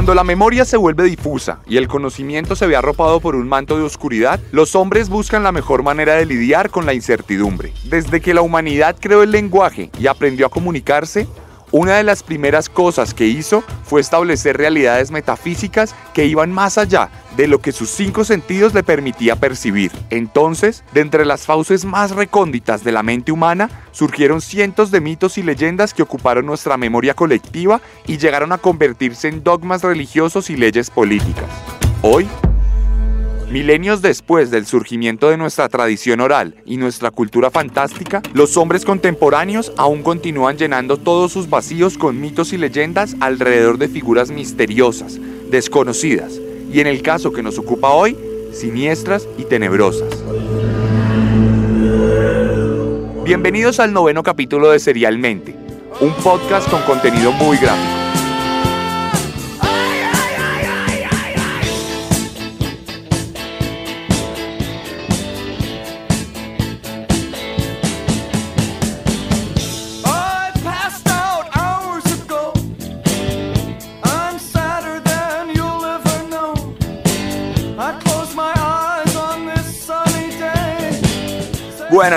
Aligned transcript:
Cuando 0.00 0.14
la 0.14 0.24
memoria 0.24 0.64
se 0.64 0.78
vuelve 0.78 1.04
difusa 1.04 1.58
y 1.66 1.76
el 1.76 1.86
conocimiento 1.86 2.56
se 2.56 2.66
ve 2.66 2.74
arropado 2.74 3.20
por 3.20 3.36
un 3.36 3.46
manto 3.46 3.76
de 3.76 3.84
oscuridad, 3.84 4.40
los 4.50 4.74
hombres 4.74 5.10
buscan 5.10 5.42
la 5.42 5.52
mejor 5.52 5.82
manera 5.82 6.14
de 6.14 6.24
lidiar 6.24 6.70
con 6.70 6.86
la 6.86 6.94
incertidumbre. 6.94 7.74
Desde 7.84 8.22
que 8.22 8.32
la 8.32 8.40
humanidad 8.40 8.96
creó 8.98 9.22
el 9.22 9.30
lenguaje 9.30 9.90
y 9.98 10.06
aprendió 10.06 10.46
a 10.46 10.48
comunicarse, 10.48 11.28
una 11.72 11.96
de 11.96 12.04
las 12.04 12.22
primeras 12.22 12.68
cosas 12.68 13.14
que 13.14 13.26
hizo 13.26 13.62
fue 13.84 14.00
establecer 14.00 14.56
realidades 14.56 15.10
metafísicas 15.10 15.94
que 16.14 16.26
iban 16.26 16.52
más 16.52 16.78
allá 16.78 17.10
de 17.36 17.46
lo 17.46 17.60
que 17.60 17.72
sus 17.72 17.90
cinco 17.90 18.24
sentidos 18.24 18.74
le 18.74 18.82
permitía 18.82 19.36
percibir. 19.36 19.92
Entonces, 20.10 20.84
de 20.92 21.00
entre 21.00 21.24
las 21.24 21.46
fauces 21.46 21.84
más 21.84 22.10
recónditas 22.10 22.82
de 22.84 22.92
la 22.92 23.02
mente 23.02 23.32
humana, 23.32 23.70
surgieron 23.92 24.40
cientos 24.40 24.90
de 24.90 25.00
mitos 25.00 25.38
y 25.38 25.42
leyendas 25.42 25.94
que 25.94 26.02
ocuparon 26.02 26.46
nuestra 26.46 26.76
memoria 26.76 27.14
colectiva 27.14 27.80
y 28.06 28.18
llegaron 28.18 28.52
a 28.52 28.58
convertirse 28.58 29.28
en 29.28 29.42
dogmas 29.44 29.82
religiosos 29.82 30.50
y 30.50 30.56
leyes 30.56 30.90
políticas. 30.90 31.48
Hoy, 32.02 32.28
Milenios 33.50 34.00
después 34.00 34.52
del 34.52 34.64
surgimiento 34.64 35.28
de 35.28 35.36
nuestra 35.36 35.68
tradición 35.68 36.20
oral 36.20 36.54
y 36.64 36.76
nuestra 36.76 37.10
cultura 37.10 37.50
fantástica, 37.50 38.22
los 38.32 38.56
hombres 38.56 38.84
contemporáneos 38.84 39.72
aún 39.76 40.04
continúan 40.04 40.56
llenando 40.56 40.98
todos 40.98 41.32
sus 41.32 41.50
vacíos 41.50 41.98
con 41.98 42.20
mitos 42.20 42.52
y 42.52 42.58
leyendas 42.58 43.16
alrededor 43.18 43.76
de 43.78 43.88
figuras 43.88 44.30
misteriosas, 44.30 45.18
desconocidas, 45.50 46.40
y 46.72 46.78
en 46.78 46.86
el 46.86 47.02
caso 47.02 47.32
que 47.32 47.42
nos 47.42 47.58
ocupa 47.58 47.88
hoy, 47.88 48.16
siniestras 48.52 49.26
y 49.36 49.42
tenebrosas. 49.42 50.22
Bienvenidos 53.24 53.80
al 53.80 53.92
noveno 53.92 54.22
capítulo 54.22 54.70
de 54.70 54.78
Serialmente, 54.78 55.56
un 56.00 56.12
podcast 56.22 56.70
con 56.70 56.82
contenido 56.82 57.32
muy 57.32 57.56
gráfico. 57.56 57.99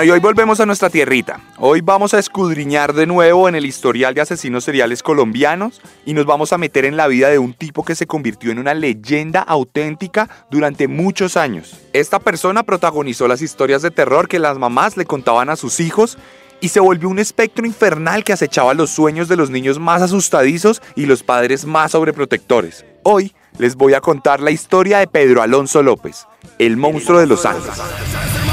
Y 0.04 0.10
hoy 0.10 0.20
volvemos 0.20 0.60
a 0.60 0.66
nuestra 0.66 0.90
tierrita. 0.90 1.40
Hoy 1.58 1.80
vamos 1.80 2.12
a 2.12 2.18
escudriñar 2.18 2.92
de 2.92 3.06
nuevo 3.06 3.48
en 3.48 3.54
el 3.54 3.64
historial 3.64 4.12
de 4.12 4.20
asesinos 4.20 4.64
seriales 4.64 5.02
colombianos 5.02 5.80
y 6.04 6.12
nos 6.12 6.26
vamos 6.26 6.52
a 6.52 6.58
meter 6.58 6.84
en 6.84 6.98
la 6.98 7.06
vida 7.06 7.30
de 7.30 7.38
un 7.38 7.54
tipo 7.54 7.84
que 7.84 7.94
se 7.94 8.06
convirtió 8.06 8.52
en 8.52 8.58
una 8.58 8.74
leyenda 8.74 9.40
auténtica 9.40 10.28
durante 10.50 10.88
muchos 10.88 11.38
años. 11.38 11.80
Esta 11.94 12.18
persona 12.18 12.64
protagonizó 12.64 13.28
las 13.28 13.40
historias 13.40 13.80
de 13.80 13.90
terror 13.90 14.28
que 14.28 14.38
las 14.38 14.58
mamás 14.58 14.98
le 14.98 15.06
contaban 15.06 15.48
a 15.48 15.56
sus 15.56 15.80
hijos 15.80 16.18
y 16.60 16.68
se 16.68 16.80
volvió 16.80 17.08
un 17.08 17.18
espectro 17.18 17.64
infernal 17.64 18.24
que 18.24 18.34
acechaba 18.34 18.74
los 18.74 18.90
sueños 18.90 19.28
de 19.28 19.36
los 19.36 19.48
niños 19.48 19.78
más 19.78 20.02
asustadizos 20.02 20.82
y 20.96 21.06
los 21.06 21.22
padres 21.22 21.64
más 21.64 21.92
sobreprotectores. 21.92 22.84
Hoy 23.04 23.32
les 23.56 23.74
voy 23.74 23.94
a 23.94 24.02
contar 24.02 24.40
la 24.40 24.50
historia 24.50 24.98
de 24.98 25.06
Pedro 25.06 25.40
Alonso 25.40 25.82
López, 25.82 26.26
el 26.58 26.76
monstruo 26.76 27.20
de 27.20 27.26
los 27.26 27.46
Andes. 27.46 28.43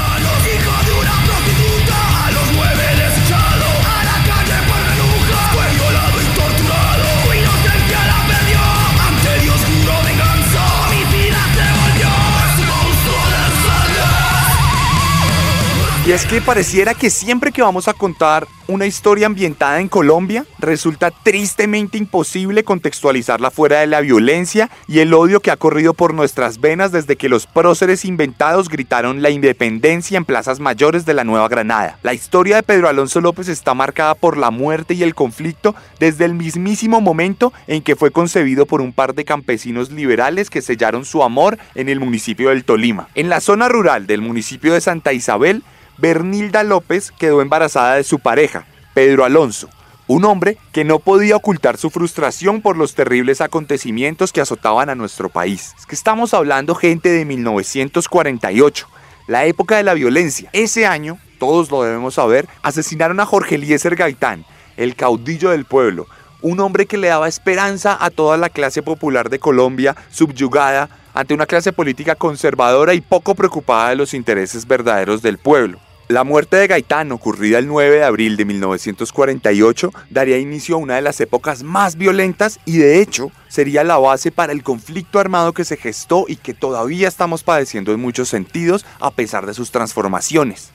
Y 16.04 16.10
es 16.10 16.26
que 16.26 16.40
pareciera 16.40 16.94
que 16.94 17.10
siempre 17.10 17.52
que 17.52 17.62
vamos 17.62 17.86
a 17.86 17.94
contar 17.94 18.48
una 18.66 18.86
historia 18.86 19.26
ambientada 19.26 19.78
en 19.78 19.88
Colombia, 19.88 20.44
resulta 20.58 21.12
tristemente 21.12 21.96
imposible 21.96 22.64
contextualizarla 22.64 23.52
fuera 23.52 23.78
de 23.78 23.86
la 23.86 24.00
violencia 24.00 24.68
y 24.88 24.98
el 24.98 25.14
odio 25.14 25.38
que 25.38 25.52
ha 25.52 25.56
corrido 25.56 25.94
por 25.94 26.12
nuestras 26.12 26.60
venas 26.60 26.90
desde 26.90 27.14
que 27.14 27.28
los 27.28 27.46
próceres 27.46 28.04
inventados 28.04 28.68
gritaron 28.68 29.22
la 29.22 29.30
independencia 29.30 30.16
en 30.16 30.24
plazas 30.24 30.58
mayores 30.58 31.06
de 31.06 31.14
la 31.14 31.22
Nueva 31.22 31.46
Granada. 31.46 32.00
La 32.02 32.14
historia 32.14 32.56
de 32.56 32.64
Pedro 32.64 32.88
Alonso 32.88 33.20
López 33.20 33.46
está 33.46 33.72
marcada 33.72 34.16
por 34.16 34.36
la 34.38 34.50
muerte 34.50 34.94
y 34.94 35.04
el 35.04 35.14
conflicto 35.14 35.76
desde 36.00 36.24
el 36.24 36.34
mismísimo 36.34 37.00
momento 37.00 37.52
en 37.68 37.80
que 37.80 37.94
fue 37.94 38.10
concebido 38.10 38.66
por 38.66 38.80
un 38.80 38.92
par 38.92 39.14
de 39.14 39.24
campesinos 39.24 39.92
liberales 39.92 40.50
que 40.50 40.62
sellaron 40.62 41.04
su 41.04 41.22
amor 41.22 41.58
en 41.76 41.88
el 41.88 42.00
municipio 42.00 42.48
del 42.48 42.64
Tolima. 42.64 43.08
En 43.14 43.28
la 43.28 43.40
zona 43.40 43.68
rural 43.68 44.08
del 44.08 44.20
municipio 44.20 44.74
de 44.74 44.80
Santa 44.80 45.12
Isabel, 45.12 45.62
Bernilda 46.02 46.64
López 46.64 47.12
quedó 47.12 47.42
embarazada 47.42 47.94
de 47.94 48.02
su 48.02 48.18
pareja, 48.18 48.66
Pedro 48.92 49.24
Alonso, 49.24 49.68
un 50.08 50.24
hombre 50.24 50.58
que 50.72 50.82
no 50.82 50.98
podía 50.98 51.36
ocultar 51.36 51.76
su 51.76 51.90
frustración 51.90 52.60
por 52.60 52.76
los 52.76 52.96
terribles 52.96 53.40
acontecimientos 53.40 54.32
que 54.32 54.40
azotaban 54.40 54.90
a 54.90 54.96
nuestro 54.96 55.28
país. 55.28 55.76
Es 55.78 55.86
que 55.86 55.94
estamos 55.94 56.34
hablando 56.34 56.74
gente 56.74 57.08
de 57.08 57.24
1948, 57.24 58.88
la 59.28 59.44
época 59.44 59.76
de 59.76 59.84
la 59.84 59.94
violencia. 59.94 60.50
Ese 60.52 60.86
año, 60.86 61.20
todos 61.38 61.70
lo 61.70 61.84
debemos 61.84 62.14
saber, 62.14 62.48
asesinaron 62.64 63.20
a 63.20 63.24
Jorge 63.26 63.54
Eliezer 63.54 63.94
Gaitán, 63.94 64.44
el 64.76 64.96
caudillo 64.96 65.50
del 65.50 65.66
pueblo, 65.66 66.08
un 66.40 66.58
hombre 66.58 66.86
que 66.86 66.98
le 66.98 67.06
daba 67.06 67.28
esperanza 67.28 67.96
a 68.00 68.10
toda 68.10 68.36
la 68.38 68.50
clase 68.50 68.82
popular 68.82 69.30
de 69.30 69.38
Colombia 69.38 69.94
subyugada 70.10 70.88
ante 71.14 71.32
una 71.32 71.46
clase 71.46 71.72
política 71.72 72.16
conservadora 72.16 72.92
y 72.92 73.00
poco 73.00 73.36
preocupada 73.36 73.90
de 73.90 73.96
los 73.96 74.14
intereses 74.14 74.66
verdaderos 74.66 75.22
del 75.22 75.38
pueblo. 75.38 75.78
La 76.08 76.24
muerte 76.24 76.56
de 76.56 76.66
Gaitán, 76.66 77.12
ocurrida 77.12 77.58
el 77.58 77.68
9 77.68 77.96
de 77.96 78.04
abril 78.04 78.36
de 78.36 78.44
1948, 78.44 79.92
daría 80.10 80.38
inicio 80.38 80.74
a 80.74 80.78
una 80.78 80.96
de 80.96 81.02
las 81.02 81.20
épocas 81.20 81.62
más 81.62 81.96
violentas 81.96 82.58
y 82.66 82.78
de 82.78 83.00
hecho 83.00 83.30
sería 83.48 83.84
la 83.84 83.98
base 83.98 84.32
para 84.32 84.52
el 84.52 84.64
conflicto 84.64 85.20
armado 85.20 85.52
que 85.52 85.64
se 85.64 85.76
gestó 85.76 86.24
y 86.26 86.36
que 86.36 86.54
todavía 86.54 87.06
estamos 87.06 87.44
padeciendo 87.44 87.92
en 87.92 88.00
muchos 88.00 88.28
sentidos 88.28 88.84
a 88.98 89.12
pesar 89.12 89.46
de 89.46 89.54
sus 89.54 89.70
transformaciones. 89.70 90.72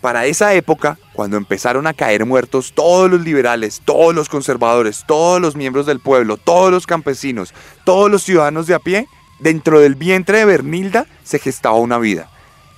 Para 0.00 0.26
esa 0.26 0.54
época, 0.54 0.98
cuando 1.12 1.36
empezaron 1.36 1.86
a 1.86 1.94
caer 1.94 2.24
muertos 2.24 2.72
todos 2.72 3.10
los 3.10 3.20
liberales, 3.20 3.82
todos 3.84 4.14
los 4.14 4.28
conservadores, 4.28 5.04
todos 5.06 5.40
los 5.40 5.54
miembros 5.54 5.86
del 5.86 6.00
pueblo, 6.00 6.36
todos 6.38 6.70
los 6.70 6.86
campesinos, 6.86 7.52
todos 7.84 8.10
los 8.10 8.22
ciudadanos 8.22 8.66
de 8.66 8.74
a 8.74 8.78
pie, 8.78 9.06
dentro 9.38 9.80
del 9.80 9.96
vientre 9.96 10.38
de 10.38 10.44
Bernilda 10.44 11.06
se 11.24 11.38
gestaba 11.38 11.76
una 11.76 11.98
vida. 11.98 12.31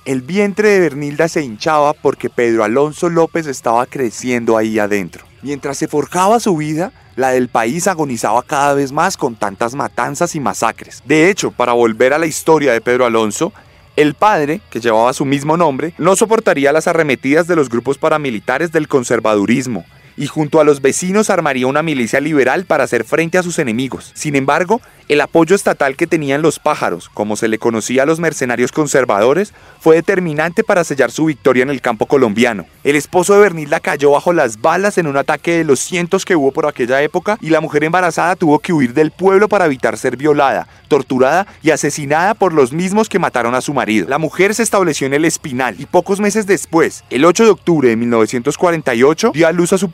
El 0.05 0.21
vientre 0.21 0.69
de 0.69 0.79
Bernilda 0.81 1.27
se 1.27 1.41
hinchaba 1.41 1.93
porque 1.93 2.29
Pedro 2.29 2.63
Alonso 2.63 3.09
López 3.09 3.47
estaba 3.47 3.87
creciendo 3.87 4.55
ahí 4.55 4.77
adentro. 4.77 5.25
Mientras 5.41 5.79
se 5.79 5.87
forjaba 5.87 6.39
su 6.39 6.55
vida, 6.55 6.91
la 7.15 7.29
del 7.29 7.49
país 7.49 7.87
agonizaba 7.87 8.43
cada 8.43 8.75
vez 8.75 8.91
más 8.91 9.17
con 9.17 9.35
tantas 9.35 9.73
matanzas 9.73 10.35
y 10.35 10.39
masacres. 10.39 11.01
De 11.07 11.31
hecho, 11.31 11.49
para 11.49 11.73
volver 11.73 12.13
a 12.13 12.19
la 12.19 12.27
historia 12.27 12.71
de 12.71 12.81
Pedro 12.81 13.07
Alonso, 13.07 13.51
el 13.95 14.13
padre, 14.13 14.61
que 14.69 14.79
llevaba 14.79 15.11
su 15.11 15.25
mismo 15.25 15.57
nombre, 15.57 15.95
no 15.97 16.15
soportaría 16.15 16.71
las 16.71 16.87
arremetidas 16.87 17.47
de 17.47 17.55
los 17.55 17.69
grupos 17.69 17.97
paramilitares 17.97 18.71
del 18.71 18.87
conservadurismo 18.87 19.85
y 20.17 20.27
junto 20.27 20.59
a 20.59 20.63
los 20.63 20.81
vecinos 20.81 21.29
armaría 21.29 21.67
una 21.67 21.83
milicia 21.83 22.19
liberal 22.19 22.65
para 22.65 22.83
hacer 22.83 23.03
frente 23.03 23.37
a 23.37 23.43
sus 23.43 23.59
enemigos. 23.59 24.11
Sin 24.15 24.35
embargo, 24.35 24.81
el 25.07 25.21
apoyo 25.21 25.55
estatal 25.55 25.95
que 25.95 26.07
tenían 26.07 26.41
los 26.41 26.57
pájaros, 26.57 27.09
como 27.09 27.35
se 27.35 27.47
le 27.47 27.59
conocía 27.59 28.03
a 28.03 28.05
los 28.05 28.19
mercenarios 28.19 28.71
conservadores, 28.71 29.53
fue 29.79 29.97
determinante 29.97 30.63
para 30.63 30.83
sellar 30.83 31.11
su 31.11 31.25
victoria 31.25 31.63
en 31.63 31.69
el 31.69 31.81
campo 31.81 32.07
colombiano. 32.07 32.65
El 32.83 32.95
esposo 32.95 33.35
de 33.35 33.41
Bernilda 33.41 33.79
cayó 33.79 34.11
bajo 34.11 34.33
las 34.33 34.61
balas 34.61 34.97
en 34.97 35.07
un 35.07 35.17
ataque 35.17 35.57
de 35.57 35.63
los 35.63 35.79
cientos 35.79 36.25
que 36.25 36.35
hubo 36.35 36.51
por 36.51 36.65
aquella 36.65 37.03
época 37.03 37.37
y 37.39 37.49
la 37.49 37.61
mujer 37.61 37.83
embarazada 37.83 38.35
tuvo 38.35 38.59
que 38.59 38.73
huir 38.73 38.93
del 38.93 39.11
pueblo 39.11 39.47
para 39.47 39.65
evitar 39.65 39.97
ser 39.97 40.17
violada, 40.17 40.67
torturada 40.87 41.45
y 41.61 41.69
asesinada 41.71 42.33
por 42.33 42.53
los 42.53 42.73
mismos 42.73 43.09
que 43.09 43.19
mataron 43.19 43.53
a 43.53 43.61
su 43.61 43.73
marido. 43.73 44.07
La 44.09 44.17
mujer 44.17 44.55
se 44.55 44.63
estableció 44.63 45.05
en 45.05 45.13
el 45.13 45.25
Espinal 45.25 45.75
y 45.79 45.85
pocos 45.85 46.19
meses 46.19 46.47
después, 46.47 47.03
el 47.09 47.25
8 47.25 47.43
de 47.43 47.49
octubre 47.51 47.89
de 47.89 47.95
1948, 47.95 49.31
dio 49.33 49.47
a 49.47 49.51
luz 49.51 49.73
a 49.73 49.77
su 49.77 49.89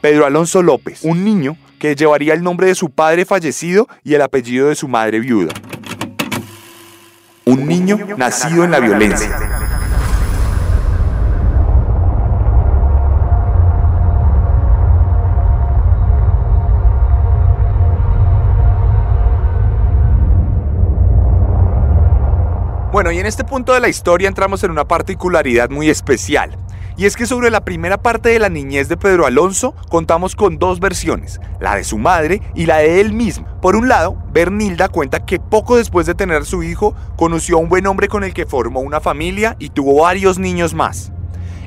Pedro 0.00 0.26
Alonso 0.26 0.62
López, 0.62 1.00
un 1.02 1.24
niño 1.24 1.56
que 1.78 1.94
llevaría 1.94 2.34
el 2.34 2.42
nombre 2.42 2.66
de 2.66 2.74
su 2.74 2.90
padre 2.90 3.24
fallecido 3.24 3.86
y 4.02 4.14
el 4.14 4.22
apellido 4.22 4.68
de 4.68 4.74
su 4.74 4.88
madre 4.88 5.20
viuda. 5.20 5.52
Un 7.44 7.66
niño 7.66 7.98
nacido 8.16 8.64
en 8.64 8.70
la 8.72 8.80
violencia. 8.80 9.56
Bueno, 22.96 23.12
y 23.12 23.18
en 23.18 23.26
este 23.26 23.44
punto 23.44 23.74
de 23.74 23.80
la 23.80 23.88
historia 23.88 24.26
entramos 24.26 24.64
en 24.64 24.70
una 24.70 24.88
particularidad 24.88 25.68
muy 25.68 25.90
especial. 25.90 26.56
Y 26.98 27.04
es 27.04 27.14
que 27.14 27.26
sobre 27.26 27.50
la 27.50 27.62
primera 27.62 27.98
parte 27.98 28.30
de 28.30 28.38
la 28.38 28.48
niñez 28.48 28.88
de 28.88 28.96
Pedro 28.96 29.26
Alonso 29.26 29.74
contamos 29.90 30.34
con 30.34 30.58
dos 30.58 30.80
versiones, 30.80 31.40
la 31.60 31.74
de 31.76 31.84
su 31.84 31.98
madre 31.98 32.40
y 32.54 32.64
la 32.64 32.78
de 32.78 33.02
él 33.02 33.12
mismo. 33.12 33.46
Por 33.60 33.76
un 33.76 33.86
lado, 33.86 34.16
Bernilda 34.32 34.88
cuenta 34.88 35.26
que 35.26 35.38
poco 35.38 35.76
después 35.76 36.06
de 36.06 36.14
tener 36.14 36.46
su 36.46 36.62
hijo, 36.62 36.94
conoció 37.16 37.58
a 37.58 37.60
un 37.60 37.68
buen 37.68 37.86
hombre 37.86 38.08
con 38.08 38.24
el 38.24 38.32
que 38.32 38.46
formó 38.46 38.80
una 38.80 39.00
familia 39.00 39.56
y 39.58 39.68
tuvo 39.68 40.00
varios 40.00 40.38
niños 40.38 40.72
más. 40.72 41.12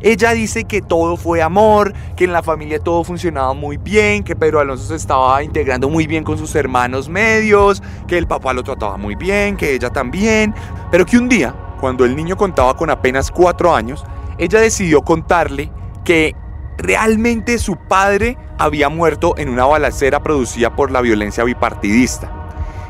Ella 0.02 0.32
dice 0.32 0.64
que 0.64 0.82
todo 0.82 1.16
fue 1.16 1.44
amor, 1.44 1.94
que 2.16 2.24
en 2.24 2.34
la 2.34 2.42
familia 2.42 2.80
todo 2.80 3.04
funcionaba 3.04 3.54
muy 3.54 3.78
bien, 3.78 4.24
que 4.24 4.36
Pedro 4.36 4.60
Alonso 4.60 4.86
se 4.88 4.96
estaba 4.96 5.44
integrando 5.44 5.90
muy 5.90 6.08
bien 6.08 6.24
con 6.24 6.40
sus 6.40 6.56
hermanos 6.56 7.08
medios, 7.08 7.84
que 8.08 8.18
el 8.18 8.26
papá 8.26 8.54
lo 8.54 8.64
trataba 8.64 8.98
muy 8.98 9.14
bien, 9.14 9.58
que 9.58 9.76
ella 9.76 9.92
también, 9.92 10.56
pero 10.90 11.06
que 11.06 11.18
un 11.18 11.30
día, 11.30 11.54
cuando 11.80 12.04
el 12.04 12.16
niño 12.16 12.36
contaba 12.36 12.76
con 12.76 12.90
apenas 12.90 13.30
cuatro 13.30 13.76
años, 13.76 14.04
ella 14.40 14.62
decidió 14.62 15.02
contarle 15.02 15.72
que 16.04 16.34
realmente 16.78 17.60
su 17.60 17.76
padre 17.76 18.38
había 18.58 18.90
muerto 18.90 19.36
en 19.38 19.50
una 19.50 19.66
balacera 19.66 20.24
producida 20.24 20.76
por 20.76 20.92
la 20.92 21.02
violencia 21.02 21.44
bipartidista. 21.44 22.32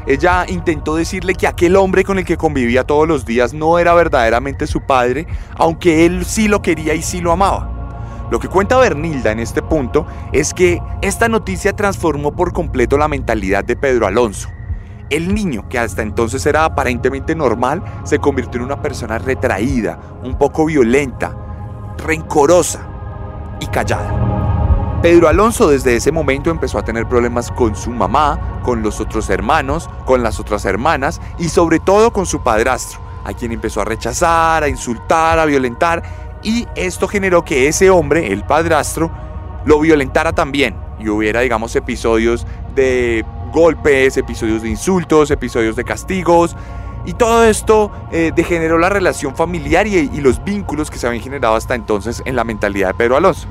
Ella 0.07 0.45
intentó 0.47 0.95
decirle 0.95 1.33
que 1.33 1.47
aquel 1.47 1.75
hombre 1.75 2.03
con 2.03 2.19
el 2.19 2.25
que 2.25 2.37
convivía 2.37 2.83
todos 2.83 3.07
los 3.07 3.25
días 3.25 3.53
no 3.53 3.77
era 3.79 3.93
verdaderamente 3.93 4.67
su 4.67 4.81
padre, 4.81 5.27
aunque 5.55 6.05
él 6.05 6.23
sí 6.25 6.47
lo 6.47 6.61
quería 6.61 6.93
y 6.93 7.01
sí 7.01 7.19
lo 7.19 7.31
amaba. 7.31 8.27
Lo 8.31 8.39
que 8.39 8.47
cuenta 8.47 8.77
Bernilda 8.77 9.31
en 9.31 9.39
este 9.39 9.61
punto 9.61 10.05
es 10.31 10.53
que 10.53 10.79
esta 11.01 11.27
noticia 11.27 11.75
transformó 11.75 12.35
por 12.35 12.53
completo 12.53 12.97
la 12.97 13.07
mentalidad 13.07 13.63
de 13.63 13.75
Pedro 13.75 14.05
Alonso. 14.05 14.49
El 15.09 15.33
niño, 15.33 15.67
que 15.69 15.79
hasta 15.79 16.01
entonces 16.01 16.45
era 16.45 16.65
aparentemente 16.65 17.35
normal, 17.35 17.83
se 18.03 18.19
convirtió 18.19 18.59
en 18.59 18.65
una 18.65 18.81
persona 18.81 19.17
retraída, 19.17 19.99
un 20.23 20.37
poco 20.37 20.65
violenta, 20.65 21.35
rencorosa 21.97 22.87
y 23.59 23.65
callada. 23.67 24.99
Pedro 25.01 25.29
Alonso 25.29 25.69
desde 25.69 25.95
ese 25.95 26.11
momento 26.11 26.51
empezó 26.51 26.77
a 26.77 26.83
tener 26.83 27.07
problemas 27.07 27.51
con 27.51 27.75
su 27.75 27.89
mamá, 27.89 28.61
con 28.63 28.83
los 28.83 28.99
otros 28.99 29.29
hermanos, 29.29 29.89
con 30.05 30.21
las 30.21 30.39
otras 30.39 30.65
hermanas 30.65 31.21
y 31.37 31.49
sobre 31.49 31.79
todo 31.79 32.11
con 32.11 32.25
su 32.25 32.43
padrastro, 32.43 32.99
a 33.23 33.33
quien 33.33 33.53
empezó 33.53 33.81
a 33.81 33.85
rechazar, 33.85 34.63
a 34.63 34.67
insultar, 34.67 35.39
a 35.39 35.45
violentar 35.45 36.03
y 36.43 36.67
esto 36.75 37.07
generó 37.07 37.43
que 37.43 37.67
ese 37.67 37.89
hombre, 37.89 38.31
el 38.31 38.43
padrastro, 38.43 39.11
lo 39.65 39.79
violentara 39.79 40.33
también 40.33 40.75
y 40.99 41.09
hubiera, 41.09 41.41
digamos, 41.41 41.75
episodios 41.75 42.45
de 42.75 43.25
golpes, 43.49 44.17
episodios 44.17 44.61
de 44.61 44.69
insultos, 44.69 45.31
episodios 45.31 45.75
de 45.75 45.83
castigos. 45.83 46.55
Y 47.05 47.13
todo 47.13 47.45
esto 47.45 47.91
eh, 48.11 48.31
degeneró 48.35 48.77
la 48.77 48.89
relación 48.89 49.35
familiar 49.35 49.87
y, 49.87 49.95
y 49.95 50.21
los 50.21 50.43
vínculos 50.43 50.91
que 50.91 50.97
se 50.97 51.07
habían 51.07 51.23
generado 51.23 51.55
hasta 51.55 51.75
entonces 51.75 52.21
en 52.25 52.35
la 52.35 52.43
mentalidad 52.43 52.89
de 52.89 52.93
Pedro 52.93 53.17
Alonso. 53.17 53.47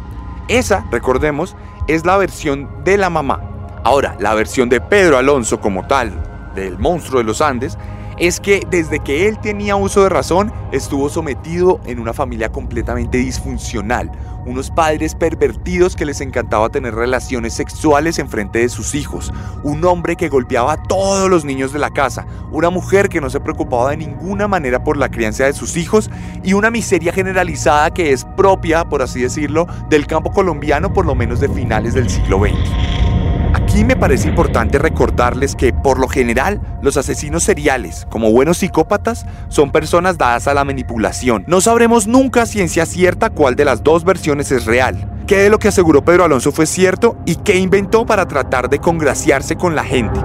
Esa, 0.49 0.85
recordemos, 0.91 1.56
es 1.87 2.05
la 2.05 2.17
versión 2.17 2.69
de 2.85 2.97
la 2.99 3.11
mamá. 3.11 3.41
Ahora, 3.85 4.17
la 4.21 4.35
versión 4.35 4.69
de 4.69 4.81
Pedro 4.81 5.19
Alonso 5.19 5.61
como 5.61 5.87
tal, 5.87 6.12
del 6.55 6.79
monstruo 6.79 7.19
de 7.19 7.25
los 7.25 7.41
Andes, 7.41 7.79
es 8.20 8.41
que 8.41 8.67
desde 8.70 9.00
que 9.00 9.29
él 9.29 9.38
tenía 9.38 9.76
uso 9.76 10.03
de 10.03 10.09
razón, 10.09 10.53
estuvo 10.73 11.09
sometido 11.09 11.81
en 11.87 11.99
una 11.99 12.12
familia 12.12 12.50
completamente 12.50 13.19
disfuncional. 13.19 14.11
Unos 14.47 14.70
padres 14.70 15.15
pervertidos 15.15 15.94
que 15.94 16.06
les 16.06 16.20
encantaba 16.20 16.70
tener 16.70 16.94
relaciones 16.94 17.55
sexuales 17.55 18.19
en 18.19 18.29
frente 18.29 18.61
de 18.61 18.69
sus 18.69 18.94
hijos. 18.94 19.32
Un 19.62 19.85
hombre 19.85 20.17
que 20.17 20.29
golpeaba 20.29 20.73
a 20.73 20.82
todos 20.82 21.29
los 21.29 21.44
niños 21.44 21.73
de 21.73 21.79
la 21.79 21.91
casa. 21.91 22.26
Una 22.50 22.70
mujer 22.70 23.09
que 23.09 23.20
no 23.20 23.31
se 23.31 23.41
preocupaba 23.41 23.91
de 23.91 23.99
ninguna 23.99 24.49
manera 24.49 24.82
por 24.82 24.97
la 24.97 25.11
crianza 25.11 25.44
de 25.44 25.53
sus 25.53 25.76
hijos. 25.76 26.11
Y 26.43 26.55
una 26.55 26.71
miseria 26.71 27.12
generalizada 27.12 27.93
que 27.93 28.12
es 28.12 28.25
propia, 28.37 28.85
por 28.88 29.03
así 29.03 29.21
decirlo, 29.21 29.67
del 29.91 30.06
campo 30.06 30.32
colombiano 30.32 30.93
por 30.93 31.05
lo 31.05 31.14
menos 31.14 31.41
de 31.41 31.49
finales 31.49 31.94
del 31.94 32.09
siglo 32.09 32.38
XX. 32.38 33.18
Aquí 33.55 33.85
me 33.85 33.97
parece 33.97 34.29
importante 34.29 34.79
recordarles 34.79 35.56
que, 35.56 35.73
por 35.73 35.99
lo 35.99 36.09
general, 36.09 36.61
los 36.83 36.97
asesinos 36.97 37.43
seriales, 37.43 38.06
como 38.11 38.31
buenos 38.31 38.59
psicópatas, 38.59 39.27
son 39.49 39.71
personas 39.71 40.19
dadas 40.19 40.47
a 40.49 40.55
la 40.55 40.65
manipulación. 40.65 41.45
No 41.47 41.61
sabremos 41.61 42.06
nunca 42.06 42.43
a 42.43 42.47
ciencia 42.47 42.87
cierta 42.87 43.31
cuál 43.31 43.56
de 43.56 43.65
las 43.65 43.83
dos 43.83 44.05
versiones 44.05 44.53
es 44.53 44.67
real. 44.67 45.11
¿Qué 45.27 45.39
de 45.39 45.50
lo 45.50 45.59
que 45.59 45.69
aseguró 45.69 46.05
Pedro 46.05 46.25
Alonso 46.25 46.53
fue 46.53 46.67
cierto 46.67 47.17
y 47.27 47.37
qué 47.37 47.56
inventó 47.56 48.06
para 48.06 48.27
tratar 48.27 48.69
de 48.69 48.79
congraciarse 48.79 49.56
con 49.56 49.75
la 49.75 49.85
gente? 49.85 50.21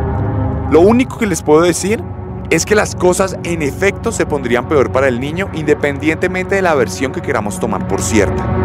Lo 0.72 0.82
único 0.82 1.18
que 1.18 1.28
les 1.28 1.42
puedo 1.42 1.62
decir 1.62 2.02
es 2.50 2.66
que 2.66 2.76
las 2.76 2.96
cosas 2.96 3.38
en 3.44 3.62
efecto 3.62 4.12
se 4.12 4.26
pondrían 4.26 4.68
peor 4.68 4.92
para 4.92 5.08
el 5.08 5.20
niño 5.20 5.50
independientemente 5.54 6.56
de 6.56 6.62
la 6.62 6.76
versión 6.76 7.12
que 7.12 7.22
queramos 7.22 7.60
tomar 7.60 7.88
por 7.88 8.02
cierta. 8.02 8.63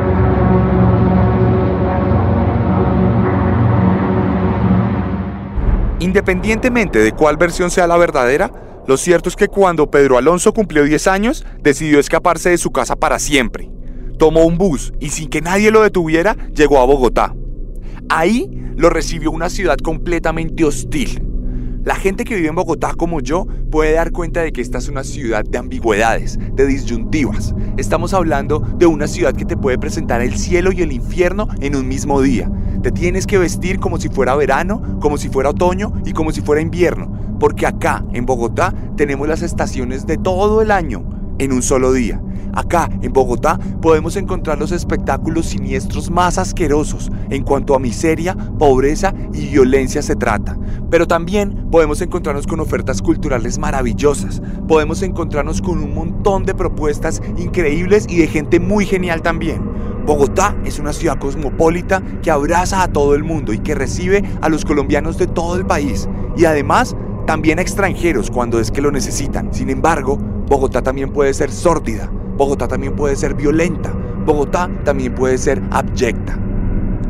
Independientemente 6.00 7.00
de 7.00 7.12
cuál 7.12 7.36
versión 7.36 7.70
sea 7.70 7.86
la 7.86 7.96
verdadera, 7.96 8.52
lo 8.86 8.96
cierto 8.96 9.28
es 9.28 9.36
que 9.36 9.48
cuando 9.48 9.90
Pedro 9.90 10.16
Alonso 10.16 10.52
cumplió 10.52 10.84
10 10.84 11.06
años, 11.08 11.44
decidió 11.60 11.98
escaparse 11.98 12.50
de 12.50 12.58
su 12.58 12.70
casa 12.70 12.96
para 12.96 13.18
siempre. 13.18 13.70
Tomó 14.18 14.44
un 14.44 14.58
bus 14.58 14.92
y 15.00 15.10
sin 15.10 15.28
que 15.28 15.40
nadie 15.40 15.70
lo 15.70 15.82
detuviera, 15.82 16.36
llegó 16.54 16.80
a 16.80 16.86
Bogotá. 16.86 17.34
Ahí 18.08 18.48
lo 18.76 18.90
recibió 18.90 19.30
una 19.30 19.50
ciudad 19.50 19.76
completamente 19.76 20.64
hostil. 20.64 21.27
La 21.84 21.94
gente 21.94 22.24
que 22.24 22.34
vive 22.34 22.48
en 22.48 22.56
Bogotá 22.56 22.92
como 22.96 23.20
yo 23.20 23.46
puede 23.70 23.92
dar 23.92 24.10
cuenta 24.10 24.42
de 24.42 24.52
que 24.52 24.60
esta 24.60 24.78
es 24.78 24.88
una 24.88 25.04
ciudad 25.04 25.44
de 25.44 25.58
ambigüedades, 25.58 26.38
de 26.54 26.66
disyuntivas. 26.66 27.54
Estamos 27.76 28.14
hablando 28.14 28.58
de 28.58 28.86
una 28.86 29.06
ciudad 29.06 29.32
que 29.32 29.44
te 29.44 29.56
puede 29.56 29.78
presentar 29.78 30.20
el 30.20 30.36
cielo 30.36 30.72
y 30.72 30.82
el 30.82 30.92
infierno 30.92 31.48
en 31.60 31.76
un 31.76 31.86
mismo 31.86 32.20
día. 32.20 32.50
Te 32.82 32.90
tienes 32.90 33.26
que 33.26 33.38
vestir 33.38 33.78
como 33.78 33.98
si 33.98 34.08
fuera 34.08 34.34
verano, 34.34 34.98
como 35.00 35.18
si 35.18 35.28
fuera 35.28 35.50
otoño 35.50 35.92
y 36.04 36.12
como 36.12 36.32
si 36.32 36.40
fuera 36.40 36.60
invierno, 36.60 37.36
porque 37.38 37.66
acá 37.66 38.04
en 38.12 38.26
Bogotá 38.26 38.74
tenemos 38.96 39.28
las 39.28 39.42
estaciones 39.42 40.04
de 40.04 40.16
todo 40.16 40.62
el 40.62 40.72
año 40.72 41.04
en 41.38 41.52
un 41.52 41.62
solo 41.62 41.92
día. 41.92 42.20
Acá, 42.52 42.88
en 43.02 43.12
Bogotá, 43.12 43.58
podemos 43.80 44.16
encontrar 44.16 44.58
los 44.58 44.72
espectáculos 44.72 45.46
siniestros 45.46 46.10
más 46.10 46.38
asquerosos 46.38 47.10
en 47.30 47.42
cuanto 47.42 47.74
a 47.74 47.78
miseria, 47.78 48.36
pobreza 48.58 49.14
y 49.32 49.46
violencia 49.46 50.02
se 50.02 50.16
trata. 50.16 50.56
Pero 50.90 51.06
también 51.06 51.68
podemos 51.70 52.00
encontrarnos 52.00 52.46
con 52.46 52.60
ofertas 52.60 53.02
culturales 53.02 53.58
maravillosas. 53.58 54.42
Podemos 54.66 55.02
encontrarnos 55.02 55.60
con 55.60 55.78
un 55.78 55.94
montón 55.94 56.44
de 56.44 56.54
propuestas 56.54 57.20
increíbles 57.36 58.06
y 58.08 58.18
de 58.18 58.26
gente 58.26 58.60
muy 58.60 58.86
genial 58.86 59.22
también. 59.22 59.62
Bogotá 60.06 60.56
es 60.64 60.78
una 60.78 60.94
ciudad 60.94 61.18
cosmopolita 61.18 62.02
que 62.22 62.30
abraza 62.30 62.82
a 62.82 62.88
todo 62.88 63.14
el 63.14 63.24
mundo 63.24 63.52
y 63.52 63.58
que 63.58 63.74
recibe 63.74 64.24
a 64.40 64.48
los 64.48 64.64
colombianos 64.64 65.18
de 65.18 65.26
todo 65.26 65.56
el 65.56 65.66
país. 65.66 66.08
Y 66.34 66.46
además, 66.46 66.96
también 67.26 67.58
a 67.58 67.62
extranjeros 67.62 68.30
cuando 68.30 68.58
es 68.58 68.70
que 68.70 68.80
lo 68.80 68.90
necesitan. 68.90 69.52
Sin 69.52 69.68
embargo, 69.68 70.16
Bogotá 70.16 70.80
también 70.80 71.12
puede 71.12 71.34
ser 71.34 71.52
sórdida, 71.52 72.10
Bogotá 72.38 72.68
también 72.68 72.94
puede 72.94 73.16
ser 73.16 73.34
violenta, 73.34 73.92
Bogotá 74.24 74.70
también 74.84 75.12
puede 75.12 75.36
ser 75.38 75.60
abyecta. 75.72 76.38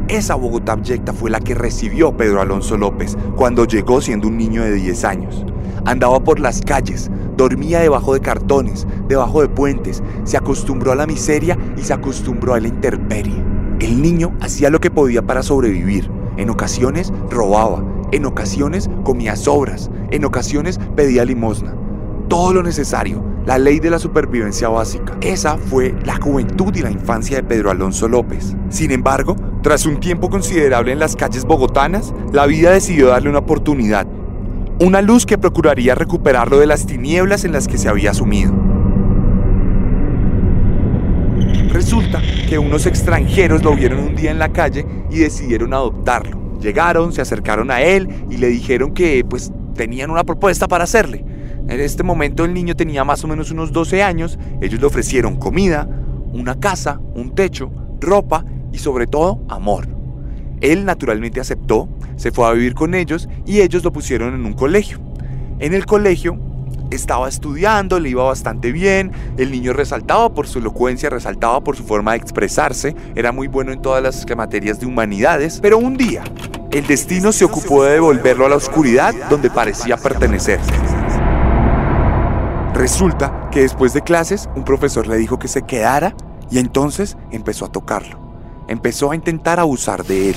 Esa 0.09 0.35
Bogotá 0.35 0.73
abyecta 0.73 1.13
fue 1.13 1.29
la 1.29 1.39
que 1.39 1.55
recibió 1.55 2.17
Pedro 2.17 2.41
Alonso 2.41 2.79
López 2.79 3.15
cuando 3.37 3.67
llegó 3.67 4.01
siendo 4.01 4.27
un 4.29 4.39
niño 4.39 4.63
de 4.63 4.73
10 4.73 5.05
años. 5.05 5.45
Andaba 5.85 6.19
por 6.25 6.41
las 6.41 6.63
calles, 6.63 7.11
dormía 7.37 7.81
debajo 7.81 8.15
de 8.15 8.21
cartones, 8.21 8.87
debajo 9.07 9.43
de 9.43 9.51
puentes, 9.51 10.03
se 10.25 10.39
acostumbró 10.39 10.93
a 10.93 10.97
la 10.97 11.07
miseria 11.07 11.59
y 11.77 11.83
se 11.83 11.93
acostumbró 11.93 12.55
a 12.55 12.61
la 12.61 12.69
intemperie. 12.69 13.45
El 13.81 14.01
niño 14.01 14.35
hacía 14.41 14.71
lo 14.71 14.81
que 14.81 14.91
podía 14.91 15.21
para 15.21 15.43
sobrevivir. 15.43 16.11
En 16.39 16.49
ocasiones 16.49 17.13
robaba, 17.29 17.85
en 18.13 18.25
ocasiones 18.25 18.89
comía 19.05 19.37
sobras, 19.37 19.91
en 20.11 20.25
ocasiones 20.25 20.81
pedía 20.97 21.27
limosna. 21.27 21.77
Todo 22.29 22.53
lo 22.53 22.63
necesario, 22.63 23.25
la 23.47 23.59
ley 23.59 23.81
de 23.81 23.89
la 23.89 23.99
supervivencia 23.99 24.69
básica. 24.69 25.17
Esa 25.23 25.57
fue 25.57 25.95
la 26.05 26.17
juventud 26.21 26.75
y 26.77 26.83
la 26.83 26.91
infancia 26.91 27.39
de 27.39 27.43
Pedro 27.43 27.71
Alonso 27.71 28.07
López. 28.07 28.55
Sin 28.69 28.91
embargo, 28.91 29.35
tras 29.63 29.87
un 29.87 29.99
tiempo 29.99 30.29
considerable 30.29 30.93
en 30.93 30.99
las 30.99 31.17
calles 31.17 31.47
bogotanas, 31.47 32.13
la 32.33 32.45
vida 32.45 32.71
decidió 32.71 33.09
darle 33.09 33.31
una 33.31 33.39
oportunidad. 33.39 34.07
Una 34.79 35.01
luz 35.01 35.25
que 35.25 35.39
procuraría 35.39 35.95
recuperarlo 35.95 36.59
de 36.59 36.67
las 36.67 36.85
tinieblas 36.85 37.45
en 37.45 37.53
las 37.53 37.67
que 37.67 37.79
se 37.79 37.89
había 37.89 38.13
sumido. 38.13 38.53
Resulta 41.71 42.21
que 42.47 42.59
unos 42.59 42.85
extranjeros 42.85 43.63
lo 43.63 43.75
vieron 43.75 44.01
un 44.01 44.15
día 44.15 44.31
en 44.31 44.39
la 44.39 44.53
calle 44.53 44.85
y 45.11 45.21
decidieron 45.21 45.73
adoptarlo. 45.73 46.39
Llegaron, 46.61 47.15
se 47.15 47.23
acercaron 47.23 47.71
a 47.71 47.81
él 47.81 48.27
y 48.29 48.37
le 48.37 48.49
dijeron 48.49 48.93
que 48.93 49.25
pues 49.25 49.51
tenían 49.75 50.11
una 50.11 50.25
propuesta 50.25 50.69
para 50.69 50.85
hacerle. 50.85 51.25
En 51.69 51.81
este 51.81 52.03
momento 52.03 52.47
el 52.47 52.55
niño 52.55 52.75
tenía 52.75 53.05
más 53.05 53.23
o 53.25 53.29
menos 53.29 53.51
unos 53.51 53.73
12 53.73 54.03
años, 54.03 54.39
ellos 54.63 54.81
le 54.81 54.87
ofrecieron 54.87 55.37
comida, 55.37 55.87
una 56.33 56.59
casa, 56.59 56.99
un 57.15 57.35
techo, 57.35 57.71
ropa 58.01 58.43
y 58.73 58.79
sobre 58.79 59.07
todo 59.07 59.45
amor. 59.51 59.87
Él 60.63 60.87
naturalmente 60.87 61.41
aceptó, 61.41 61.89
se 62.17 62.33
fue 62.33 62.47
a 62.47 62.53
vivir 62.53 62.75
con 62.75 62.95
ellos 62.95 63.29
y 63.45 63.61
ellos 63.61 63.85
lo 63.85 63.93
pusieron 63.93 64.35
en 64.35 64.47
un 64.47 64.55
colegio. 64.55 64.99
En 65.59 65.75
el 65.75 65.85
colegio 65.85 66.39
estaba 66.91 67.29
estudiando, 67.29 68.01
le 68.01 68.09
iba 68.09 68.25
bastante 68.25 68.73
bien, 68.73 69.13
el 69.37 69.51
niño 69.51 69.75
resaltaba 69.75 70.33
por 70.33 70.47
su 70.47 70.61
elocuencia, 70.61 71.11
resaltaba 71.11 71.63
por 71.63 71.77
su 71.77 71.85
forma 71.85 72.13
de 72.13 72.19
expresarse, 72.19 72.97
era 73.15 73.31
muy 73.31 73.47
bueno 73.47 73.73
en 73.73 73.83
todas 73.83 74.03
las 74.03 74.27
materias 74.35 74.81
de 74.81 74.87
humanidades, 74.87 75.59
pero 75.61 75.77
un 75.77 75.99
día 75.99 76.25
el 76.71 76.87
destino 76.87 77.31
se 77.31 77.45
ocupó 77.45 77.85
de 77.85 77.93
devolverlo 77.93 78.47
a 78.47 78.49
la 78.49 78.57
oscuridad 78.57 79.15
donde 79.29 79.51
parecía 79.51 79.99
pertenecer. 79.99 80.61
Resulta 82.91 83.51
que 83.53 83.61
después 83.61 83.93
de 83.93 84.01
clases 84.01 84.49
un 84.57 84.65
profesor 84.65 85.07
le 85.09 85.19
dijo 85.19 85.39
que 85.39 85.47
se 85.47 85.61
quedara 85.61 86.17
y 86.51 86.59
entonces 86.59 87.19
empezó 87.31 87.67
a 87.67 87.71
tocarlo. 87.71 88.19
Empezó 88.67 89.11
a 89.11 89.15
intentar 89.15 89.61
abusar 89.61 90.07
de 90.07 90.31
él. 90.31 90.37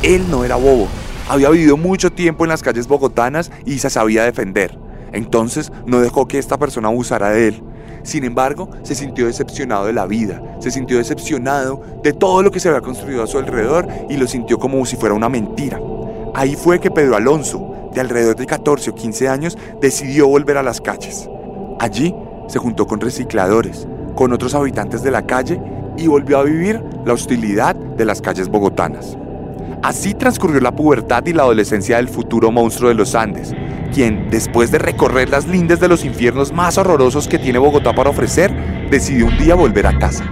Él 0.00 0.30
no 0.30 0.44
era 0.44 0.54
bobo, 0.54 0.86
había 1.28 1.50
vivido 1.50 1.76
mucho 1.76 2.12
tiempo 2.12 2.44
en 2.44 2.50
las 2.50 2.62
calles 2.62 2.86
bogotanas 2.86 3.50
y 3.64 3.80
se 3.80 3.90
sabía 3.90 4.22
defender. 4.22 4.78
Entonces 5.10 5.72
no 5.86 5.98
dejó 5.98 6.28
que 6.28 6.38
esta 6.38 6.56
persona 6.56 6.86
abusara 6.86 7.30
de 7.30 7.48
él. 7.48 7.64
Sin 8.04 8.22
embargo, 8.22 8.70
se 8.84 8.94
sintió 8.94 9.26
decepcionado 9.26 9.86
de 9.86 9.92
la 9.92 10.06
vida, 10.06 10.40
se 10.60 10.70
sintió 10.70 10.98
decepcionado 10.98 11.82
de 12.04 12.12
todo 12.12 12.44
lo 12.44 12.52
que 12.52 12.60
se 12.60 12.68
había 12.68 12.80
construido 12.80 13.24
a 13.24 13.26
su 13.26 13.38
alrededor 13.38 13.88
y 14.08 14.16
lo 14.18 14.28
sintió 14.28 14.60
como 14.60 14.86
si 14.86 14.94
fuera 14.94 15.16
una 15.16 15.28
mentira. 15.28 15.80
Ahí 16.32 16.54
fue 16.54 16.78
que 16.78 16.92
Pedro 16.92 17.16
Alonso, 17.16 17.90
de 17.92 18.00
alrededor 18.00 18.36
de 18.36 18.46
14 18.46 18.90
o 18.90 18.94
15 18.94 19.28
años, 19.28 19.58
decidió 19.80 20.28
volver 20.28 20.58
a 20.58 20.62
las 20.62 20.80
calles. 20.80 21.28
Allí 21.78 22.14
se 22.48 22.58
juntó 22.58 22.86
con 22.86 23.00
recicladores, 23.00 23.86
con 24.14 24.32
otros 24.32 24.54
habitantes 24.54 25.02
de 25.02 25.10
la 25.10 25.26
calle 25.26 25.60
y 25.96 26.06
volvió 26.06 26.38
a 26.38 26.44
vivir 26.44 26.82
la 27.04 27.12
hostilidad 27.12 27.74
de 27.74 28.04
las 28.04 28.20
calles 28.20 28.48
bogotanas. 28.48 29.16
Así 29.82 30.14
transcurrió 30.14 30.60
la 30.60 30.74
pubertad 30.74 31.24
y 31.26 31.32
la 31.32 31.42
adolescencia 31.42 31.96
del 31.96 32.08
futuro 32.08 32.50
monstruo 32.50 32.88
de 32.88 32.94
los 32.94 33.14
Andes, 33.14 33.52
quien, 33.92 34.30
después 34.30 34.70
de 34.70 34.78
recorrer 34.78 35.28
las 35.28 35.46
lindes 35.46 35.80
de 35.80 35.88
los 35.88 36.04
infiernos 36.04 36.52
más 36.52 36.78
horrorosos 36.78 37.28
que 37.28 37.38
tiene 37.38 37.58
Bogotá 37.58 37.94
para 37.94 38.10
ofrecer, 38.10 38.52
decidió 38.90 39.26
un 39.26 39.38
día 39.38 39.54
volver 39.54 39.86
a 39.86 39.98
casa. 39.98 40.24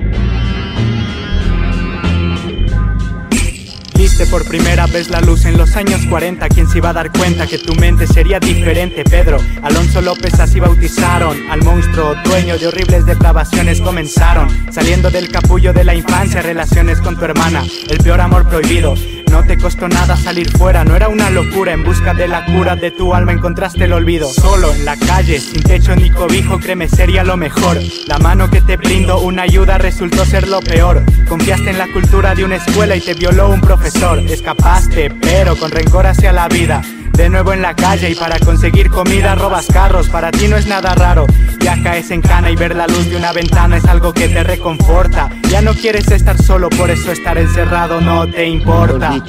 Viste 4.05 4.27
por 4.27 4.45
primera 4.45 4.87
vez 4.87 5.09
la 5.09 5.23
luz 5.23 5.47
en 5.47 5.57
los 5.57 5.77
años 5.77 6.03
40 6.11 6.47
¿Quién 6.51 6.69
se 6.69 6.77
iba 6.77 6.91
a 6.91 6.93
dar 6.93 7.11
cuenta 7.11 7.47
que 7.47 7.57
tu 7.57 7.75
mente 7.75 8.07
sería 8.07 8.39
diferente? 8.39 9.03
Pedro, 9.03 9.39
Alonso 9.63 10.03
López 10.03 10.39
así 10.41 10.61
bautizaron 10.61 11.51
Al 11.51 11.63
monstruo, 11.65 12.15
dueño 12.23 12.59
de 12.59 12.67
horribles 12.67 13.07
depravaciones 13.07 13.81
comenzaron. 13.81 14.49
Saliendo 14.71 15.11
del 15.11 15.31
capullo 15.31 15.73
de 15.73 15.85
la 15.85 15.95
infancia, 15.95 16.43
relaciones 16.43 17.01
con 17.01 17.17
tu 17.17 17.25
hermana. 17.25 17.65
El 17.89 17.97
peor 17.97 18.21
amor 18.21 18.47
prohibido 18.47 18.95
no 19.35 19.43
te 19.43 19.59
costó 19.59 19.89
nada 19.89 20.17
salir 20.17 20.49
fuera, 20.49 20.85
no 20.85 20.95
era 20.95 21.09
una 21.09 21.29
locura. 21.29 21.73
En 21.73 21.83
busca 21.83 22.15
de 22.15 22.29
la 22.29 22.45
cura 22.45 22.77
de 22.77 22.93
tu 22.93 23.15
alma 23.15 23.33
encontraste 23.33 23.83
el 23.83 23.93
olvido. 23.93 24.29
Solo 24.29 24.73
en 24.73 24.85
la 24.85 24.97
calle, 24.97 25.41
sin 25.41 25.61
techo 25.61 25.97
ni 25.97 26.09
cobijo, 26.09 26.61
créeme, 26.61 26.89
sería 26.89 27.25
lo 27.25 27.37
mejor. 27.37 27.81
La 28.07 28.19
mano 28.21 28.49
que 28.49 28.61
te 28.61 28.77
brindo, 28.77 29.19
una 29.19 29.43
ayuda, 29.43 29.77
resultó 29.77 30.25
ser 30.25 30.47
lo 30.47 30.61
peor. 30.61 31.03
Confiaste 31.29 31.71
en 31.71 31.79
la 31.79 31.89
cultura 31.93 32.37
de 32.37 32.45
una 32.45 32.57
escuela 32.57 32.95
y 32.95 33.01
te 33.01 33.15
violó 33.15 33.51
un 33.51 33.61
profesor. 33.61 34.21
Escapaste, 34.21 35.11
pero 35.11 35.57
con 35.57 35.73
rencor 35.73 36.07
hacia 36.07 36.31
la 36.31 36.47
vida. 36.47 36.81
De 37.17 37.31
nuevo 37.31 37.53
en 37.53 37.63
la 37.63 37.77
calle 37.77 38.11
y 38.11 38.15
para 38.17 38.41
conseguir 38.41 38.91
comida 38.91 39.37
robas 39.37 39.69
carros, 39.69 40.09
para 40.09 40.33
ti 40.33 40.49
no 40.49 40.57
es 40.57 40.67
nada 40.67 40.95
raro. 40.97 41.27
Ya 41.61 41.81
caes 41.81 42.11
en 42.11 42.21
cana 42.21 42.51
y 42.51 42.57
ver 42.57 42.75
la 42.75 42.89
luz 42.89 43.09
de 43.09 43.17
una 43.17 43.33
ventana 43.33 43.77
es 43.77 43.85
algo 43.85 44.13
que 44.13 44.29
te 44.29 44.43
reconforta. 44.43 45.31
Ya 45.49 45.63
no 45.63 45.75
quieres 45.75 46.11
estar 46.11 46.37
solo, 46.43 46.69
por 46.71 46.91
eso 46.91 47.13
estar 47.13 47.39
encerrado 47.39 48.01
no 48.01 48.29
te 48.29 48.47
importa. 48.47 49.23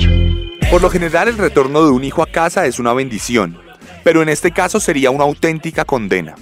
Por 0.71 0.81
lo 0.81 0.89
general 0.89 1.27
el 1.27 1.37
retorno 1.37 1.85
de 1.85 1.91
un 1.91 2.03
hijo 2.03 2.23
a 2.23 2.25
casa 2.25 2.65
es 2.65 2.79
una 2.79 2.91
bendición, 2.93 3.59
pero 4.03 4.23
en 4.23 4.29
este 4.29 4.51
caso 4.51 4.79
sería 4.79 5.11
una 5.11 5.25
auténtica 5.25 5.85
condena. 5.85 6.33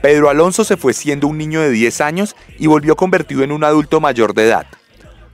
Pedro 0.00 0.30
Alonso 0.30 0.62
se 0.62 0.76
fue 0.76 0.92
siendo 0.92 1.26
un 1.26 1.38
niño 1.38 1.60
de 1.60 1.70
10 1.70 2.00
años 2.02 2.36
y 2.56 2.68
volvió 2.68 2.94
convertido 2.94 3.42
en 3.42 3.50
un 3.50 3.64
adulto 3.64 4.00
mayor 4.00 4.32
de 4.32 4.44
edad. 4.44 4.66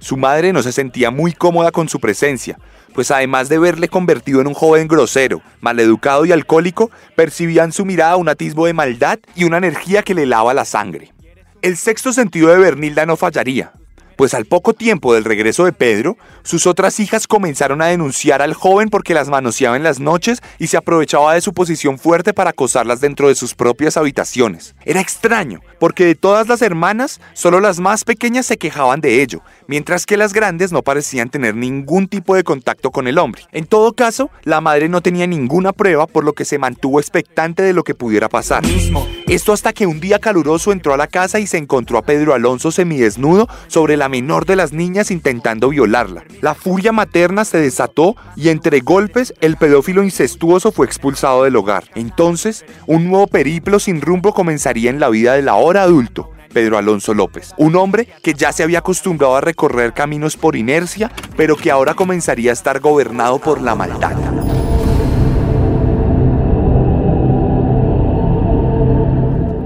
Su 0.05 0.19
madre 0.19 0.53
no 0.53 0.63
se 0.63 0.71
sentía 0.71 1.11
muy 1.11 1.33
cómoda 1.33 1.73
con 1.73 1.89
su 1.89 1.99
presencia, 1.99 2.59
pues 2.93 3.11
además 3.11 3.49
de 3.49 3.59
verle 3.59 3.89
convertido 3.89 4.43
en 4.43 4.47
un 4.47 4.53
joven 4.53 4.87
grosero, 4.87 5.41
maleducado 5.63 6.27
y 6.27 6.33
alcohólico, 6.33 6.91
percibía 7.17 7.65
en 7.65 7.73
su 7.73 7.87
mirada 7.87 8.17
un 8.17 8.29
atisbo 8.29 8.67
de 8.67 8.75
maldad 8.75 9.19
y 9.35 9.45
una 9.45 9.57
energía 9.57 10.03
que 10.03 10.13
le 10.13 10.27
lava 10.27 10.53
la 10.53 10.67
sangre. 10.67 11.15
El 11.63 11.79
sexto 11.79 12.13
sentido 12.13 12.51
de 12.51 12.59
Bernilda 12.59 13.07
no 13.07 13.17
fallaría, 13.17 13.73
pues 14.17 14.35
al 14.35 14.45
poco 14.45 14.75
tiempo 14.75 15.15
del 15.15 15.25
regreso 15.25 15.65
de 15.65 15.73
Pedro, 15.73 16.17
sus 16.43 16.67
otras 16.67 17.01
hijas 17.01 17.27
comenzaron 17.27 17.83
a 17.83 17.87
denunciar 17.87 18.43
al 18.43 18.55
joven 18.55 18.89
porque 18.89 19.15
las 19.15 19.29
manoseaba 19.29 19.77
en 19.77 19.83
las 19.83 20.01
noches 20.01 20.43
y 20.59 20.69
se 20.69 20.77
aprovechaba 20.77 21.35
de 21.35 21.41
su 21.41 21.53
posición 21.53 21.99
fuerte 21.99 22.33
para 22.33 22.51
acosarlas 22.51 23.01
dentro 23.01 23.29
de 23.29 23.35
sus 23.35 23.55
propias 23.55 23.97
habitaciones. 23.97 24.75
Era 24.85 25.01
extraño, 25.01 25.61
porque 25.79 26.05
de 26.05 26.15
todas 26.15 26.49
las 26.49 26.63
hermanas, 26.63 27.21
solo 27.33 27.61
las 27.61 27.81
más 27.81 28.05
pequeñas 28.05 28.47
se 28.47 28.59
quejaban 28.59 29.01
de 29.01 29.23
ello, 29.23 29.43
mientras 29.67 30.07
que 30.07 30.17
las 30.17 30.33
grandes 30.33 30.73
no 30.73 30.83
parecían 30.83 31.31
tener 31.31 31.55
ningún 31.55 32.09
tipo 32.09 32.35
de 32.35 32.45
contacto 32.45 32.91
con 32.91 33.09
el 33.09 33.19
hombre. 33.19 33.43
En 33.53 33.67
todo 33.67 33.93
caso, 33.95 34.31
la 34.43 34.61
madre 34.61 34.89
no 34.89 35.01
tenía 35.01 35.27
ninguna 35.27 35.73
prueba, 35.73 36.07
por 36.07 36.25
lo 36.25 36.33
que 36.33 36.45
se 36.45 36.59
mantuvo 36.59 37.01
expectante 37.01 37.63
de 37.63 37.73
lo 37.73 37.85
que 37.85 37.95
pudiera 37.95 38.29
pasar. 38.29 38.65
Mismo. 38.65 39.07
Esto 39.27 39.53
hasta 39.53 39.73
que 39.73 39.87
un 39.87 40.01
día 40.01 40.19
caluroso 40.19 40.73
entró 40.73 40.93
a 40.93 40.99
la 40.99 41.07
casa 41.07 41.39
y 41.41 41.47
se 41.47 41.57
encontró 41.57 41.99
a 41.99 42.03
Pedro 42.03 42.35
Alonso 42.35 42.71
semidesnudo 42.71 43.49
sobre 43.69 43.97
la 43.97 44.04
menor 44.09 44.47
de 44.47 44.57
las 44.57 44.73
niñas 44.73 45.11
intentando 45.11 45.69
violarla. 45.69 46.25
La 46.41 46.55
furia 46.55 46.93
materna 46.93 47.45
se 47.45 47.59
desató 47.59 48.17
y 48.37 48.49
entre 48.49 48.81
golpes 48.81 49.35
el 49.41 49.57
pedófilo 49.57 50.03
incestuoso 50.03 50.73
fue 50.73 50.87
expulsado 50.87 51.45
del 51.45 51.57
hogar. 51.57 51.85
Entonces, 51.95 52.65
un 52.87 53.09
nuevo 53.09 53.27
periplo 53.27 53.79
sin 53.79 54.01
rumbo 54.01 54.33
comenzaría 54.33 54.91
en 54.91 55.01
la 55.01 55.09
vida 55.09 55.35
del 55.35 55.49
ahora 55.49 55.83
adulto. 55.83 56.31
Pedro 56.53 56.79
Alonso 56.79 57.15
López, 57.15 57.53
un 57.59 57.75
hombre 57.77 58.09
que 58.23 58.33
ya 58.33 58.53
se 58.53 58.63
había 58.63 58.79
acostumbrado 58.79 59.37
a 59.37 59.41
recorrer 59.41 59.93
caminos 59.93 60.37
por 60.37 60.55
inercia, 60.55 61.11
pero 61.37 61.57
que 61.57 61.71
ahora 61.71 61.95
comenzaría 61.95 62.51
a 62.51 62.55
estar 62.55 62.81
gobernado 62.81 63.41
por 63.41 63.61
la 63.61 63.75
maldad. 63.75 64.15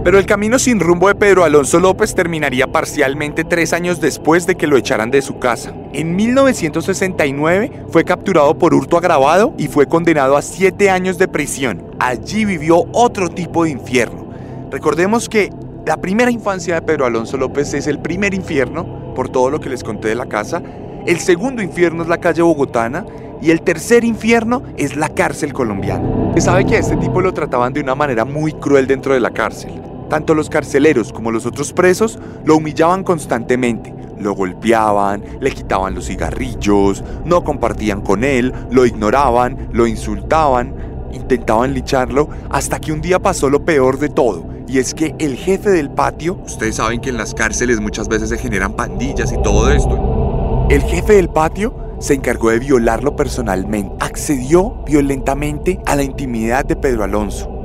Pero 0.08 0.18
el 0.18 0.24
camino 0.24 0.58
sin 0.58 0.80
rumbo 0.80 1.08
de 1.08 1.14
Pedro 1.14 1.44
Alonso 1.44 1.78
López 1.80 2.14
terminaría 2.14 2.66
parcialmente 2.66 3.44
tres 3.44 3.74
años 3.74 4.00
después 4.00 4.46
de 4.46 4.54
que 4.54 4.66
lo 4.66 4.78
echaran 4.78 5.10
de 5.10 5.20
su 5.20 5.38
casa. 5.38 5.74
En 5.92 6.16
1969 6.16 7.84
fue 7.90 8.06
capturado 8.06 8.56
por 8.56 8.72
hurto 8.72 8.96
agravado 8.96 9.52
y 9.58 9.68
fue 9.68 9.86
condenado 9.86 10.38
a 10.38 10.40
siete 10.40 10.88
años 10.88 11.18
de 11.18 11.28
prisión. 11.28 11.84
Allí 11.98 12.46
vivió 12.46 12.86
otro 12.94 13.28
tipo 13.28 13.64
de 13.64 13.70
infierno. 13.72 14.26
Recordemos 14.70 15.28
que 15.28 15.52
la 15.84 15.98
primera 15.98 16.30
infancia 16.30 16.76
de 16.76 16.80
Pedro 16.80 17.04
Alonso 17.04 17.36
López 17.36 17.74
es 17.74 17.86
el 17.86 17.98
primer 17.98 18.32
infierno, 18.32 19.12
por 19.14 19.28
todo 19.28 19.50
lo 19.50 19.60
que 19.60 19.68
les 19.68 19.84
conté 19.84 20.08
de 20.08 20.14
la 20.14 20.24
casa. 20.24 20.62
El 21.04 21.20
segundo 21.20 21.60
infierno 21.60 22.02
es 22.02 22.08
la 22.08 22.16
calle 22.16 22.40
bogotana 22.40 23.04
y 23.42 23.50
el 23.50 23.60
tercer 23.60 24.04
infierno 24.04 24.62
es 24.78 24.96
la 24.96 25.10
cárcel 25.10 25.52
colombiana. 25.52 26.32
Se 26.34 26.40
sabe 26.40 26.64
que 26.64 26.76
a 26.76 26.78
este 26.78 26.96
tipo 26.96 27.20
lo 27.20 27.34
trataban 27.34 27.74
de 27.74 27.80
una 27.80 27.94
manera 27.94 28.24
muy 28.24 28.54
cruel 28.54 28.86
dentro 28.86 29.12
de 29.12 29.20
la 29.20 29.32
cárcel. 29.32 29.82
Tanto 30.08 30.34
los 30.34 30.48
carceleros 30.48 31.12
como 31.12 31.30
los 31.30 31.46
otros 31.46 31.72
presos 31.72 32.18
lo 32.44 32.56
humillaban 32.56 33.04
constantemente. 33.04 33.94
Lo 34.18 34.34
golpeaban, 34.34 35.22
le 35.40 35.50
quitaban 35.52 35.94
los 35.94 36.06
cigarrillos, 36.06 37.04
no 37.24 37.44
compartían 37.44 38.00
con 38.00 38.24
él, 38.24 38.52
lo 38.70 38.84
ignoraban, 38.84 39.68
lo 39.72 39.86
insultaban, 39.86 40.74
intentaban 41.12 41.72
licharlo, 41.72 42.28
hasta 42.50 42.80
que 42.80 42.92
un 42.92 43.00
día 43.00 43.20
pasó 43.20 43.48
lo 43.48 43.64
peor 43.64 43.98
de 43.98 44.08
todo. 44.08 44.44
Y 44.66 44.78
es 44.78 44.92
que 44.92 45.14
el 45.18 45.36
jefe 45.36 45.70
del 45.70 45.90
patio, 45.90 46.38
ustedes 46.44 46.76
saben 46.76 47.00
que 47.00 47.10
en 47.10 47.16
las 47.16 47.32
cárceles 47.32 47.80
muchas 47.80 48.08
veces 48.08 48.28
se 48.28 48.38
generan 48.38 48.74
pandillas 48.74 49.32
y 49.32 49.40
todo 49.40 49.70
esto. 49.70 50.66
El 50.68 50.82
jefe 50.82 51.14
del 51.14 51.30
patio 51.30 51.74
se 52.00 52.14
encargó 52.14 52.50
de 52.50 52.58
violarlo 52.58 53.16
personalmente. 53.16 53.94
Accedió 54.00 54.82
violentamente 54.84 55.80
a 55.86 55.96
la 55.96 56.02
intimidad 56.02 56.64
de 56.64 56.76
Pedro 56.76 57.04
Alonso. 57.04 57.57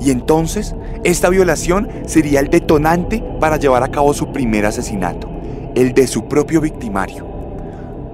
Y 0.00 0.10
entonces, 0.10 0.74
esta 1.04 1.28
violación 1.30 1.88
sería 2.06 2.40
el 2.40 2.48
detonante 2.48 3.22
para 3.40 3.56
llevar 3.56 3.82
a 3.82 3.90
cabo 3.90 4.12
su 4.12 4.32
primer 4.32 4.66
asesinato, 4.66 5.28
el 5.74 5.94
de 5.94 6.06
su 6.06 6.26
propio 6.26 6.60
victimario. 6.60 7.26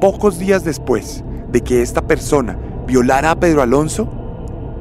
Pocos 0.01 0.39
días 0.39 0.65
después 0.65 1.25
de 1.51 1.61
que 1.61 1.83
esta 1.83 2.03
persona 2.03 2.59
violara 2.87 3.33
a 3.33 3.41
Pedro 3.41 3.63
Alonso, 3.63 4.09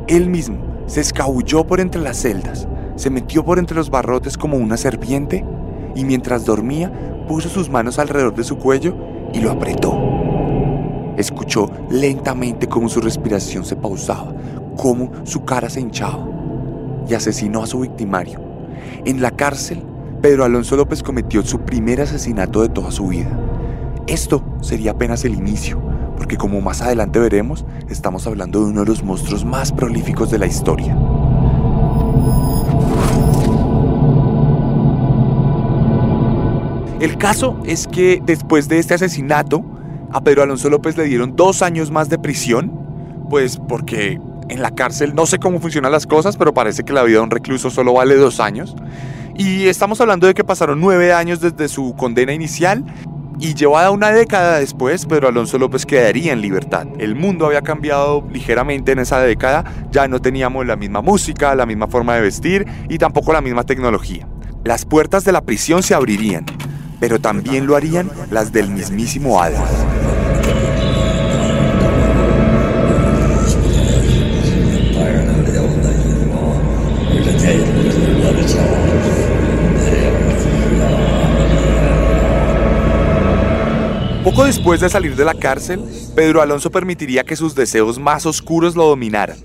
él 0.08 0.29
mismo 0.29 0.58
se 0.86 1.01
escabulló 1.01 1.65
por 1.65 1.79
entre 1.79 2.01
las 2.01 2.17
celdas, 2.17 2.67
se 2.96 3.10
metió 3.10 3.43
por 3.43 3.60
entre 3.60 3.75
los 3.75 3.89
barrotes 3.89 4.38
como 4.38 4.58
una 4.58 4.77
serpiente 4.77 5.46
y 5.96 6.05
mientras 6.05 6.46
dormía 6.46 6.91
puso 7.27 7.50
sus 7.50 7.70
manos 7.70 7.98
alrededor 7.98 8.36
de 8.36 8.43
su 8.43 8.58
cuello 8.58 8.96
y 9.34 9.39
lo 9.39 9.51
apretó. 9.51 9.98
Escuchó 11.17 11.70
lentamente 11.89 12.67
cómo 12.67 12.89
su 12.89 13.01
respiración 13.01 13.65
se 13.65 13.75
pausaba, 13.75 14.34
cómo 14.77 15.12
su 15.24 15.43
cara 15.43 15.70
se 15.70 15.81
hinchaba 15.81 16.30
y 17.08 17.13
asesinó 17.13 17.63
a 17.63 17.67
su 17.67 17.79
victimario. 17.79 18.39
En 19.05 19.22
la 19.22 19.31
cárcel, 19.31 19.84
Pedro 20.22 20.43
Alonso 20.43 20.75
López 20.75 21.01
cometió 21.01 21.41
su 21.43 21.62
primer 21.62 22.01
asesinato 22.01 22.62
de 22.62 22.70
toda 22.70 22.91
su 22.91 23.08
vida. 23.08 23.38
Esto 24.08 24.43
sería 24.62 24.91
apenas 24.91 25.25
el 25.25 25.34
inicio, 25.34 25.81
porque 26.15 26.38
como 26.38 26.62
más 26.62 26.81
adelante 26.81 27.20
veremos, 27.20 27.65
estamos 27.89 28.27
hablando 28.27 28.60
de 28.60 28.72
uno 28.72 28.81
de 28.81 28.88
los 28.88 29.03
monstruos 29.03 29.46
más 29.46 29.72
prolíficos 29.72 30.29
de 30.29 30.39
la 30.39 30.46
historia. 30.46 30.96
El 37.00 37.17
caso 37.17 37.58
es 37.65 37.88
que 37.88 38.22
después 38.24 38.67
de 38.70 38.77
este 38.77 38.93
asesinato, 38.93 39.63
a 40.12 40.22
Pedro 40.22 40.43
Alonso 40.43 40.70
López 40.70 40.96
le 40.98 41.05
dieron 41.05 41.36
dos 41.36 41.63
años 41.63 41.89
más 41.89 42.10
de 42.10 42.20
prisión, 42.20 42.72
pues 43.27 43.58
porque 43.58 44.20
en 44.51 44.62
la 44.62 44.72
cárcel 44.72 45.15
no 45.15 45.25
sé 45.25 45.39
cómo 45.39 45.60
funcionan 45.60 45.91
las 45.91 46.05
cosas, 46.05 46.36
pero 46.36 46.53
parece 46.53 46.84
que 46.84 46.93
la 46.93 47.03
vida 47.03 47.17
de 47.17 47.24
un 47.24 47.31
recluso 47.31 47.70
solo 47.70 47.93
vale 47.93 48.15
dos 48.15 48.39
años. 48.39 48.75
Y 49.36 49.67
estamos 49.67 50.01
hablando 50.01 50.27
de 50.27 50.34
que 50.34 50.43
pasaron 50.43 50.79
nueve 50.79 51.13
años 51.13 51.39
desde 51.39 51.70
su 51.70 51.96
condena 51.96 52.34
inicial 52.34 52.84
y 53.39 53.55
llevada 53.55 53.91
una 53.91 54.12
década 54.12 54.60
después, 54.60 55.05
Pedro 55.05 55.29
Alonso 55.29 55.58
López 55.58 55.86
quedaría 55.86 56.34
en 56.34 56.41
libertad. 56.41 56.86
El 57.00 57.15
mundo 57.15 57.46
había 57.46 57.62
cambiado 57.62 58.27
ligeramente 58.31 58.91
en 58.91 59.00
esa 59.00 59.22
década, 59.22 59.63
ya 59.89 60.08
no 60.10 60.22
teníamos 60.22 60.65
la 60.65 60.75
misma 60.75 61.01
música, 61.01 61.55
la 61.55 61.65
misma 61.65 61.88
forma 61.88 62.15
de 62.15 62.22
vestir 62.22 62.67
y 62.89 62.98
tampoco 62.98 63.31
la 63.31 63.41
misma 63.41 63.63
tecnología. 63.63 64.27
Las 64.65 64.86
puertas 64.86 65.24
de 65.24 65.31
la 65.31 65.41
prisión 65.41 65.81
se 65.81 65.96
abrirían, 65.96 66.46
pero 67.00 67.20
también 67.20 67.65
lo 67.65 67.77
harían 67.77 68.12
las 68.29 68.51
del 68.51 68.70
mismísimo 68.70 69.41
Hades. 69.41 70.11
Poco 84.24 84.46
después 84.46 84.79
de 84.79 84.89
salir 84.89 85.15
de 85.15 85.25
la 85.25 85.34
cárcel, 85.34 85.84
Pedro 86.15 86.41
Alonso 86.41 86.70
permitiría 86.70 87.24
que 87.24 87.36
sus 87.36 87.55
deseos 87.55 88.00
más 88.00 88.25
oscuros 88.25 88.75
lo 88.75 88.86
dominaran. 88.86 89.38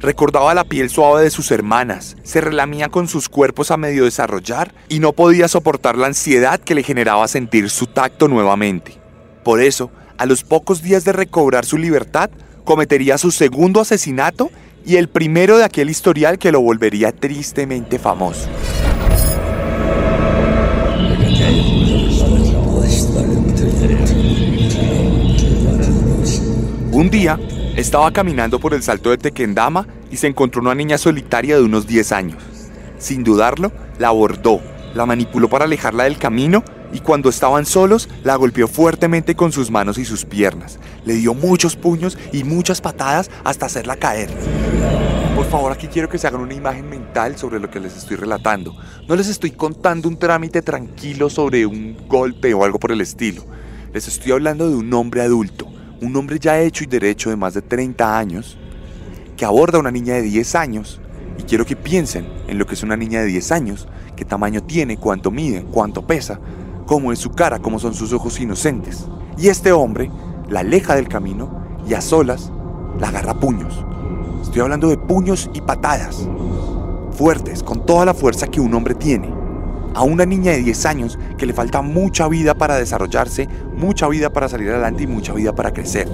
Recordaba 0.00 0.54
la 0.54 0.64
piel 0.64 0.88
suave 0.88 1.22
de 1.22 1.30
sus 1.30 1.50
hermanas, 1.50 2.16
se 2.22 2.40
relamía 2.40 2.88
con 2.88 3.08
sus 3.08 3.28
cuerpos 3.28 3.70
a 3.70 3.76
medio 3.76 4.04
desarrollar 4.04 4.72
y 4.88 5.00
no 5.00 5.12
podía 5.12 5.48
soportar 5.48 5.98
la 5.98 6.06
ansiedad 6.06 6.60
que 6.60 6.74
le 6.74 6.82
generaba 6.82 7.26
sentir 7.26 7.70
su 7.70 7.86
tacto 7.86 8.28
nuevamente. 8.28 8.98
Por 9.42 9.60
eso, 9.60 9.90
a 10.16 10.26
los 10.26 10.44
pocos 10.44 10.80
días 10.80 11.04
de 11.04 11.12
recobrar 11.12 11.64
su 11.64 11.76
libertad, 11.76 12.30
cometería 12.64 13.18
su 13.18 13.30
segundo 13.30 13.80
asesinato 13.80 14.50
y 14.86 14.96
el 14.96 15.08
primero 15.08 15.56
de 15.56 15.64
aquel 15.64 15.90
historial 15.90 16.38
que 16.38 16.52
lo 16.52 16.60
volvería 16.60 17.12
tristemente 17.12 17.98
famoso. 17.98 18.48
Un 26.92 27.10
día, 27.10 27.40
estaba 27.76 28.12
caminando 28.12 28.60
por 28.60 28.72
el 28.72 28.82
salto 28.82 29.10
de 29.10 29.18
Tequendama 29.18 29.86
y 30.10 30.16
se 30.16 30.28
encontró 30.28 30.60
una 30.60 30.74
niña 30.74 30.96
solitaria 30.96 31.56
de 31.56 31.62
unos 31.62 31.86
10 31.86 32.12
años. 32.12 32.42
Sin 32.98 33.24
dudarlo, 33.24 33.72
la 33.98 34.08
abordó, 34.08 34.60
la 34.94 35.04
manipuló 35.04 35.48
para 35.48 35.64
alejarla 35.64 36.04
del 36.04 36.18
camino 36.18 36.62
y 36.94 37.00
cuando 37.00 37.28
estaban 37.28 37.66
solos, 37.66 38.08
la 38.22 38.36
golpeó 38.36 38.68
fuertemente 38.68 39.34
con 39.34 39.50
sus 39.50 39.68
manos 39.68 39.98
y 39.98 40.04
sus 40.04 40.24
piernas. 40.24 40.78
Le 41.04 41.14
dio 41.14 41.34
muchos 41.34 41.74
puños 41.74 42.16
y 42.32 42.44
muchas 42.44 42.80
patadas 42.80 43.32
hasta 43.42 43.66
hacerla 43.66 43.96
caer. 43.96 44.30
Por 45.34 45.44
favor, 45.46 45.72
aquí 45.72 45.88
quiero 45.88 46.08
que 46.08 46.18
se 46.18 46.28
hagan 46.28 46.40
una 46.40 46.54
imagen 46.54 46.88
mental 46.88 47.36
sobre 47.36 47.58
lo 47.58 47.68
que 47.68 47.80
les 47.80 47.96
estoy 47.96 48.16
relatando. 48.16 48.76
No 49.08 49.16
les 49.16 49.28
estoy 49.28 49.50
contando 49.50 50.08
un 50.08 50.16
trámite 50.16 50.62
tranquilo 50.62 51.28
sobre 51.28 51.66
un 51.66 51.96
golpe 52.06 52.54
o 52.54 52.64
algo 52.64 52.78
por 52.78 52.92
el 52.92 53.00
estilo. 53.00 53.44
Les 53.92 54.06
estoy 54.06 54.30
hablando 54.30 54.70
de 54.70 54.76
un 54.76 54.94
hombre 54.94 55.22
adulto, 55.22 55.66
un 56.00 56.14
hombre 56.14 56.38
ya 56.38 56.60
hecho 56.60 56.84
y 56.84 56.86
derecho 56.86 57.28
de 57.28 57.36
más 57.36 57.54
de 57.54 57.62
30 57.62 58.16
años, 58.16 58.56
que 59.36 59.44
aborda 59.44 59.78
a 59.78 59.80
una 59.80 59.90
niña 59.90 60.14
de 60.14 60.22
10 60.22 60.54
años. 60.54 61.00
Y 61.38 61.42
quiero 61.42 61.66
que 61.66 61.74
piensen 61.74 62.28
en 62.46 62.56
lo 62.56 62.66
que 62.66 62.74
es 62.74 62.84
una 62.84 62.96
niña 62.96 63.20
de 63.20 63.26
10 63.26 63.50
años, 63.50 63.88
qué 64.14 64.24
tamaño 64.24 64.62
tiene, 64.62 64.96
cuánto 64.96 65.32
mide, 65.32 65.64
cuánto 65.64 66.06
pesa, 66.06 66.38
cómo 66.86 67.12
es 67.12 67.18
su 67.18 67.30
cara, 67.30 67.58
cómo 67.58 67.78
son 67.78 67.94
sus 67.94 68.12
ojos 68.12 68.40
inocentes. 68.40 69.06
Y 69.36 69.48
este 69.48 69.72
hombre 69.72 70.10
la 70.48 70.60
aleja 70.60 70.94
del 70.94 71.08
camino 71.08 71.50
y 71.88 71.94
a 71.94 72.00
solas 72.00 72.50
la 72.98 73.08
agarra 73.08 73.32
a 73.32 73.40
puños. 73.40 73.84
Estoy 74.42 74.60
hablando 74.62 74.88
de 74.88 74.98
puños 74.98 75.50
y 75.54 75.60
patadas. 75.60 76.28
Fuertes, 77.12 77.62
con 77.62 77.86
toda 77.86 78.04
la 78.04 78.14
fuerza 78.14 78.46
que 78.46 78.60
un 78.60 78.74
hombre 78.74 78.94
tiene. 78.94 79.32
A 79.94 80.02
una 80.02 80.26
niña 80.26 80.52
de 80.52 80.58
10 80.58 80.86
años 80.86 81.18
que 81.38 81.46
le 81.46 81.52
falta 81.52 81.80
mucha 81.80 82.28
vida 82.28 82.54
para 82.54 82.76
desarrollarse, 82.76 83.48
mucha 83.76 84.08
vida 84.08 84.30
para 84.30 84.48
salir 84.48 84.70
adelante 84.70 85.04
y 85.04 85.06
mucha 85.06 85.32
vida 85.32 85.54
para 85.54 85.72
crecer. 85.72 86.08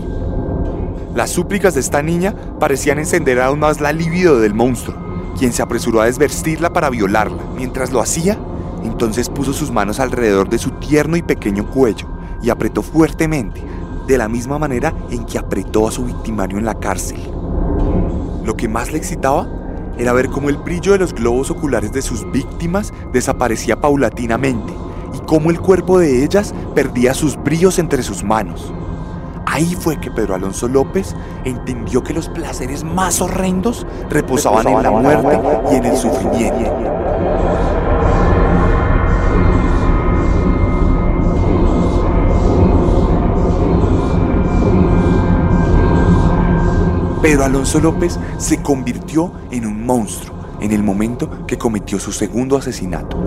Las 1.15 1.31
súplicas 1.31 1.75
de 1.75 1.81
esta 1.81 2.03
niña 2.03 2.35
parecían 2.61 2.99
encender 2.99 3.41
aún 3.41 3.59
más 3.59 3.81
la 3.81 3.93
libido 3.93 4.39
del 4.39 4.55
monstruo, 4.55 4.97
quien 5.39 5.53
se 5.53 5.63
apresuró 5.63 6.01
a 6.01 6.07
desvestirla 6.07 6.73
para 6.73 6.91
violarla. 6.91 7.43
Mientras 7.57 7.91
lo 7.91 8.01
hacía, 8.01 8.39
entonces 8.85 9.29
puso 9.29 9.53
sus 9.53 9.71
manos 9.71 10.01
alrededor 10.01 10.49
de 10.49 10.59
su 10.59 10.71
tierno 10.73 11.17
y 11.17 11.23
pequeño 11.23 11.69
cuello 11.71 12.07
y 12.43 12.51
apretó 12.51 12.83
fuertemente, 12.83 13.63
de 14.07 14.19
la 14.19 14.29
misma 14.29 14.59
manera 14.59 14.93
en 15.11 15.25
que 15.25 15.39
apretó 15.39 15.87
a 15.87 15.93
su 15.93 16.05
victimario 16.05 16.59
en 16.59 16.65
la 16.65 16.75
cárcel. 16.75 17.21
Lo 18.45 18.57
que 18.57 18.69
más 18.69 18.91
le 18.91 18.99
excitaba 18.99 19.47
era 19.99 20.13
ver 20.13 20.29
cómo 20.31 20.49
el 20.49 20.57
brillo 20.57 20.93
de 20.93 20.99
los 20.99 21.13
globos 21.13 21.51
oculares 21.51 21.93
de 21.93 22.03
sus 22.03 22.31
víctimas 22.33 22.93
desaparecía 23.13 23.81
paulatinamente 23.81 24.73
y 25.15 25.19
cómo 25.27 25.51
el 25.51 25.61
cuerpo 25.61 25.99
de 25.99 26.25
ellas 26.25 26.55
perdía 26.75 27.15
sus 27.15 27.37
brillos 27.37 27.79
entre 27.79 28.03
sus 28.03 28.25
manos. 28.25 28.73
Ahí 29.47 29.77
fue 29.79 29.99
que 29.99 30.11
Pedro 30.11 30.35
Alonso 30.35 30.69
López 30.69 31.15
entendió 31.45 32.03
que 32.03 32.15
los 32.15 32.29
placeres 32.29 32.85
más 32.85 33.21
horrendos 33.21 33.87
reposaban 34.09 34.69
en 34.69 34.83
la 34.83 34.91
muerte 34.91 35.41
y 35.73 35.75
en 35.75 35.85
el 35.85 35.97
sufrimiento. 35.97 36.73
Pedro 47.23 47.45
Alonso 47.45 47.81
López 47.81 48.19
se 48.39 48.63
convirtió 48.63 49.33
en 49.51 49.67
un 49.67 49.85
monstruo 49.85 50.39
en 50.61 50.73
el 50.73 50.83
momento 50.83 51.47
que 51.47 51.59
cometió 51.59 51.99
su 51.99 52.13
segundo 52.13 52.57
asesinato. 52.57 53.19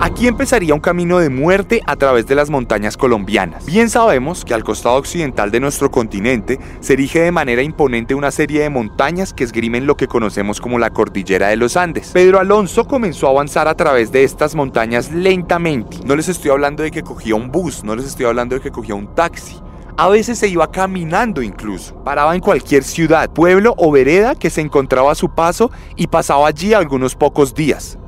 Aquí 0.00 0.26
empezaría 0.26 0.74
un 0.74 0.80
camino 0.80 1.18
de 1.18 1.28
muerte 1.28 1.82
a 1.86 1.94
través 1.94 2.26
de 2.26 2.34
las 2.34 2.50
montañas 2.50 2.96
colombianas. 2.96 3.66
Bien 3.66 3.88
sabemos 3.88 4.44
que 4.44 4.54
al 4.54 4.64
costado 4.64 4.96
occidental 4.96 5.52
de 5.52 5.60
nuestro 5.60 5.92
continente 5.92 6.58
se 6.80 6.94
erige 6.94 7.20
de 7.20 7.30
manera 7.30 7.62
imponente 7.62 8.16
una 8.16 8.32
serie 8.32 8.62
de 8.62 8.70
montañas 8.70 9.32
que 9.32 9.44
esgrimen 9.44 9.86
lo 9.86 9.96
que 9.96 10.08
conocemos 10.08 10.60
como 10.60 10.78
la 10.78 10.90
cordillera 10.90 11.48
de 11.48 11.56
los 11.56 11.76
Andes. 11.76 12.10
Pedro 12.12 12.40
Alonso 12.40 12.88
comenzó 12.88 13.28
a 13.28 13.30
avanzar 13.30 13.68
a 13.68 13.76
través 13.76 14.10
de 14.10 14.24
estas 14.24 14.56
montañas 14.56 15.12
lentamente. 15.12 15.98
No 16.04 16.16
les 16.16 16.28
estoy 16.28 16.50
hablando 16.50 16.82
de 16.82 16.90
que 16.90 17.02
cogía 17.02 17.36
un 17.36 17.52
bus, 17.52 17.84
no 17.84 17.94
les 17.94 18.06
estoy 18.06 18.26
hablando 18.26 18.56
de 18.56 18.60
que 18.60 18.72
cogía 18.72 18.96
un 18.96 19.14
taxi. 19.14 19.60
A 19.96 20.08
veces 20.08 20.38
se 20.38 20.48
iba 20.48 20.70
caminando 20.70 21.42
incluso. 21.42 22.02
Paraba 22.04 22.34
en 22.34 22.40
cualquier 22.40 22.84
ciudad, 22.84 23.30
pueblo 23.30 23.74
o 23.76 23.90
vereda 23.90 24.34
que 24.34 24.50
se 24.50 24.60
encontraba 24.60 25.12
a 25.12 25.16
su 25.16 25.34
paso 25.34 25.70
y 25.96 26.06
pasaba 26.06 26.48
allí 26.48 26.74
algunos 26.74 27.14
pocos 27.14 27.54
días. 27.54 27.98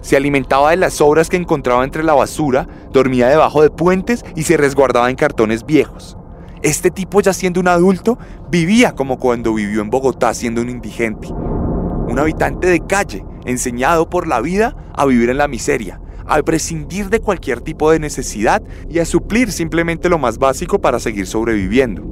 Se 0.00 0.16
alimentaba 0.16 0.70
de 0.70 0.76
las 0.76 0.94
sobras 0.94 1.28
que 1.28 1.36
encontraba 1.36 1.84
entre 1.84 2.04
la 2.04 2.14
basura, 2.14 2.68
dormía 2.92 3.28
debajo 3.28 3.62
de 3.62 3.70
puentes 3.70 4.24
y 4.34 4.44
se 4.44 4.56
resguardaba 4.56 5.10
en 5.10 5.16
cartones 5.16 5.66
viejos. 5.66 6.16
Este 6.62 6.90
tipo 6.90 7.20
ya 7.20 7.32
siendo 7.32 7.60
un 7.60 7.68
adulto 7.68 8.18
vivía 8.50 8.94
como 8.94 9.18
cuando 9.18 9.54
vivió 9.54 9.80
en 9.82 9.90
Bogotá 9.90 10.32
siendo 10.32 10.62
un 10.62 10.70
indigente. 10.70 11.28
Un 11.28 12.18
habitante 12.18 12.68
de 12.68 12.80
calle, 12.86 13.24
enseñado 13.44 14.08
por 14.08 14.26
la 14.26 14.40
vida 14.40 14.76
a 14.94 15.04
vivir 15.06 15.28
en 15.28 15.38
la 15.38 15.48
miseria, 15.48 16.00
a 16.28 16.42
prescindir 16.42 17.08
de 17.10 17.20
cualquier 17.20 17.60
tipo 17.60 17.90
de 17.90 17.98
necesidad 17.98 18.62
y 18.88 18.98
a 18.98 19.04
suplir 19.04 19.52
simplemente 19.52 20.08
lo 20.08 20.18
más 20.18 20.38
básico 20.38 20.80
para 20.80 20.98
seguir 20.98 21.26
sobreviviendo. 21.26 22.02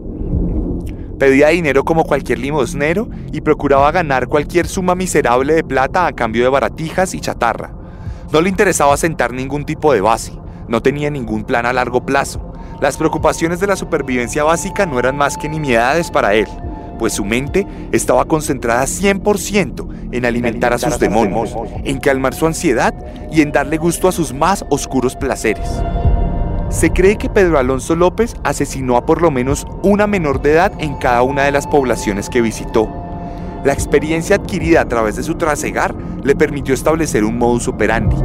Pedía 1.19 1.49
dinero 1.49 1.85
como 1.85 2.05
cualquier 2.05 2.39
limosnero 2.39 3.09
y 3.33 3.41
procuraba 3.41 3.93
ganar 3.93 4.27
cualquier 4.27 4.67
suma 4.67 4.95
miserable 4.95 5.55
de 5.55 5.63
plata 5.63 6.07
a 6.07 6.13
cambio 6.13 6.43
de 6.43 6.51
baratijas 6.51 7.15
y 7.15 7.21
chatarra. 7.21 7.73
No 8.33 8.41
le 8.41 8.49
interesaba 8.49 8.97
sentar 8.97 9.33
ningún 9.33 9.65
tipo 9.65 9.93
de 9.93 10.01
base, 10.01 10.33
no 10.67 10.83
tenía 10.83 11.11
ningún 11.11 11.45
plan 11.45 11.67
a 11.67 11.73
largo 11.73 12.05
plazo. 12.05 12.53
Las 12.81 12.97
preocupaciones 12.97 13.61
de 13.61 13.69
la 13.69 13.77
supervivencia 13.77 14.43
básica 14.43 14.87
no 14.87 14.99
eran 14.99 15.17
más 15.17 15.39
que 15.39 15.49
nimiedades 15.49 16.11
para 16.11 16.35
él, 16.35 16.49
pues 16.99 17.13
su 17.13 17.25
mente 17.25 17.67
estaba 17.93 18.25
concentrada 18.25 18.85
100% 18.85 19.94
en 20.15 20.25
alimentar 20.25 20.73
a 20.73 20.79
sus 20.79 20.99
demonios, 20.99 21.55
en 21.85 21.99
calmar 21.99 22.35
su 22.35 22.47
ansiedad 22.47 22.95
y 23.33 23.43
en 23.43 23.51
darle 23.51 23.77
gusto 23.77 24.07
a 24.07 24.13
sus 24.13 24.33
más 24.33 24.65
oscuros 24.71 25.17
placeres. 25.17 25.69
Se 26.71 26.91
cree 26.91 27.17
que 27.17 27.29
Pedro 27.29 27.59
Alonso 27.59 27.97
López 27.97 28.35
asesinó 28.45 28.97
a 28.97 29.07
por 29.07 29.21
lo 29.21 29.31
menos 29.31 29.67
una 29.83 30.07
menor 30.07 30.41
de 30.41 30.53
edad 30.53 30.73
en 30.79 30.97
cada 30.97 31.23
una 31.23 31.43
de 31.43 31.53
las 31.53 31.67
poblaciones 31.67 32.29
que 32.29 32.41
visitó. 32.41 32.89
La 33.65 33.73
experiencia 33.73 34.37
adquirida 34.37 34.81
a 34.81 34.89
través 34.89 35.17
de 35.17 35.23
su 35.23 35.35
trasegar 35.35 35.95
le 36.23 36.37
permitió 36.37 36.75
establecer 36.75 37.25
un 37.25 37.37
modus 37.37 37.67
operandi. 37.67 38.17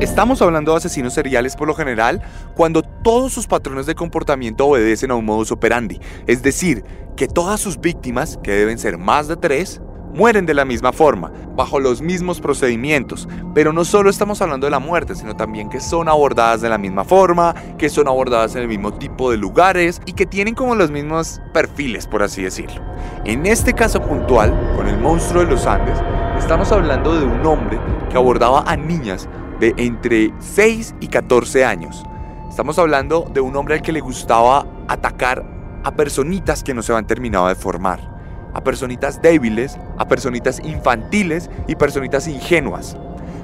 Estamos 0.00 0.42
hablando 0.42 0.72
de 0.72 0.76
asesinos 0.76 1.14
seriales 1.14 1.56
por 1.56 1.66
lo 1.66 1.74
general 1.74 2.20
cuando 2.54 2.82
todos 2.82 3.32
sus 3.32 3.46
patrones 3.46 3.86
de 3.86 3.94
comportamiento 3.94 4.66
obedecen 4.66 5.10
a 5.10 5.14
un 5.14 5.24
modus 5.24 5.52
operandi, 5.52 5.98
es 6.26 6.42
decir, 6.42 6.84
que 7.16 7.28
todas 7.28 7.60
sus 7.60 7.80
víctimas, 7.80 8.38
que 8.42 8.52
deben 8.52 8.78
ser 8.78 8.98
más 8.98 9.26
de 9.26 9.36
tres, 9.36 9.80
mueren 10.16 10.46
de 10.46 10.54
la 10.54 10.64
misma 10.64 10.92
forma, 10.92 11.30
bajo 11.54 11.78
los 11.78 12.00
mismos 12.00 12.40
procedimientos. 12.40 13.28
Pero 13.54 13.72
no 13.72 13.84
solo 13.84 14.08
estamos 14.08 14.40
hablando 14.40 14.66
de 14.66 14.70
la 14.70 14.78
muerte, 14.78 15.14
sino 15.14 15.36
también 15.36 15.68
que 15.68 15.80
son 15.80 16.08
abordadas 16.08 16.62
de 16.62 16.70
la 16.70 16.78
misma 16.78 17.04
forma, 17.04 17.54
que 17.76 17.90
son 17.90 18.08
abordadas 18.08 18.56
en 18.56 18.62
el 18.62 18.68
mismo 18.68 18.94
tipo 18.94 19.30
de 19.30 19.36
lugares 19.36 20.00
y 20.06 20.14
que 20.14 20.24
tienen 20.24 20.54
como 20.54 20.74
los 20.74 20.90
mismos 20.90 21.42
perfiles, 21.52 22.06
por 22.06 22.22
así 22.22 22.42
decirlo. 22.42 22.82
En 23.24 23.44
este 23.44 23.74
caso 23.74 24.00
puntual, 24.00 24.74
con 24.74 24.88
el 24.88 24.98
monstruo 24.98 25.44
de 25.44 25.50
los 25.50 25.66
Andes, 25.66 25.98
estamos 26.38 26.72
hablando 26.72 27.14
de 27.14 27.24
un 27.24 27.44
hombre 27.44 27.78
que 28.10 28.16
abordaba 28.16 28.64
a 28.66 28.74
niñas 28.76 29.28
de 29.60 29.74
entre 29.76 30.32
6 30.38 30.94
y 31.00 31.08
14 31.08 31.64
años. 31.64 32.02
Estamos 32.48 32.78
hablando 32.78 33.28
de 33.34 33.40
un 33.40 33.54
hombre 33.54 33.74
al 33.74 33.82
que 33.82 33.92
le 33.92 34.00
gustaba 34.00 34.66
atacar 34.88 35.44
a 35.84 35.94
personitas 35.94 36.64
que 36.64 36.72
no 36.72 36.82
se 36.82 36.92
habían 36.92 37.06
terminado 37.06 37.48
de 37.48 37.54
formar 37.54 38.15
a 38.56 38.64
personitas 38.64 39.20
débiles, 39.20 39.76
a 39.98 40.08
personitas 40.08 40.60
infantiles 40.64 41.50
y 41.68 41.76
personitas 41.76 42.26
ingenuas. 42.26 42.96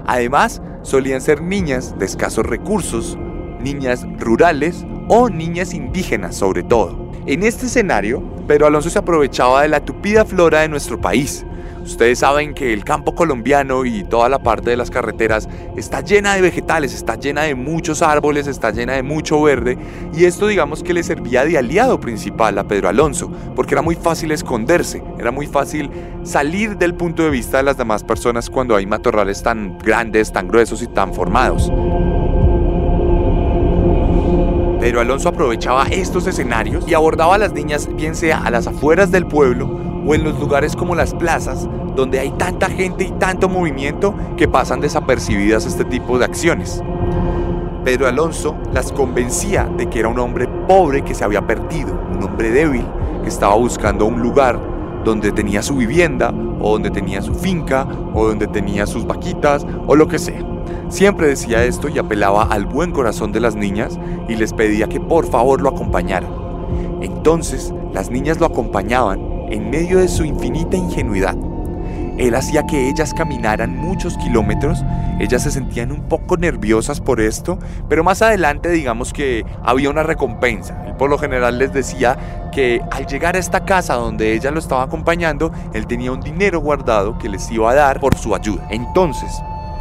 Además, 0.07 0.63
solían 0.81 1.21
ser 1.21 1.43
niñas 1.43 1.99
de 1.99 2.07
escasos 2.07 2.47
recursos, 2.47 3.19
niñas 3.61 4.07
rurales 4.19 4.87
o 5.09 5.29
niñas 5.29 5.75
indígenas 5.75 6.35
sobre 6.35 6.63
todo. 6.63 7.11
En 7.27 7.43
este 7.43 7.67
escenario, 7.67 8.23
Pedro 8.49 8.67
Alonso 8.67 8.89
se 8.89 8.99
aprovechaba 8.99 9.63
de 9.63 9.69
la 9.69 9.85
tupida 9.85 10.25
flora 10.25 10.61
de 10.61 10.69
nuestro 10.69 10.99
país, 10.99 11.45
Ustedes 11.85 12.21
saben 12.21 12.55
que 12.55 12.73
el 12.73 12.85
campo 12.85 13.15
colombiano 13.15 13.85
y 13.85 14.05
toda 14.05 14.29
la 14.29 14.39
parte 14.39 14.71
de 14.71 14.77
las 14.77 14.91
carreteras 14.91 15.49
está 15.77 16.01
llena 16.01 16.35
de 16.35 16.41
vegetales, 16.41 16.95
está 16.95 17.17
llena 17.17 17.43
de 17.43 17.55
muchos 17.55 18.03
árboles, 18.03 18.47
está 18.47 18.71
llena 18.71 18.93
de 18.93 19.03
mucho 19.03 19.43
verde 19.43 19.77
y 20.15 20.25
esto 20.25 20.47
digamos 20.47 20.83
que 20.83 20.95
le 20.95 21.03
servía 21.03 21.45
de 21.45 21.59
aliado 21.59 21.99
principal 21.99 22.57
a 22.59 22.65
Pedro 22.65 22.89
Alonso, 22.89 23.33
porque 23.57 23.75
era 23.75 23.83
muy 23.83 23.97
fácil 23.97 24.31
esconderse, 24.31 25.03
era 25.19 25.33
muy 25.33 25.47
fácil 25.47 25.91
salir 26.23 26.77
del 26.79 26.95
punto 26.95 27.25
de 27.25 27.31
vista 27.31 27.57
de 27.57 27.65
las 27.65 27.77
demás 27.77 28.05
personas 28.05 28.49
cuando 28.49 28.77
hay 28.77 28.87
matorrales 28.87 29.43
tan 29.43 29.77
grandes, 29.79 30.33
tan 30.33 30.47
gruesos 30.47 30.83
y 30.83 30.87
tan 30.87 31.13
formados. 31.13 31.73
Pedro 34.79 35.01
Alonso 35.01 35.29
aprovechaba 35.29 35.87
estos 35.91 36.27
escenarios 36.27 36.85
y 36.89 36.95
abordaba 36.95 37.37
a 37.37 37.39
las 37.39 37.53
niñas 37.53 37.89
bien 37.95 38.15
sea 38.15 38.39
a 38.39 38.51
las 38.51 38.67
afueras 38.67 39.11
del 39.11 39.27
pueblo 39.27 39.82
o 40.07 40.15
en 40.15 40.25
los 40.25 40.39
lugares 40.39 40.77
como 40.77 40.95
las 40.95 41.15
plazas, 41.15 41.69
donde 41.95 42.21
hay 42.21 42.31
tanta 42.33 42.69
gente 42.69 43.05
y 43.05 43.11
tanto 43.13 43.49
movimiento 43.49 44.15
que 44.37 44.49
pasan 44.49 44.81
desapercibidas 44.81 45.67
este 45.67 45.85
tipo 45.85 46.19
de 46.19 46.25
acciones. 46.25 46.83
Pedro 47.85 48.07
Alonso 48.07 48.57
las 48.73 48.93
convencía 48.93 49.65
de 49.77 49.87
que 49.87 49.99
era 49.99 50.09
un 50.09 50.19
hombre 50.19 50.47
pobre 50.69 51.03
que 51.03 51.15
se 51.15 51.25
había 51.25 51.47
perdido, 51.47 51.93
un 52.15 52.23
hombre 52.23 52.51
débil 52.51 52.87
que 53.23 53.29
estaba 53.29 53.55
buscando 53.57 54.07
un 54.07 54.23
lugar 54.23 54.59
donde 55.05 55.33
tenía 55.33 55.63
su 55.63 55.77
vivienda 55.77 56.33
o 56.61 56.73
donde 56.73 56.91
tenía 56.91 57.21
su 57.23 57.35
finca 57.35 57.87
o 58.15 58.27
donde 58.29 58.47
tenía 58.47 58.87
sus 58.87 59.05
vaquitas 59.05 59.67
o 59.87 59.97
lo 59.97 60.07
que 60.07 60.19
sea. 60.19 60.43
Siempre 60.89 61.27
decía 61.27 61.65
esto 61.65 61.89
y 61.89 61.99
apelaba 61.99 62.45
al 62.45 62.67
buen 62.67 62.93
corazón 62.93 63.33
de 63.33 63.41
las 63.41 63.57
niñas 63.57 63.99
y 64.29 64.37
les 64.37 64.53
pedía 64.53 64.87
que 64.87 65.01
por 65.01 65.27
favor 65.27 65.61
lo 65.61 65.71
acompañaran. 65.71 66.31
Entonces 67.01 67.75
las 67.93 68.11
niñas 68.11 68.39
lo 68.39 68.47
acompañaban 68.47 69.32
en 69.53 69.71
medio 69.71 69.99
de 69.99 70.09
su 70.09 70.25
infinita 70.25 70.77
ingenuidad. 70.77 71.37
Él 72.19 72.35
hacía 72.35 72.65
que 72.65 72.89
ellas 72.89 73.15
caminaran 73.15 73.77
muchos 73.77 74.17
kilómetros, 74.19 74.85
ellas 75.19 75.43
se 75.43 75.51
sentían 75.51 75.93
un 75.93 76.09
poco 76.09 76.37
nerviosas 76.37 77.01
por 77.01 77.21
esto, 77.21 77.59
pero 77.89 78.05
más 78.05 78.23
adelante 78.23 78.71
digamos 78.71 79.13
que 79.13 79.45
había 79.63 79.91
una 79.91 80.03
recompensa. 80.03 80.85
Él 80.87 80.95
por 80.95 81.11
lo 81.11 81.19
general 81.19 81.59
les 81.59 81.73
decía 81.73 82.51
que 82.53 82.81
al 82.91 83.07
llegar 83.07 83.37
a 83.37 83.39
esta 83.39 83.65
casa 83.65 83.95
donde 83.95 84.35
ella 84.35 84.51
lo 84.51 84.59
estaba 84.59 84.83
acompañando, 84.83 85.53
él 85.73 85.87
tenía 85.87 86.13
un 86.13 86.21
dinero 86.21 86.61
guardado 86.61 87.19
que 87.19 87.29
les 87.29 87.51
iba 87.51 87.71
a 87.71 87.75
dar 87.75 88.01
por 88.01 88.17
su 88.17 88.35
ayuda. 88.35 88.67
Entonces, 88.71 89.31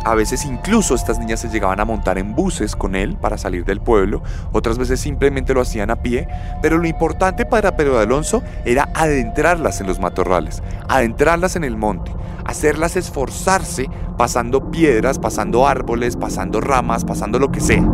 a 0.04 0.16
veces 0.16 0.46
incluso 0.46 0.96
estas 0.96 1.20
niñas 1.20 1.42
se 1.42 1.50
llegaban 1.50 1.80
a 1.80 1.86
montar 1.86 2.18
en 2.18 2.36
buses 2.36 2.76
con 2.76 2.96
él 2.96 3.16
para 3.16 3.38
salir 3.38 3.66
del 3.66 3.82
pueblo, 3.82 4.24
otras 4.52 4.78
veces 4.78 5.00
simplemente 5.00 5.54
lo 5.54 5.62
hacían 5.62 5.92
a 5.92 5.98
pie, 5.98 6.28
pero 6.62 6.78
lo 6.78 6.88
importante 6.88 7.46
para 7.46 7.76
Pedro 7.76 7.98
de 7.98 8.04
Alonso 8.04 8.42
era 8.66 8.90
adentrarlas 8.94 9.82
en 9.82 9.88
los 9.88 10.00
matorrales, 10.00 10.64
adentrarlas 10.88 11.56
en 11.56 11.64
el 11.64 11.78
monte, 11.78 12.12
hacerlas 12.46 12.96
esforzarse 12.96 13.90
pasando 14.18 14.72
piedras, 14.72 15.20
pasando 15.20 15.68
árboles, 15.68 16.16
pasando 16.16 16.62
ramas, 16.62 17.06
pasando 17.06 17.40
lo 17.40 17.52
que 17.52 17.60
sea. 17.60 17.88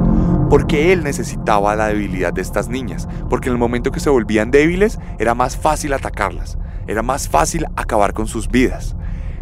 Porque 0.50 0.94
él 0.94 1.04
necesitaba 1.04 1.76
la 1.76 1.88
debilidad 1.88 2.34
de 2.34 2.42
estas 2.42 2.70
niñas, 2.70 3.08
porque 3.30 3.50
en 3.50 3.54
el 3.54 3.60
momento 3.60 3.92
que 3.92 4.00
se 4.00 4.10
volvían 4.10 4.52
débiles 4.52 5.00
era 5.20 5.36
más 5.36 5.58
fácil 5.58 5.94
atacarlas, 5.94 6.58
era 6.88 7.04
más 7.04 7.28
fácil 7.28 7.66
acabar 7.76 8.14
con 8.14 8.28
sus 8.28 8.48
vidas. 8.48 8.96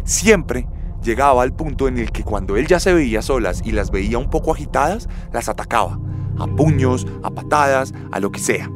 Siempre 0.04 0.66
llegaba 1.06 1.42
al 1.42 1.54
punto 1.54 1.88
en 1.88 1.98
el 1.98 2.10
que 2.10 2.24
cuando 2.24 2.56
él 2.56 2.66
ya 2.66 2.80
se 2.80 2.92
veía 2.92 3.22
solas 3.22 3.62
y 3.64 3.70
las 3.70 3.90
veía 3.90 4.18
un 4.18 4.28
poco 4.28 4.52
agitadas, 4.52 5.08
las 5.32 5.48
atacaba, 5.48 5.98
a 6.38 6.46
puños, 6.46 7.06
a 7.22 7.30
patadas, 7.30 7.94
a 8.12 8.20
lo 8.20 8.30
que 8.30 8.40
sea. 8.40 8.70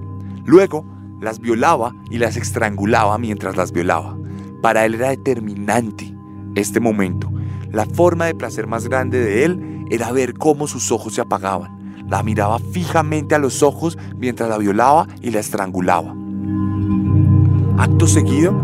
Luego, 0.46 0.86
las 1.20 1.40
violaba 1.40 1.92
y 2.08 2.18
las 2.18 2.36
estrangulaba 2.36 3.18
mientras 3.18 3.56
las 3.56 3.72
violaba. 3.72 4.16
Para 4.62 4.86
él 4.86 4.94
era 4.94 5.10
determinante 5.10 6.14
este 6.54 6.80
momento. 6.80 7.30
La 7.70 7.84
forma 7.84 8.26
de 8.26 8.34
placer 8.34 8.66
más 8.66 8.88
grande 8.88 9.18
de 9.18 9.44
él 9.44 9.86
era 9.90 10.12
ver 10.12 10.34
cómo 10.34 10.66
sus 10.66 10.90
ojos 10.92 11.14
se 11.14 11.20
apagaban. 11.20 12.06
La 12.08 12.22
miraba 12.22 12.58
fijamente 12.58 13.34
a 13.34 13.38
los 13.38 13.62
ojos 13.62 13.98
mientras 14.16 14.48
la 14.48 14.58
violaba 14.58 15.06
y 15.20 15.30
la 15.30 15.40
estrangulaba. 15.40 16.14
Acto 17.78 18.06
seguido, 18.06 18.54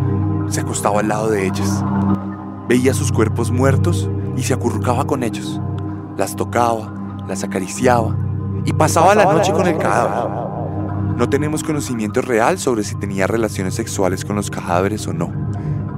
se 0.49 0.61
acostaba 0.61 1.01
al 1.01 1.09
lado 1.09 1.31
de 1.31 1.47
ellas. 1.47 1.85
Veía 2.69 2.95
sus 2.95 3.13
cuerpos 3.13 3.53
muertos 3.53 4.11
y 4.37 4.43
se 4.43 4.53
acurrucaba 4.53 5.07
con 5.07 5.23
ellos. 5.23 5.61
Las 6.17 6.35
tocaba, 6.35 7.25
las 7.29 7.45
acariciaba 7.45 8.17
y 8.65 8.73
pasaba 8.73 9.15
la 9.15 9.25
noche 9.25 9.53
con 9.53 9.69
el 9.69 9.79
cadáver. 9.79 10.47
No 11.17 11.29
tenemos 11.31 11.63
conocimiento 11.63 12.23
real 12.23 12.59
sobre 12.59 12.83
si 12.83 12.97
tenía 12.97 13.29
relaciones 13.29 13.75
sexuales 13.75 14.25
con 14.25 14.35
los 14.35 14.51
cadáveres 14.51 15.07
o 15.07 15.13
no. 15.13 15.33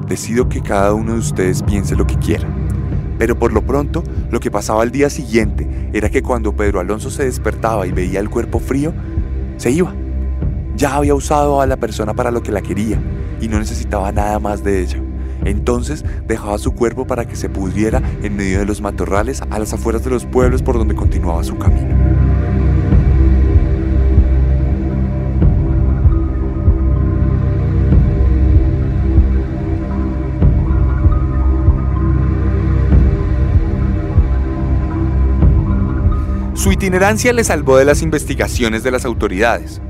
Decido 0.07 0.48
que 0.50 0.61
cada 0.61 0.92
uno 0.92 1.14
de 1.14 1.20
ustedes 1.20 1.62
piense 1.62 1.96
lo 1.96 2.07
que 2.07 2.16
quiera. 2.16 2.46
Pero 3.18 3.38
por 3.38 3.52
lo 3.52 3.62
pronto, 3.62 4.04
lo 4.31 4.38
que 4.38 4.50
pasaba 4.50 4.83
al 4.83 4.90
día 4.90 5.09
siguiente 5.09 5.90
era 5.94 6.11
que 6.11 6.22
cuando 6.22 6.54
Pedro 6.54 6.81
Alonso 6.81 7.11
se 7.11 7.24
despertaba 7.24 7.87
y 7.87 7.92
veía 7.92 8.20
el 8.20 8.28
cuerpo 8.28 8.61
frío, 8.61 8.92
se 9.57 9.70
iba. 9.70 9.94
Ya 10.76 10.96
había 10.96 11.14
usado 11.14 11.62
a 11.62 11.66
la 11.66 11.78
persona 11.78 12.14
para 12.14 12.31
lo 12.31 12.42
que 12.42 12.52
la 12.52 12.61
quería 12.61 13.00
y 13.40 13.48
no 13.48 13.59
necesitaba 13.59 14.12
nada 14.12 14.38
más 14.38 14.62
de 14.62 14.83
ella. 14.83 15.02
Entonces 15.44 16.05
dejaba 16.27 16.59
su 16.59 16.72
cuerpo 16.72 17.07
para 17.07 17.27
que 17.27 17.37
se 17.37 17.48
pudriera 17.48 18.03
en 18.22 18.37
medio 18.37 18.59
de 18.59 18.66
los 18.66 18.81
matorrales 18.81 19.42
a 19.51 19.59
las 19.59 19.72
afueras 19.72 20.05
de 20.05 20.11
los 20.11 20.24
pueblos 20.24 20.62
por 20.62 20.79
donde 20.79 20.94
continuaba 20.94 21.44
su 21.44 21.57
camino. 21.57 21.96
Su 36.59 36.72
itinerancia 36.72 37.33
le 37.33 37.44
salvó 37.44 37.77
de 37.77 37.85
las 37.85 38.03
investigaciones 38.03 38.83
de 38.83 38.90
las 38.90 39.05
autoridades. 39.05 39.81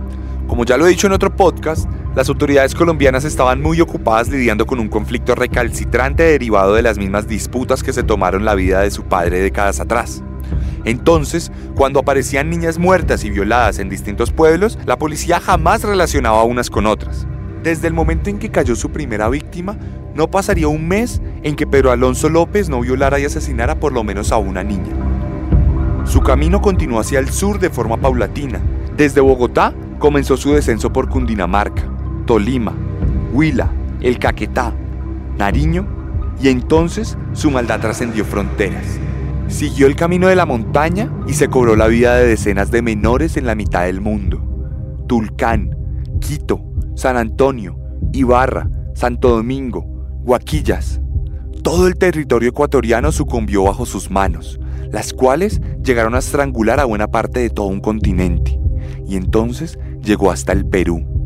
Como 0.47 0.67
ya 0.67 0.77
lo 0.77 0.87
he 0.87 0.91
dicho 0.91 1.07
en 1.07 1.15
otro 1.15 1.35
podcast, 1.35 1.89
las 2.15 2.29
autoridades 2.29 2.75
colombianas 2.75 3.25
estaban 3.25 3.63
muy 3.63 3.81
ocupadas 3.81 4.29
lidiando 4.29 4.67
con 4.67 4.81
un 4.81 4.89
conflicto 4.89 5.35
recalcitrante 5.35 6.23
derivado 6.25 6.75
de 6.75 6.83
las 6.83 6.99
mismas 6.99 7.29
disputas 7.29 7.83
que 7.83 7.93
se 7.93 8.03
tomaron 8.03 8.45
la 8.45 8.55
vida 8.55 8.81
de 8.81 8.91
su 8.91 9.05
padre 9.05 9.41
décadas 9.41 9.79
atrás. 9.79 10.23
Entonces, 10.85 11.53
cuando 11.75 12.01
aparecían 12.01 12.51
niñas 12.51 12.79
muertas 12.79 13.25
y 13.25 13.31
violadas 13.31 13.79
en 13.79 13.89
distintos 13.89 14.33
pueblos, 14.33 14.79
la 14.87 14.99
policía 14.99 15.41
jamás 15.41 15.83
relacionaba 15.83 16.45
unas 16.45 16.71
con 16.71 16.87
otras. 16.87 17.27
Desde 17.63 17.89
el 17.89 17.95
momento 17.95 18.31
en 18.31 18.39
que 18.39 18.51
cayó 18.51 18.75
su 18.75 18.91
primera 18.91 19.29
víctima, 19.29 19.77
no 20.15 20.31
pasaría 20.31 20.69
un 20.69 20.89
mes 20.89 21.21
en 21.43 21.57
que 21.57 21.67
Pedro 21.67 21.91
Alonso 21.91 22.29
López 22.29 22.69
no 22.69 22.81
violara 22.81 23.19
y 23.19 23.25
asesinara 23.25 23.79
por 23.79 23.93
lo 23.93 24.03
menos 24.03 24.33
a 24.33 24.39
una 24.39 24.65
niña. 24.65 24.95
Su 26.05 26.21
camino 26.23 26.63
continuó 26.63 27.01
hacia 27.01 27.19
el 27.19 27.29
sur 27.29 27.59
de 27.59 27.71
forma 27.71 27.99
paulatina. 27.99 28.61
Desde 28.97 29.21
Bogotá 29.21 29.75
comenzó 29.99 30.37
su 30.37 30.53
descenso 30.53 30.93
por 30.93 31.09
Cundinamarca, 31.09 31.83
Tolima, 32.29 32.75
Huila, 33.33 33.73
el 34.03 34.19
Caquetá, 34.19 34.75
Nariño 35.39 35.87
y 36.43 36.49
entonces 36.51 37.17
su 37.33 37.51
maldad 37.51 37.81
trascendió 37.81 38.23
fronteras. 38.27 38.85
Siguió 39.49 39.87
el 39.87 39.97
camino 39.97 40.29
de 40.29 40.37
la 40.37 40.45
montaña 40.45 41.11
y 41.27 41.33
se 41.33 41.49
cobró 41.49 41.75
la 41.75 41.87
vida 41.87 42.17
de 42.17 42.27
decenas 42.27 42.71
de 42.71 42.83
menores 42.83 43.39
en 43.39 43.47
la 43.47 43.55
mitad 43.55 43.87
del 43.87 44.03
mundo. 44.03 44.45
Tulcán, 45.07 45.75
Quito, 46.21 46.61
San 46.95 47.17
Antonio, 47.17 47.79
Ibarra, 48.13 48.69
Santo 48.93 49.31
Domingo, 49.31 49.87
Guaquillas. 50.23 51.01
Todo 51.63 51.87
el 51.87 51.97
territorio 51.97 52.51
ecuatoriano 52.51 53.11
sucumbió 53.11 53.65
bajo 53.65 53.87
sus 53.87 54.11
manos, 54.11 54.61
las 54.93 55.15
cuales 55.15 55.63
llegaron 55.83 56.15
a 56.15 56.19
estrangular 56.19 56.79
a 56.79 56.85
buena 56.85 57.07
parte 57.09 57.41
de 57.41 57.49
todo 57.49 57.69
un 57.69 57.81
continente. 57.81 58.61
Y 59.07 59.17
entonces 59.17 59.79
llegó 60.03 60.31
hasta 60.31 60.53
el 60.53 60.67
Perú. 60.67 61.18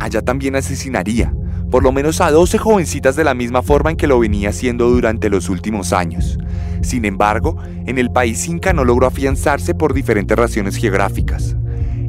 Allá 0.00 0.22
también 0.22 0.56
asesinaría, 0.56 1.34
por 1.70 1.82
lo 1.82 1.92
menos 1.92 2.20
a 2.20 2.30
12 2.30 2.58
jovencitas 2.58 3.16
de 3.16 3.24
la 3.24 3.34
misma 3.34 3.62
forma 3.62 3.90
en 3.90 3.96
que 3.96 4.06
lo 4.06 4.18
venía 4.18 4.50
haciendo 4.50 4.90
durante 4.90 5.28
los 5.30 5.48
últimos 5.48 5.92
años. 5.92 6.38
Sin 6.82 7.04
embargo, 7.04 7.56
en 7.86 7.98
el 7.98 8.10
país 8.10 8.46
inca 8.46 8.72
no 8.72 8.84
logró 8.84 9.06
afianzarse 9.06 9.74
por 9.74 9.94
diferentes 9.94 10.38
razones 10.38 10.76
geográficas. 10.76 11.56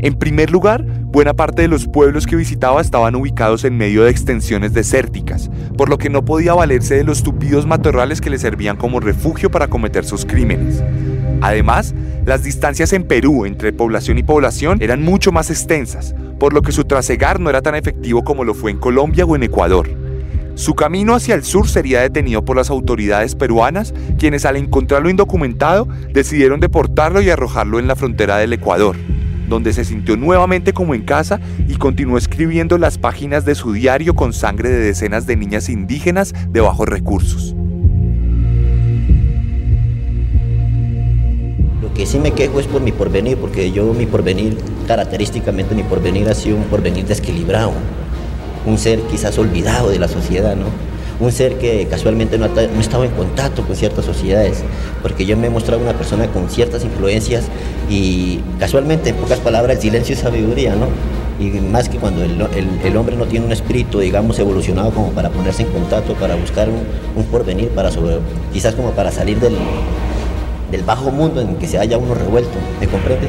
En 0.01 0.19
primer 0.19 0.51
lugar, 0.51 0.83
buena 0.83 1.33
parte 1.33 1.63
de 1.63 1.67
los 1.67 1.87
pueblos 1.87 2.27
que 2.27 2.35
visitaba 2.35 2.81
estaban 2.81 3.15
ubicados 3.15 3.63
en 3.63 3.77
medio 3.77 4.03
de 4.03 4.11
extensiones 4.11 4.73
desérticas, 4.73 5.49
por 5.77 5.89
lo 5.89 5.97
que 5.97 6.09
no 6.09 6.25
podía 6.25 6.53
valerse 6.53 6.95
de 6.95 7.03
los 7.03 7.23
tupidos 7.23 7.65
matorrales 7.65 8.21
que 8.21 8.29
le 8.29 8.37
servían 8.37 8.77
como 8.77 8.99
refugio 8.99 9.49
para 9.49 9.67
cometer 9.67 10.05
sus 10.05 10.25
crímenes. 10.25 10.83
Además, 11.41 11.93
las 12.25 12.43
distancias 12.43 12.93
en 12.93 13.03
Perú 13.03 13.45
entre 13.45 13.73
población 13.73 14.17
y 14.17 14.23
población 14.23 14.79
eran 14.81 15.01
mucho 15.03 15.31
más 15.31 15.49
extensas, 15.49 16.15
por 16.39 16.53
lo 16.53 16.61
que 16.61 16.71
su 16.71 16.85
trasegar 16.85 17.39
no 17.39 17.49
era 17.49 17.61
tan 17.61 17.75
efectivo 17.75 18.23
como 18.23 18.43
lo 18.43 18.53
fue 18.53 18.71
en 18.71 18.77
Colombia 18.77 19.25
o 19.25 19.35
en 19.35 19.43
Ecuador. 19.43 19.89
Su 20.55 20.73
camino 20.73 21.13
hacia 21.13 21.35
el 21.35 21.43
sur 21.43 21.67
sería 21.67 21.99
detenido 21.99 22.45
por 22.45 22.55
las 22.55 22.69
autoridades 22.69 23.35
peruanas, 23.35 23.93
quienes 24.17 24.45
al 24.45 24.55
encontrarlo 24.55 25.09
indocumentado 25.09 25.85
decidieron 26.13 26.61
deportarlo 26.61 27.21
y 27.21 27.29
arrojarlo 27.29 27.77
en 27.77 27.87
la 27.87 27.97
frontera 27.97 28.37
del 28.37 28.53
Ecuador, 28.53 28.95
donde 29.49 29.73
se 29.73 29.83
sintió 29.83 30.15
nuevamente 30.15 30.71
como 30.71 30.95
en 30.95 31.01
casa 31.01 31.41
y 31.67 31.75
continuó 31.75 32.17
escribiendo 32.17 32.77
las 32.77 32.97
páginas 32.97 33.43
de 33.43 33.53
su 33.53 33.73
diario 33.73 34.15
con 34.15 34.31
sangre 34.31 34.69
de 34.69 34.79
decenas 34.79 35.27
de 35.27 35.35
niñas 35.35 35.67
indígenas 35.67 36.33
de 36.49 36.61
bajos 36.61 36.87
recursos. 36.87 37.53
Que 41.95 42.05
sí 42.05 42.19
me 42.19 42.31
quejo 42.31 42.59
es 42.59 42.67
por 42.67 42.81
mi 42.81 42.91
porvenir, 42.91 43.37
porque 43.37 43.71
yo 43.71 43.93
mi 43.93 44.05
porvenir, 44.05 44.57
característicamente 44.85 45.73
mi 45.73 45.83
porvenir 45.83 46.27
ha 46.27 46.35
sido 46.35 46.57
un 46.57 46.63
porvenir 46.63 47.05
desequilibrado, 47.05 47.71
un 48.65 48.77
ser 48.77 48.99
quizás 49.03 49.37
olvidado 49.37 49.89
de 49.89 49.97
la 49.97 50.09
sociedad, 50.09 50.55
¿no? 50.55 50.65
Un 51.17 51.31
ser 51.31 51.57
que 51.57 51.87
casualmente 51.87 52.37
no, 52.37 52.49
no 52.49 52.81
estaba 52.81 53.05
en 53.05 53.11
contacto 53.11 53.65
con 53.65 53.77
ciertas 53.77 54.03
sociedades, 54.03 54.61
porque 55.01 55.25
yo 55.25 55.37
me 55.37 55.47
he 55.47 55.49
mostrado 55.49 55.81
una 55.81 55.93
persona 55.93 56.27
con 56.27 56.49
ciertas 56.49 56.83
influencias 56.83 57.45
y 57.89 58.41
casualmente, 58.59 59.11
en 59.11 59.15
pocas 59.15 59.39
palabras, 59.39 59.77
el 59.77 59.81
silencio 59.81 60.15
es 60.15 60.19
sabiduría, 60.19 60.75
¿no? 60.75 60.87
Y 61.39 61.61
más 61.61 61.87
que 61.87 61.97
cuando 61.97 62.23
el 62.23 62.97
hombre 62.97 63.15
no 63.15 63.25
tiene 63.25 63.45
un 63.45 63.51
espíritu, 63.53 63.99
digamos, 63.99 64.37
evolucionado 64.39 64.91
como 64.91 65.11
para 65.11 65.29
ponerse 65.29 65.63
en 65.63 65.69
contacto, 65.69 66.13
para 66.15 66.35
buscar 66.35 66.67
un, 66.69 66.83
un 67.15 67.23
porvenir, 67.25 67.69
para 67.69 67.91
sobre, 67.91 68.19
quizás 68.51 68.75
como 68.75 68.91
para 68.91 69.11
salir 69.11 69.39
del, 69.39 69.53
del 70.71 70.83
bajo 70.83 71.11
mundo 71.11 71.41
en 71.41 71.55
que 71.57 71.67
se 71.67 71.77
haya 71.77 71.97
uno 71.97 72.13
revuelto, 72.13 72.57
¿me 72.79 72.87
comprende? 72.87 73.27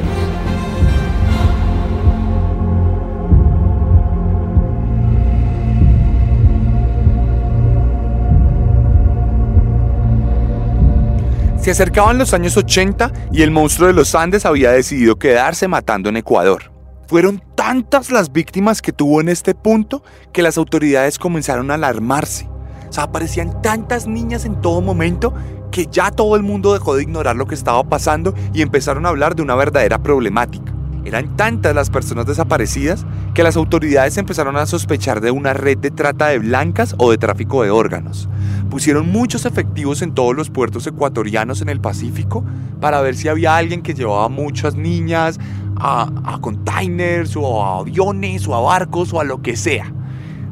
Se 11.67 11.71
acercaban 11.71 12.17
los 12.17 12.33
años 12.33 12.55
80 12.55 13.11
y 13.33 13.41
el 13.41 13.51
monstruo 13.51 13.87
de 13.89 13.93
los 13.93 14.15
Andes 14.15 14.45
había 14.45 14.71
decidido 14.71 15.19
quedarse 15.19 15.67
matando 15.67 16.07
en 16.07 16.15
Ecuador. 16.15 16.71
Fueron 17.07 17.43
tantas 17.55 18.09
las 18.09 18.31
víctimas 18.31 18.81
que 18.81 18.93
tuvo 18.93 19.19
en 19.19 19.27
este 19.27 19.53
punto 19.53 20.01
que 20.31 20.41
las 20.41 20.57
autoridades 20.57 21.19
comenzaron 21.19 21.69
a 21.69 21.73
alarmarse. 21.73 22.47
O 22.89 22.93
sea, 22.93 23.03
aparecían 23.03 23.61
tantas 23.61 24.07
niñas 24.07 24.45
en 24.45 24.61
todo 24.61 24.81
momento 24.81 25.33
que 25.71 25.87
ya 25.87 26.11
todo 26.11 26.35
el 26.35 26.43
mundo 26.43 26.73
dejó 26.73 26.95
de 26.95 27.03
ignorar 27.03 27.35
lo 27.35 27.45
que 27.45 27.55
estaba 27.55 27.83
pasando 27.83 28.33
y 28.53 28.61
empezaron 28.61 29.05
a 29.05 29.09
hablar 29.09 29.35
de 29.35 29.41
una 29.41 29.55
verdadera 29.55 29.99
problemática. 29.99 30.73
Eran 31.07 31.37
tantas 31.37 31.73
las 31.73 31.89
personas 31.89 32.25
desaparecidas 32.25 33.05
que 33.33 33.41
las 33.41 33.55
autoridades 33.55 34.17
empezaron 34.17 34.57
a 34.57 34.65
sospechar 34.65 35.21
de 35.21 35.31
una 35.31 35.53
red 35.53 35.77
de 35.77 35.89
trata 35.89 36.27
de 36.27 36.39
blancas 36.39 36.95
o 36.97 37.11
de 37.11 37.17
tráfico 37.17 37.63
de 37.63 37.69
órganos. 37.69 38.27
Pusieron 38.69 39.09
muchos 39.09 39.45
efectivos 39.45 40.01
en 40.01 40.13
todos 40.13 40.35
los 40.35 40.49
puertos 40.49 40.85
ecuatorianos 40.85 41.61
en 41.61 41.69
el 41.69 41.79
Pacífico 41.79 42.43
para 42.81 42.99
ver 42.99 43.15
si 43.15 43.29
había 43.29 43.55
alguien 43.55 43.83
que 43.83 43.93
llevaba 43.93 44.27
muchas 44.27 44.75
niñas 44.75 45.39
a, 45.77 46.11
a 46.25 46.41
containers 46.41 47.37
o 47.37 47.63
a 47.63 47.79
aviones 47.79 48.45
o 48.45 48.55
a 48.55 48.59
barcos 48.59 49.13
o 49.13 49.21
a 49.21 49.23
lo 49.23 49.41
que 49.41 49.55
sea. 49.55 49.93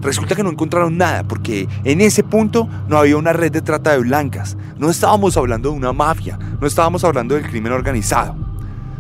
Resulta 0.06 0.36
que 0.36 0.44
no 0.44 0.52
encontraron 0.52 0.98
nada 0.98 1.24
porque 1.24 1.68
en 1.84 2.00
ese 2.00 2.24
punto 2.24 2.70
no 2.88 2.98
había 2.98 3.18
una 3.18 3.34
red 3.34 3.52
de 3.52 3.64
trata 3.64 3.92
de 3.92 4.00
blancas. 4.00 4.56
No 4.78 4.92
estábamos 4.92 5.36
hablando 5.36 5.72
de 5.72 5.78
una 5.78 5.94
mafia, 5.94 6.38
no 6.62 6.68
estábamos 6.68 7.04
hablando 7.04 7.34
del 7.34 7.50
crimen 7.50 7.74
organizado. 7.74 8.36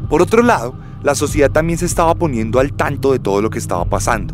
Por 0.10 0.24
otro 0.24 0.42
lado, 0.42 0.74
la 1.04 1.14
sociedad 1.14 1.52
también 1.52 1.78
se 1.78 1.86
estaba 1.86 2.16
poniendo 2.16 2.60
al 2.60 2.74
tanto 2.74 3.12
de 3.12 3.20
todo 3.20 3.40
lo 3.44 3.52
que 3.52 3.60
estaba 3.60 3.86
pasando. 3.86 4.34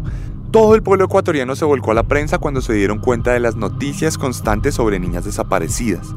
Todo 0.52 0.74
el 0.76 0.82
pueblo 0.82 1.06
ecuatoriano 1.06 1.58
se 1.58 1.66
volcó 1.66 1.92
a 1.92 1.96
la 1.96 2.04
prensa 2.04 2.38
cuando 2.38 2.62
se 2.62 2.74
dieron 2.74 3.00
cuenta 3.00 3.34
de 3.34 3.42
las 3.42 3.58
noticias 3.58 4.18
constantes 4.18 4.76
sobre 4.76 4.98
niñas 4.98 5.26
desaparecidas. 5.26 6.16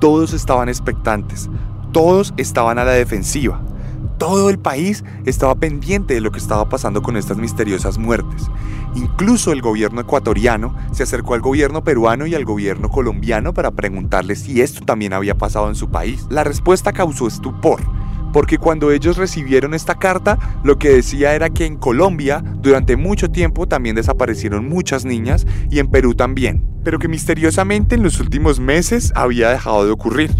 Todos 0.00 0.32
estaban 0.32 0.68
expectantes, 0.68 1.50
todos 1.90 2.32
estaban 2.36 2.78
a 2.78 2.84
la 2.84 2.92
defensiva. 2.92 3.60
Todo 4.18 4.48
el 4.48 4.58
país 4.58 5.04
estaba 5.26 5.54
pendiente 5.56 6.14
de 6.14 6.20
lo 6.20 6.32
que 6.32 6.38
estaba 6.38 6.68
pasando 6.68 7.02
con 7.02 7.16
estas 7.16 7.36
misteriosas 7.36 7.98
muertes. 7.98 8.48
Incluso 8.94 9.52
el 9.52 9.60
gobierno 9.60 10.00
ecuatoriano 10.00 10.74
se 10.90 11.02
acercó 11.02 11.34
al 11.34 11.42
gobierno 11.42 11.84
peruano 11.84 12.26
y 12.26 12.34
al 12.34 12.46
gobierno 12.46 12.88
colombiano 12.88 13.52
para 13.52 13.72
preguntarles 13.72 14.40
si 14.40 14.62
esto 14.62 14.86
también 14.86 15.12
había 15.12 15.36
pasado 15.36 15.68
en 15.68 15.74
su 15.74 15.90
país. 15.90 16.26
La 16.30 16.44
respuesta 16.44 16.94
causó 16.94 17.26
estupor, 17.26 17.82
porque 18.36 18.58
cuando 18.58 18.90
ellos 18.90 19.16
recibieron 19.16 19.72
esta 19.72 19.94
carta, 19.94 20.38
lo 20.62 20.78
que 20.78 20.90
decía 20.90 21.34
era 21.34 21.48
que 21.48 21.64
en 21.64 21.78
Colombia 21.78 22.44
durante 22.60 22.94
mucho 22.94 23.30
tiempo 23.30 23.66
también 23.66 23.96
desaparecieron 23.96 24.68
muchas 24.68 25.06
niñas 25.06 25.46
y 25.70 25.78
en 25.78 25.88
Perú 25.88 26.14
también, 26.14 26.62
pero 26.84 26.98
que 26.98 27.08
misteriosamente 27.08 27.94
en 27.94 28.02
los 28.02 28.20
últimos 28.20 28.60
meses 28.60 29.10
había 29.14 29.48
dejado 29.48 29.86
de 29.86 29.90
ocurrir. 29.90 30.32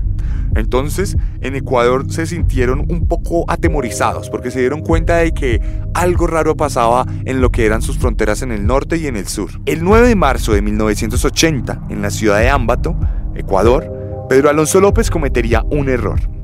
Entonces, 0.54 1.16
en 1.40 1.56
Ecuador 1.56 2.12
se 2.12 2.26
sintieron 2.26 2.80
un 2.80 3.08
poco 3.08 3.50
atemorizados 3.50 4.28
porque 4.28 4.50
se 4.50 4.60
dieron 4.60 4.82
cuenta 4.82 5.16
de 5.16 5.32
que 5.32 5.62
algo 5.94 6.26
raro 6.26 6.54
pasaba 6.54 7.06
en 7.24 7.40
lo 7.40 7.50
que 7.50 7.64
eran 7.64 7.80
sus 7.80 7.96
fronteras 7.96 8.42
en 8.42 8.52
el 8.52 8.66
norte 8.66 8.98
y 8.98 9.06
en 9.06 9.16
el 9.16 9.26
sur. 9.26 9.52
El 9.64 9.82
9 9.82 10.08
de 10.08 10.16
marzo 10.16 10.52
de 10.52 10.60
1980, 10.60 11.86
en 11.88 12.02
la 12.02 12.10
ciudad 12.10 12.40
de 12.40 12.50
Ámbato, 12.50 12.94
Ecuador, 13.34 13.90
Pedro 14.28 14.50
Alonso 14.50 14.82
López 14.82 15.08
cometería 15.08 15.62
un 15.70 15.88
error. 15.88 16.35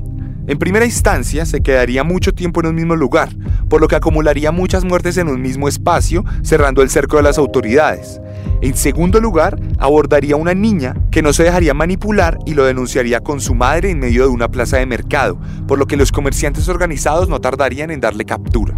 En 0.45 0.59
primera 0.59 0.83
instancia, 0.83 1.45
se 1.45 1.61
quedaría 1.61 2.03
mucho 2.03 2.33
tiempo 2.33 2.59
en 2.59 2.67
un 2.67 2.75
mismo 2.75 2.97
lugar, 2.97 3.29
por 3.69 3.79
lo 3.79 3.87
que 3.87 3.95
acumularía 3.95 4.51
muchas 4.51 4.83
muertes 4.83 5.15
en 5.17 5.29
un 5.29 5.41
mismo 5.41 5.69
espacio, 5.69 6.25
cerrando 6.41 6.81
el 6.81 6.89
cerco 6.89 7.15
de 7.15 7.23
las 7.23 7.37
autoridades. 7.37 8.19
En 8.61 8.75
segundo 8.75 9.21
lugar, 9.21 9.57
abordaría 9.79 10.35
una 10.35 10.53
niña 10.53 10.95
que 11.11 11.21
no 11.21 11.31
se 11.31 11.43
dejaría 11.43 11.73
manipular 11.73 12.39
y 12.45 12.55
lo 12.55 12.65
denunciaría 12.65 13.21
con 13.21 13.39
su 13.39 13.55
madre 13.55 13.89
en 13.89 13.99
medio 13.99 14.23
de 14.23 14.29
una 14.29 14.49
plaza 14.49 14.77
de 14.77 14.85
mercado, 14.85 15.39
por 15.65 15.79
lo 15.79 15.85
que 15.85 15.95
los 15.95 16.11
comerciantes 16.11 16.67
organizados 16.67 17.29
no 17.29 17.39
tardarían 17.39 17.89
en 17.89 18.01
darle 18.01 18.25
captura. 18.25 18.77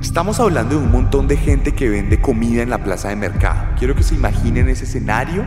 Estamos 0.00 0.40
hablando 0.40 0.78
de 0.78 0.82
un 0.82 0.90
montón 0.90 1.28
de 1.28 1.36
gente 1.36 1.72
que 1.72 1.90
vende 1.90 2.22
comida 2.22 2.62
en 2.62 2.70
la 2.70 2.82
plaza 2.82 3.10
de 3.10 3.16
mercado. 3.16 3.74
Quiero 3.78 3.94
que 3.94 4.02
se 4.02 4.14
imaginen 4.14 4.70
ese 4.70 4.84
escenario 4.84 5.44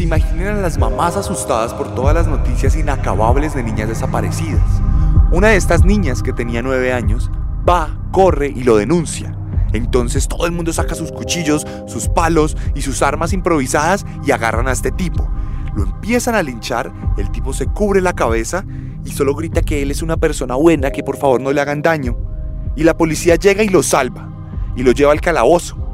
se 0.00 0.04
imaginen 0.04 0.46
a 0.46 0.54
las 0.54 0.78
mamás 0.78 1.14
asustadas 1.18 1.74
por 1.74 1.94
todas 1.94 2.14
las 2.14 2.26
noticias 2.26 2.74
inacabables 2.74 3.52
de 3.54 3.62
niñas 3.62 3.86
desaparecidas. 3.86 4.62
Una 5.30 5.48
de 5.48 5.56
estas 5.56 5.84
niñas, 5.84 6.22
que 6.22 6.32
tenía 6.32 6.62
nueve 6.62 6.94
años, 6.94 7.30
va, 7.68 8.00
corre 8.10 8.48
y 8.48 8.64
lo 8.64 8.78
denuncia. 8.78 9.36
Entonces 9.74 10.26
todo 10.26 10.46
el 10.46 10.52
mundo 10.52 10.72
saca 10.72 10.94
sus 10.94 11.12
cuchillos, 11.12 11.66
sus 11.86 12.08
palos 12.08 12.56
y 12.74 12.80
sus 12.80 13.02
armas 13.02 13.34
improvisadas 13.34 14.06
y 14.24 14.30
agarran 14.30 14.68
a 14.68 14.72
este 14.72 14.90
tipo. 14.90 15.28
Lo 15.76 15.82
empiezan 15.82 16.34
a 16.34 16.42
linchar, 16.42 16.90
el 17.18 17.30
tipo 17.30 17.52
se 17.52 17.66
cubre 17.66 18.00
la 18.00 18.14
cabeza 18.14 18.64
y 19.04 19.10
solo 19.10 19.34
grita 19.34 19.60
que 19.60 19.82
él 19.82 19.90
es 19.90 20.00
una 20.00 20.16
persona 20.16 20.54
buena, 20.54 20.92
que 20.92 21.02
por 21.02 21.18
favor 21.18 21.42
no 21.42 21.52
le 21.52 21.60
hagan 21.60 21.82
daño. 21.82 22.16
Y 22.74 22.84
la 22.84 22.96
policía 22.96 23.36
llega 23.36 23.62
y 23.62 23.68
lo 23.68 23.82
salva 23.82 24.30
y 24.76 24.82
lo 24.82 24.92
lleva 24.92 25.12
al 25.12 25.20
calabozo. 25.20 25.89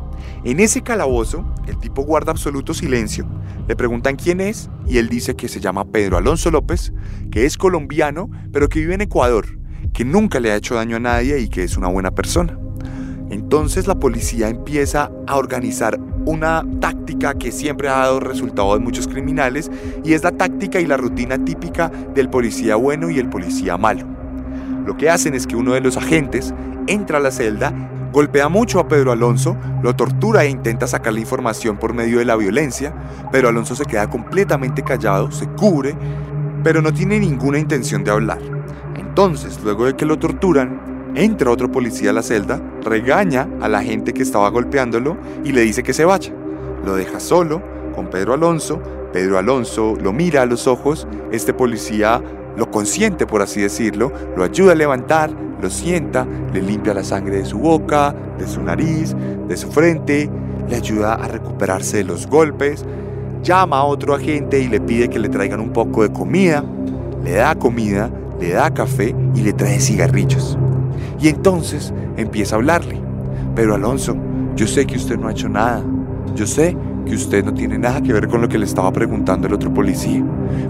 En 0.47 0.61
ese 0.61 0.83
calabozo, 0.83 1.45
el 1.67 1.77
tipo 1.77 2.03
guarda 2.03 2.31
absoluto 2.31 2.73
silencio. 2.73 3.27
Le 3.67 3.75
preguntan 3.75 4.15
quién 4.15 4.41
es 4.41 4.71
y 4.87 4.99
él 4.99 5.09
dice 5.09 5.35
que 5.35 5.49
se 5.49 5.59
llama 5.59 5.87
Pedro 5.87 6.19
Alonso 6.19 6.53
López, 6.53 6.93
que 7.33 7.47
es 7.47 7.59
colombiano, 7.59 8.31
pero 8.53 8.69
que 8.69 8.79
vive 8.79 8.95
en 8.95 9.01
Ecuador, 9.01 9.59
que 9.93 10.05
nunca 10.05 10.39
le 10.39 10.53
ha 10.53 10.57
hecho 10.57 10.77
daño 10.77 10.99
a 10.99 11.01
nadie 11.01 11.41
y 11.41 11.49
que 11.49 11.65
es 11.65 11.77
una 11.77 11.89
buena 11.89 12.13
persona. 12.13 12.57
Entonces 13.29 13.89
la 13.89 13.97
policía 13.97 14.49
empieza 14.49 15.11
a 15.27 15.37
organizar 15.37 15.99
una 16.27 16.65
táctica 16.79 17.35
que 17.35 17.51
siempre 17.51 17.89
ha 17.89 17.97
dado 17.97 18.21
resultado 18.21 18.77
en 18.77 18.85
muchos 18.85 19.09
criminales 19.09 19.69
y 20.05 20.13
es 20.13 20.23
la 20.23 20.31
táctica 20.31 20.81
y 20.81 20.87
la 20.87 20.97
rutina 20.97 21.45
típica 21.45 21.91
del 22.15 22.31
policía 22.31 22.77
bueno 22.77 23.11
y 23.11 23.19
el 23.19 23.29
policía 23.29 23.79
malo. 23.79 24.07
Lo 24.87 24.97
que 24.97 25.11
hacen 25.11 25.35
es 25.35 25.49
que 25.49 25.57
uno 25.57 25.73
de 25.73 25.81
los 25.81 25.97
agentes 25.97 26.55
entra 26.87 27.19
a 27.19 27.21
la 27.21 27.33
celda, 27.33 27.75
golpea 28.17 28.49
mucho 28.49 28.81
a 28.81 28.89
Pedro 28.89 29.13
Alonso, 29.13 29.59
lo 29.83 29.95
tortura 29.95 30.43
e 30.43 30.49
intenta 30.49 30.87
sacar 30.87 31.13
la 31.13 31.21
información 31.21 31.77
por 31.77 31.93
medio 31.93 32.19
de 32.19 32.25
la 32.25 32.35
violencia. 32.35 32.95
Pedro 33.31 33.51
Alonso 33.51 33.77
se 33.77 33.85
queda 33.85 34.09
completamente 34.09 34.83
callado, 34.83 35.31
se 35.31 35.47
cubre, 35.49 35.95
pero 36.65 36.81
no 36.81 36.95
tiene 36.95 37.21
ninguna 37.21 37.59
intención 37.59 38.05
de 38.05 38.11
hablar. 38.11 38.39
Entonces, 38.95 39.61
luego 39.63 39.85
de 39.85 39.97
que 39.97 40.07
lo 40.07 40.19
torturan, 40.19 41.13
entra 41.15 41.51
otro 41.51 41.71
policía 41.71 42.09
a 42.09 42.15
la 42.15 42.23
celda, 42.23 42.59
regaña 42.83 43.51
a 43.61 43.69
la 43.69 43.83
gente 43.83 44.15
que 44.15 44.23
estaba 44.23 44.49
golpeándolo 44.49 45.19
y 45.45 45.53
le 45.53 45.61
dice 45.61 45.83
que 45.83 45.93
se 45.93 46.07
vaya. 46.07 46.33
lo 46.87 46.95
deja 46.95 47.21
solo 47.21 47.63
con 47.95 48.09
Pedro 48.09 48.33
Alonso. 48.33 48.81
Pedro 49.13 49.37
Alonso 49.37 49.95
lo 50.03 50.15
mira 50.15 50.41
a 50.41 50.47
los 50.47 50.67
ojos, 50.67 51.07
este 51.33 51.53
policía 51.53 52.23
lo 52.57 52.71
consiente, 52.71 53.27
por 53.27 53.43
así 53.43 53.61
decirlo, 53.61 54.13
lo 54.37 54.45
ayuda 54.45 54.73
a 54.73 54.75
levantar, 54.75 55.31
lo 55.61 55.71
sienta, 55.71 56.27
le 56.53 56.63
limpia 56.63 56.95
la 56.95 57.05
sangre 57.05 57.39
de 57.39 57.45
su 57.45 57.59
boca, 57.59 58.15
de 58.39 58.47
su 58.47 58.63
nariz, 58.63 59.15
de 59.49 59.57
su 59.57 59.71
frente, 59.71 60.31
le 60.69 60.77
ayuda 60.77 61.15
a 61.15 61.29
recuperarse 61.29 61.99
de 61.99 62.05
los 62.05 62.27
golpes, 62.27 62.85
llama 63.43 63.79
a 63.79 63.85
otro 63.85 64.15
agente 64.15 64.59
y 64.61 64.69
le 64.69 64.81
pide 64.81 65.09
que 65.09 65.19
le 65.19 65.29
traigan 65.29 65.61
un 65.61 65.73
poco 65.73 66.03
de 66.03 66.13
comida, 66.13 66.65
le 67.25 67.33
da 67.33 67.55
comida, 67.55 68.11
le 68.41 68.51
da 68.51 68.73
café 68.73 69.15
y 69.35 69.43
le 69.43 69.53
trae 69.53 69.79
cigarrillos. 69.79 70.59
Y 71.21 71.29
entonces 71.29 71.93
empieza 72.17 72.57
a 72.57 72.59
hablarle. 72.59 73.01
Pero 73.55 73.75
Alonso, 73.75 74.17
yo 74.55 74.67
sé 74.67 74.87
que 74.87 74.97
usted 74.97 75.19
no 75.19 75.29
ha 75.29 75.33
hecho 75.33 75.49
nada. 75.49 75.83
Yo 76.35 76.47
sé 76.47 76.77
que 77.07 77.15
usted 77.15 77.45
no 77.45 77.55
tiene 77.55 77.79
nada 77.79 78.03
que 78.03 78.13
ver 78.13 78.29
con 78.29 78.43
lo 78.43 78.49
que 78.49 78.59
le 78.59 78.67
estaba 78.67 78.93
preguntando 78.93 79.47
el 79.47 79.55
otro 79.55 79.73
policía. 79.73 80.25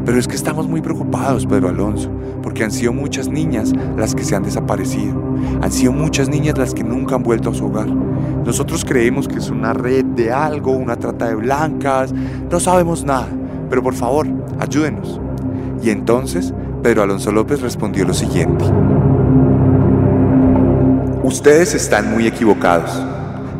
Pero 0.04 0.18
es 0.18 0.28
que 0.28 0.36
estamos 0.36 0.68
muy 0.68 0.80
preocupados, 0.80 1.46
Pedro 1.46 1.68
Alonso, 1.68 2.10
porque 2.42 2.62
han 2.62 2.70
sido 2.70 2.92
muchas 2.92 3.28
niñas 3.28 3.72
las 3.96 4.14
que 4.14 4.22
se 4.22 4.36
han 4.36 4.42
desaparecido. 4.42 5.20
Han 5.62 5.72
sido 5.72 5.92
muchas 5.92 6.28
niñas 6.28 6.58
las 6.58 6.74
que 6.74 6.84
nunca 6.84 7.16
han 7.16 7.22
vuelto 7.22 7.50
a 7.50 7.54
su 7.54 7.66
hogar. 7.66 7.88
Nosotros 7.88 8.84
creemos 8.84 9.26
que 9.26 9.38
es 9.38 9.50
una 9.50 9.72
red 9.72 10.04
de 10.04 10.30
algo, 10.30 10.72
una 10.72 10.96
trata 10.96 11.28
de 11.28 11.34
blancas. 11.34 12.14
No 12.50 12.60
sabemos 12.60 13.04
nada. 13.04 13.28
Pero 13.68 13.82
por 13.82 13.94
favor, 13.94 14.28
ayúdenos. 14.60 15.20
Y 15.82 15.90
entonces 15.90 16.54
Pedro 16.82 17.02
Alonso 17.02 17.32
López 17.32 17.60
respondió 17.62 18.04
lo 18.04 18.14
siguiente. 18.14 18.64
Ustedes 21.22 21.74
están 21.74 22.12
muy 22.12 22.26
equivocados. 22.26 23.02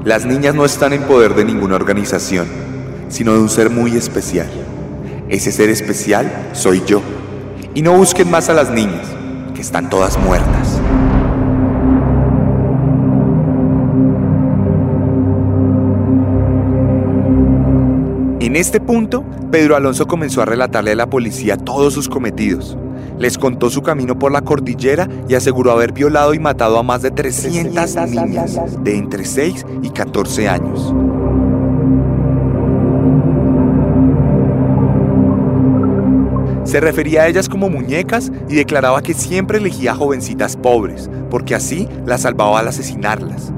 Las 0.05 0.25
niñas 0.25 0.55
no 0.55 0.65
están 0.65 0.93
en 0.93 1.03
poder 1.03 1.35
de 1.35 1.45
ninguna 1.45 1.75
organización, 1.75 2.47
sino 3.09 3.33
de 3.33 3.41
un 3.41 3.49
ser 3.49 3.71
muy 3.71 3.97
especial. 3.97 4.49
Ese 5.29 5.53
ser 5.53 5.71
especial 5.71 6.31
soy 6.53 6.83
yo. 6.87 7.03
Y 7.75 7.83
no 7.83 7.93
busquen 7.93 8.31
más 8.31 8.49
a 8.49 8.55
las 8.55 8.71
niñas, 8.71 9.07
que 9.55 9.61
están 9.61 9.91
todas 9.91 10.19
muertas. 10.19 10.81
En 18.41 18.55
este 18.55 18.81
punto, 18.81 19.25
Pedro 19.51 19.77
Alonso 19.77 20.07
comenzó 20.07 20.41
a 20.41 20.47
relatarle 20.47 20.93
a 20.93 20.95
la 20.95 21.11
policía 21.11 21.57
todos 21.57 21.93
sus 21.93 22.09
cometidos. 22.09 22.79
Les 23.19 23.37
contó 23.37 23.69
su 23.71 23.83
camino 23.83 24.19
por 24.19 24.31
la 24.33 24.43
cordillera 24.43 25.09
y 25.29 25.35
aseguró 25.35 25.73
haber 25.73 25.93
violado 25.93 26.33
y 26.33 26.39
matado 26.39 26.79
a 26.79 26.83
más 26.83 27.03
de 27.03 27.11
300 27.11 27.97
niñas 28.09 28.59
de 28.83 28.97
entre 28.97 29.25
6 29.25 29.67
y 29.83 29.91
14 29.91 30.49
años. 30.49 30.95
Se 36.67 36.81
refería 36.81 37.23
a 37.23 37.29
ellas 37.29 37.49
como 37.49 37.71
muñecas 37.71 38.33
y 38.49 38.57
declaraba 38.57 39.01
que 39.01 39.15
siempre 39.15 39.59
elegía 39.59 39.95
jovencitas 39.95 40.57
pobres, 40.57 41.09
porque 41.31 41.55
así 41.55 41.89
las 42.05 42.23
salvaba 42.23 42.59
al 42.59 42.67
asesinarlas. 42.67 43.53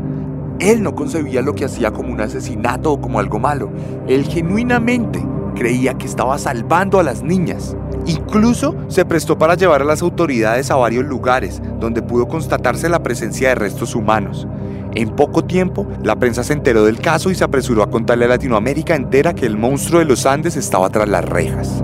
Él 0.60 0.82
no 0.82 0.94
concebía 0.94 1.40
lo 1.40 1.54
que 1.54 1.64
hacía 1.64 1.90
como 1.90 2.12
un 2.12 2.20
asesinato 2.20 2.92
o 2.92 3.00
como 3.00 3.18
algo 3.18 3.38
malo. 3.38 3.70
Él 4.08 4.24
genuinamente 4.24 5.24
creía 5.54 5.94
que 5.94 6.04
estaba 6.04 6.36
salvando 6.36 7.00
a 7.00 7.02
las 7.02 7.22
niñas. 7.22 7.74
Incluso 8.04 8.76
se 8.88 9.06
prestó 9.06 9.38
para 9.38 9.54
llevar 9.54 9.80
a 9.80 9.86
las 9.86 10.02
autoridades 10.02 10.70
a 10.70 10.76
varios 10.76 11.06
lugares 11.06 11.62
donde 11.80 12.02
pudo 12.02 12.28
constatarse 12.28 12.90
la 12.90 13.02
presencia 13.02 13.48
de 13.48 13.54
restos 13.54 13.94
humanos. 13.94 14.46
En 14.94 15.16
poco 15.16 15.44
tiempo, 15.44 15.86
la 16.02 16.16
prensa 16.16 16.44
se 16.44 16.52
enteró 16.52 16.84
del 16.84 17.00
caso 17.00 17.30
y 17.30 17.34
se 17.34 17.44
apresuró 17.44 17.82
a 17.82 17.90
contarle 17.90 18.26
a 18.26 18.28
Latinoamérica 18.28 18.94
entera 18.94 19.34
que 19.34 19.46
el 19.46 19.56
monstruo 19.56 20.00
de 20.00 20.06
los 20.06 20.26
Andes 20.26 20.56
estaba 20.56 20.90
tras 20.90 21.08
las 21.08 21.24
rejas. 21.24 21.82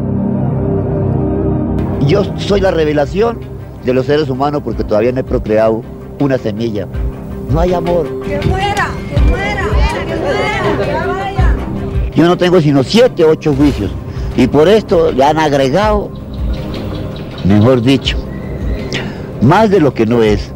Yo 2.07 2.23
soy 2.39 2.61
la 2.61 2.71
revelación 2.71 3.39
de 3.85 3.95
los 3.95 4.07
seres 4.07 4.29
humanos 4.29 4.63
porque 4.63 4.85
todavía 4.85 5.13
no 5.13 5.21
he 5.21 5.25
procreado 5.25 5.83
una 6.21 6.37
semilla. 6.37 6.87
No 7.51 7.61
hay 7.61 7.73
amor. 7.73 8.07
Que 8.23 8.41
muera, 8.47 8.91
que 9.09 9.21
muera, 9.31 9.65
que 10.07 10.17
muera, 10.17 10.87
ya 10.87 11.07
vaya. 11.07 11.57
Yo 12.15 12.25
no 12.27 12.37
tengo 12.37 12.61
sino 12.61 12.83
siete, 12.83 13.25
ocho 13.25 13.55
juicios. 13.55 13.91
Y 14.37 14.47
por 14.47 14.69
esto 14.69 15.13
le 15.13 15.25
han 15.25 15.39
agregado, 15.39 16.11
mejor 17.45 17.81
dicho, 17.81 18.19
más 19.41 19.71
de 19.71 19.81
lo 19.81 19.95
que 19.95 20.05
no 20.05 20.23
es. 20.23 20.53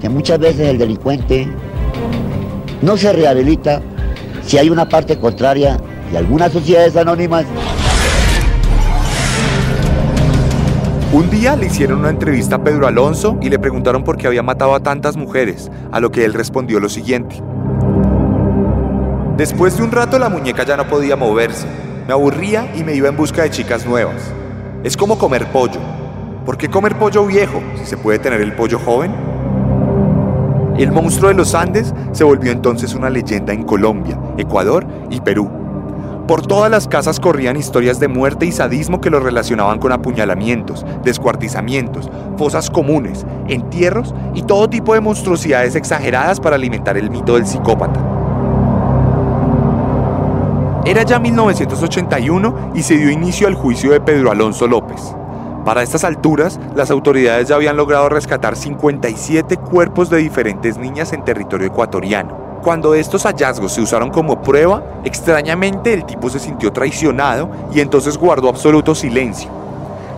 Que 0.00 0.08
muchas 0.08 0.38
veces 0.38 0.68
el 0.68 0.78
delincuente 0.78 1.48
no 2.82 2.96
se 2.96 3.12
rehabilita 3.12 3.82
si 4.46 4.58
hay 4.58 4.70
una 4.70 4.88
parte 4.88 5.18
contraria 5.18 5.78
y 6.12 6.16
algunas 6.16 6.52
sociedades 6.52 6.96
anónimas 6.96 7.46
Un 11.12 11.28
día 11.28 11.56
le 11.56 11.66
hicieron 11.66 11.98
una 11.98 12.10
entrevista 12.10 12.56
a 12.56 12.62
Pedro 12.62 12.86
Alonso 12.86 13.36
y 13.42 13.48
le 13.48 13.58
preguntaron 13.58 14.04
por 14.04 14.16
qué 14.16 14.28
había 14.28 14.44
matado 14.44 14.76
a 14.76 14.80
tantas 14.80 15.16
mujeres, 15.16 15.68
a 15.90 15.98
lo 15.98 16.12
que 16.12 16.24
él 16.24 16.32
respondió 16.32 16.78
lo 16.78 16.88
siguiente. 16.88 17.42
Después 19.36 19.76
de 19.76 19.82
un 19.82 19.90
rato 19.90 20.20
la 20.20 20.28
muñeca 20.28 20.64
ya 20.64 20.76
no 20.76 20.86
podía 20.86 21.16
moverse. 21.16 21.66
Me 22.06 22.12
aburría 22.12 22.72
y 22.76 22.84
me 22.84 22.94
iba 22.94 23.08
en 23.08 23.16
busca 23.16 23.42
de 23.42 23.50
chicas 23.50 23.84
nuevas. 23.86 24.22
Es 24.84 24.96
como 24.96 25.18
comer 25.18 25.46
pollo. 25.46 25.80
¿Por 26.46 26.56
qué 26.56 26.68
comer 26.68 26.96
pollo 26.96 27.26
viejo 27.26 27.60
si 27.76 27.86
se 27.86 27.96
puede 27.96 28.20
tener 28.20 28.40
el 28.40 28.52
pollo 28.52 28.78
joven? 28.78 29.12
El 30.78 30.92
monstruo 30.92 31.30
de 31.30 31.34
los 31.34 31.56
Andes 31.56 31.92
se 32.12 32.22
volvió 32.22 32.52
entonces 32.52 32.94
una 32.94 33.10
leyenda 33.10 33.52
en 33.52 33.64
Colombia, 33.64 34.16
Ecuador 34.38 34.86
y 35.10 35.20
Perú. 35.20 35.59
Por 36.30 36.46
todas 36.46 36.70
las 36.70 36.86
casas 36.86 37.18
corrían 37.18 37.56
historias 37.56 37.98
de 37.98 38.06
muerte 38.06 38.46
y 38.46 38.52
sadismo 38.52 39.00
que 39.00 39.10
lo 39.10 39.18
relacionaban 39.18 39.80
con 39.80 39.90
apuñalamientos, 39.90 40.86
descuartizamientos, 41.02 42.08
fosas 42.38 42.70
comunes, 42.70 43.26
entierros 43.48 44.14
y 44.32 44.42
todo 44.42 44.70
tipo 44.70 44.94
de 44.94 45.00
monstruosidades 45.00 45.74
exageradas 45.74 46.38
para 46.38 46.54
alimentar 46.54 46.96
el 46.96 47.10
mito 47.10 47.34
del 47.34 47.48
psicópata. 47.48 47.98
Era 50.84 51.02
ya 51.02 51.18
1981 51.18 52.74
y 52.76 52.82
se 52.84 52.96
dio 52.96 53.10
inicio 53.10 53.48
al 53.48 53.54
juicio 53.56 53.90
de 53.90 54.00
Pedro 54.00 54.30
Alonso 54.30 54.68
López. 54.68 55.16
Para 55.64 55.82
estas 55.82 56.04
alturas, 56.04 56.60
las 56.76 56.92
autoridades 56.92 57.48
ya 57.48 57.56
habían 57.56 57.76
logrado 57.76 58.08
rescatar 58.08 58.54
57 58.54 59.56
cuerpos 59.56 60.10
de 60.10 60.18
diferentes 60.18 60.78
niñas 60.78 61.12
en 61.12 61.24
territorio 61.24 61.66
ecuatoriano. 61.66 62.49
Cuando 62.62 62.94
estos 62.94 63.22
hallazgos 63.24 63.72
se 63.72 63.80
usaron 63.80 64.10
como 64.10 64.42
prueba, 64.42 64.82
extrañamente 65.04 65.94
el 65.94 66.04
tipo 66.04 66.28
se 66.28 66.38
sintió 66.38 66.70
traicionado 66.70 67.48
y 67.72 67.80
entonces 67.80 68.18
guardó 68.18 68.50
absoluto 68.50 68.94
silencio. 68.94 69.50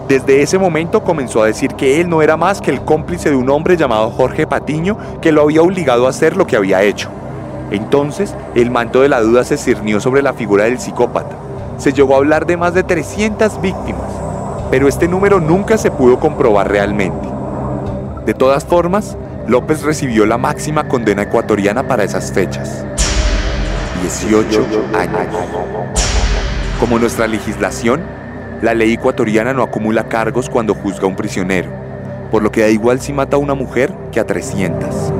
Desde 0.09 0.43
ese 0.43 0.59
momento 0.59 1.05
comenzó 1.05 1.41
a 1.41 1.47
decir 1.47 1.75
que 1.75 2.01
él 2.01 2.09
no 2.09 2.21
era 2.21 2.37
más 2.37 2.61
que 2.61 2.73
el 2.73 2.83
cómplice 2.83 3.31
de 3.31 3.37
un 3.37 3.49
hombre 3.49 3.77
llamado 3.77 4.11
Jorge 4.11 4.49
Patiño 4.49 4.99
que 5.21 5.31
lo 5.31 5.43
había 5.43 5.63
obligado 5.63 6.07
a 6.07 6.11
hacer 6.11 6.37
lo 6.37 6.47
que 6.47 6.57
había 6.57 6.83
hecho. 6.83 7.09
Entonces, 7.71 8.35
el 8.57 8.73
manto 8.73 9.03
de 9.03 9.09
la 9.09 9.21
duda 9.21 9.45
se 9.45 9.57
cirnió 9.57 10.01
sobre 10.01 10.21
la 10.21 10.33
figura 10.33 10.65
del 10.65 10.81
psicópata. 10.81 11.37
Se 11.79 11.93
llegó 11.93 12.15
a 12.15 12.19
hablar 12.19 12.45
de 12.45 12.57
más 12.57 12.75
de 12.75 12.83
300 12.83 13.61
víctimas, 13.61 14.11
pero 14.71 14.89
este 14.89 15.07
número 15.07 15.39
nunca 15.39 15.79
se 15.79 15.93
pudo 15.93 16.19
comprobar 16.19 16.69
realmente. 16.69 17.29
De 18.27 18.35
todas 18.35 18.65
formas, 18.65 19.17
López 19.47 19.83
recibió 19.83 20.25
la 20.25 20.39
máxima 20.39 20.87
condena 20.87 21.23
ecuatoriana 21.23 21.87
para 21.87 22.05
esas 22.05 22.31
fechas. 22.33 22.85
18 24.03 24.67
años. 24.95 25.27
Como 26.79 26.99
nuestra 26.99 27.27
legislación, 27.27 28.03
la 28.63 28.75
ley 28.75 28.93
ecuatoriana 28.93 29.53
no 29.53 29.65
acumula 29.65 30.05
cargos 30.05 30.49
cuando 30.49 30.75
juzga 30.75 31.05
a 31.05 31.09
un 31.09 31.17
prisionero, 31.17 31.71
por 32.31 32.43
lo 32.43 32.53
que 32.53 32.61
da 32.61 32.69
igual 32.69 33.01
si 33.01 33.13
mata 33.13 33.37
a 33.37 33.41
una 33.41 33.55
mujer 33.55 33.93
que 34.13 34.21
a 34.21 34.27
300. 34.27 35.13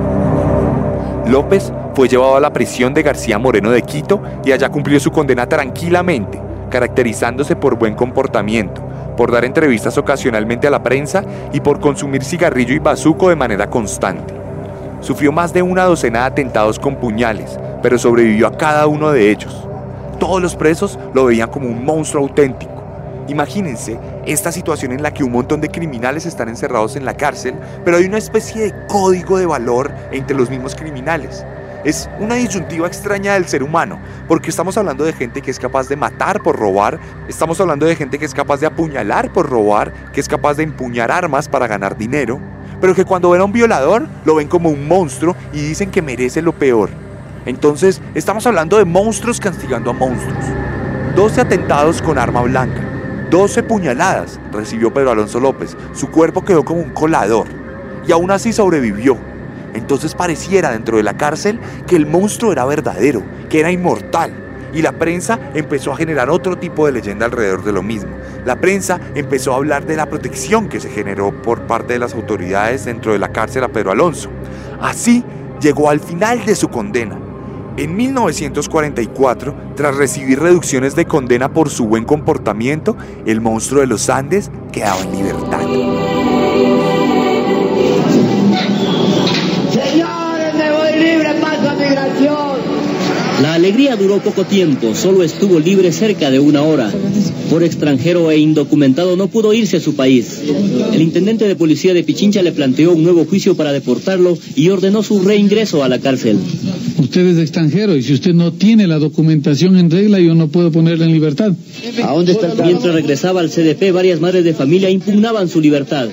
López 1.27 1.73
fue 1.95 2.09
llevado 2.09 2.37
a 2.37 2.41
la 2.41 2.53
prisión 2.53 2.95
de 2.95 3.03
García 3.03 3.39
Moreno 3.39 3.71
de 3.71 3.83
Quito 3.83 4.23
y 4.45 4.53
allá 4.53 4.69
cumplió 4.69 5.01
su 5.01 5.11
condena 5.11 5.49
tranquilamente, 5.49 6.41
caracterizándose 6.71 7.57
por 7.57 7.77
buen 7.77 7.95
comportamiento, 7.95 8.83
por 9.17 9.31
dar 9.31 9.45
entrevistas 9.45 9.99
ocasionalmente 9.99 10.67
a 10.67 10.71
la 10.71 10.83
prensa 10.83 11.25
y 11.53 11.61
por 11.61 11.81
consumir 11.81 12.25
cigarrillo 12.25 12.75
y 12.75 12.79
bazuco 12.79 13.29
de 13.29 13.37
manera 13.37 13.69
constante. 13.69 14.35
Sufrió 15.01 15.33
más 15.33 15.53
de 15.53 15.63
una 15.63 15.85
docena 15.85 16.21
de 16.21 16.27
atentados 16.27 16.79
con 16.79 16.97
puñales, 16.97 17.59
pero 17.83 17.99
sobrevivió 17.99 18.47
a 18.47 18.57
cada 18.57 18.87
uno 18.87 19.11
de 19.11 19.31
ellos. 19.31 19.69
Todos 20.19 20.41
los 20.41 20.55
presos 20.55 20.99
lo 21.15 21.25
veían 21.25 21.51
como 21.51 21.67
un 21.67 21.85
monstruo 21.85 22.23
auténtico. 22.23 22.73
Imagínense 23.29 23.99
esta 24.27 24.53
situación 24.53 24.93
en 24.93 25.03
la 25.03 25.13
que 25.13 25.25
un 25.25 25.33
montón 25.33 25.61
de 25.61 25.69
criminales 25.69 26.27
están 26.27 26.49
encerrados 26.49 26.97
en 26.97 27.05
la 27.05 27.15
cárcel, 27.15 27.55
pero 27.85 27.97
hay 27.97 28.05
una 28.05 28.19
especie 28.19 28.63
de 28.63 28.87
código 28.87 29.39
de 29.39 29.47
valor 29.47 29.91
entre 30.11 30.37
los 30.37 30.51
mismos 30.51 30.75
criminales. 30.75 31.45
Es 31.85 32.09
una 32.21 32.37
disyuntiva 32.37 32.87
extraña 32.87 33.35
del 33.35 33.47
ser 33.47 33.65
humano, 33.65 33.99
porque 34.29 34.51
estamos 34.51 34.77
hablando 34.79 35.03
de 35.03 35.13
gente 35.13 35.43
que 35.43 35.51
es 35.51 35.59
capaz 35.59 35.89
de 35.89 35.97
matar 35.97 36.41
por 36.41 36.57
robar, 36.57 37.01
estamos 37.27 37.61
hablando 37.61 37.87
de 37.87 37.97
gente 37.97 38.21
que 38.21 38.25
es 38.25 38.35
capaz 38.35 38.61
de 38.61 38.67
apuñalar 38.67 39.33
por 39.33 39.51
robar, 39.51 39.93
que 40.13 40.21
es 40.21 40.29
capaz 40.29 40.55
de 40.55 40.63
empuñar 40.63 41.11
armas 41.11 41.49
para 41.49 41.67
ganar 41.67 41.99
dinero, 41.99 42.39
pero 42.81 42.95
que 42.95 43.05
cuando 43.05 43.31
ven 43.31 43.41
a 43.41 43.45
un 43.45 43.53
violador 43.53 44.07
lo 44.25 44.37
ven 44.37 44.47
como 44.47 44.69
un 44.69 44.87
monstruo 44.87 45.35
y 45.53 45.61
dicen 45.61 45.91
que 45.91 46.03
merece 46.03 46.41
lo 46.41 46.53
peor. 46.53 46.91
Entonces, 47.47 48.01
estamos 48.15 48.47
hablando 48.47 48.79
de 48.79 48.85
monstruos 48.85 49.41
castigando 49.41 49.91
a 49.91 49.93
monstruos. 49.93 50.45
12 51.17 51.41
atentados 51.41 52.01
con 52.01 52.17
arma 52.17 52.43
blanca, 52.43 52.81
12 53.29 53.65
puñaladas 53.65 54.39
recibió 54.53 54.95
Pedro 54.95 55.11
Alonso 55.11 55.41
López. 55.41 55.77
Su 55.95 56.13
cuerpo 56.13 56.45
quedó 56.45 56.65
como 56.65 56.81
un 56.81 56.91
colador 56.91 57.49
y 58.07 58.13
aún 58.13 58.31
así 58.31 58.53
sobrevivió. 58.53 59.32
Entonces 59.75 60.15
pareciera 60.15 60.71
dentro 60.71 60.97
de 60.97 61.03
la 61.03 61.17
cárcel 61.17 61.59
que 61.87 61.97
el 61.97 62.07
monstruo 62.07 62.53
era 62.53 62.65
verdadero, 62.65 63.23
que 63.49 63.61
era 63.61 63.71
inmortal. 63.71 64.33
Y 64.75 64.81
la 64.81 64.93
prensa 64.93 65.39
empezó 65.55 65.93
a 65.93 65.97
generar 65.97 66.31
otro 66.31 66.57
tipo 66.57 66.87
de 66.87 66.93
leyenda 66.93 67.27
alrededor 67.27 67.63
de 67.63 67.73
lo 67.73 67.83
mismo. 67.83 68.11
La 68.45 68.57
prensa 68.57 69.01
empezó 69.15 69.53
a 69.53 69.57
hablar 69.57 69.85
de 69.85 69.97
la 69.97 70.07
protección 70.07 70.69
que 70.69 70.81
se 70.81 70.89
generó 70.89 71.43
por 71.43 71.67
parte 71.67 71.93
de 71.93 71.99
las 71.99 72.15
autoridades 72.15 72.87
dentro 72.87 73.13
de 73.13 73.19
la 73.19 73.33
cárcel 73.33 73.65
a 73.65 73.69
Pedro 73.69 73.93
Alonso. 73.93 74.31
Así 74.81 75.25
llegó 75.61 75.91
al 75.91 76.01
final 76.01 76.45
de 76.45 76.55
su 76.55 76.69
condena. 76.69 77.19
En 77.77 77.97
1944, 77.97 79.55
tras 79.77 79.97
recibir 79.97 80.41
reducciones 80.41 80.95
de 80.95 81.07
condena 81.07 81.53
por 81.53 81.71
su 81.71 81.87
buen 81.87 82.05
comportamiento, 82.05 82.97
el 83.25 83.41
monstruo 83.41 83.81
de 83.81 83.87
los 83.87 84.11
Andes 84.11 84.51
quedaba 84.73 85.01
en 85.01 85.13
libertad. 85.13 86.02
La 93.43 93.55
alegría 93.55 93.97
duró 93.97 94.21
poco 94.21 94.45
tiempo, 94.45 94.95
solo 94.95 95.25
estuvo 95.25 95.59
libre 95.59 95.91
cerca 95.91 96.31
de 96.31 96.39
una 96.39 96.63
hora. 96.63 96.93
Por 97.51 97.65
extranjero 97.65 98.31
e 98.31 98.39
indocumentado 98.39 99.17
no 99.17 99.27
pudo 99.27 99.53
irse 99.53 99.79
a 99.79 99.81
su 99.81 99.97
país. 99.97 100.41
El 100.93 101.03
intendente 101.03 101.49
de 101.49 101.57
policía 101.57 101.93
de 101.93 102.05
Pichincha 102.05 102.41
le 102.41 102.53
planteó 102.53 102.93
un 102.93 103.03
nuevo 103.03 103.25
juicio 103.25 103.57
para 103.57 103.73
deportarlo 103.73 104.39
y 104.55 104.69
ordenó 104.69 105.03
su 105.03 105.21
reingreso 105.23 105.83
a 105.83 105.89
la 105.89 105.99
cárcel. 105.99 106.39
Usted 106.99 107.27
es 107.27 107.39
extranjero 107.39 107.97
y 107.97 108.03
si 108.03 108.13
usted 108.13 108.35
no 108.35 108.53
tiene 108.53 108.87
la 108.87 108.99
documentación 108.99 109.77
en 109.79 109.91
regla, 109.91 110.21
yo 110.21 110.35
no 110.35 110.49
puedo 110.49 110.71
ponerla 110.71 111.05
en 111.07 111.13
libertad. 111.13 111.53
¿A 112.03 112.13
dónde 112.13 112.33
está 112.33 112.53
el? 112.53 112.63
Mientras 112.65 112.95
regresaba 112.95 113.41
al 113.41 113.51
CDP, 113.51 113.93
varias 113.93 114.21
madres 114.21 114.45
de 114.45 114.55
familia 114.55 114.91
impugnaban 114.91 115.49
su 115.49 115.61
libertad. 115.61 116.09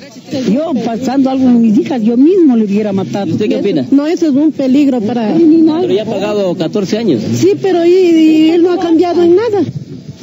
Yo 0.54 0.74
pasando 0.86 1.30
algo 1.30 1.46
con 1.46 1.62
mis 1.62 1.78
hijas, 1.78 2.02
yo 2.04 2.18
mismo 2.18 2.56
le 2.56 2.66
hubiera 2.66 2.94
matado. 2.94 3.32
¿Usted 3.32 3.50
qué 3.50 3.58
opina? 3.58 3.88
No, 3.92 4.08
eso 4.08 4.28
es 4.28 4.34
un 4.34 4.52
peligro 4.52 5.02
para... 5.02 5.36
Pero 5.36 5.94
ya 5.94 6.04
ha 6.04 6.06
pagado 6.06 6.56
14 6.56 6.98
años. 6.98 7.22
Sí, 7.36 7.54
pero 7.62 7.86
y, 7.86 7.90
y 7.92 8.50
él 8.52 8.62
no 8.64 8.74
ha 8.74 8.80
cambiado 8.80 9.24
en 9.24 9.36
nada. 9.36 9.64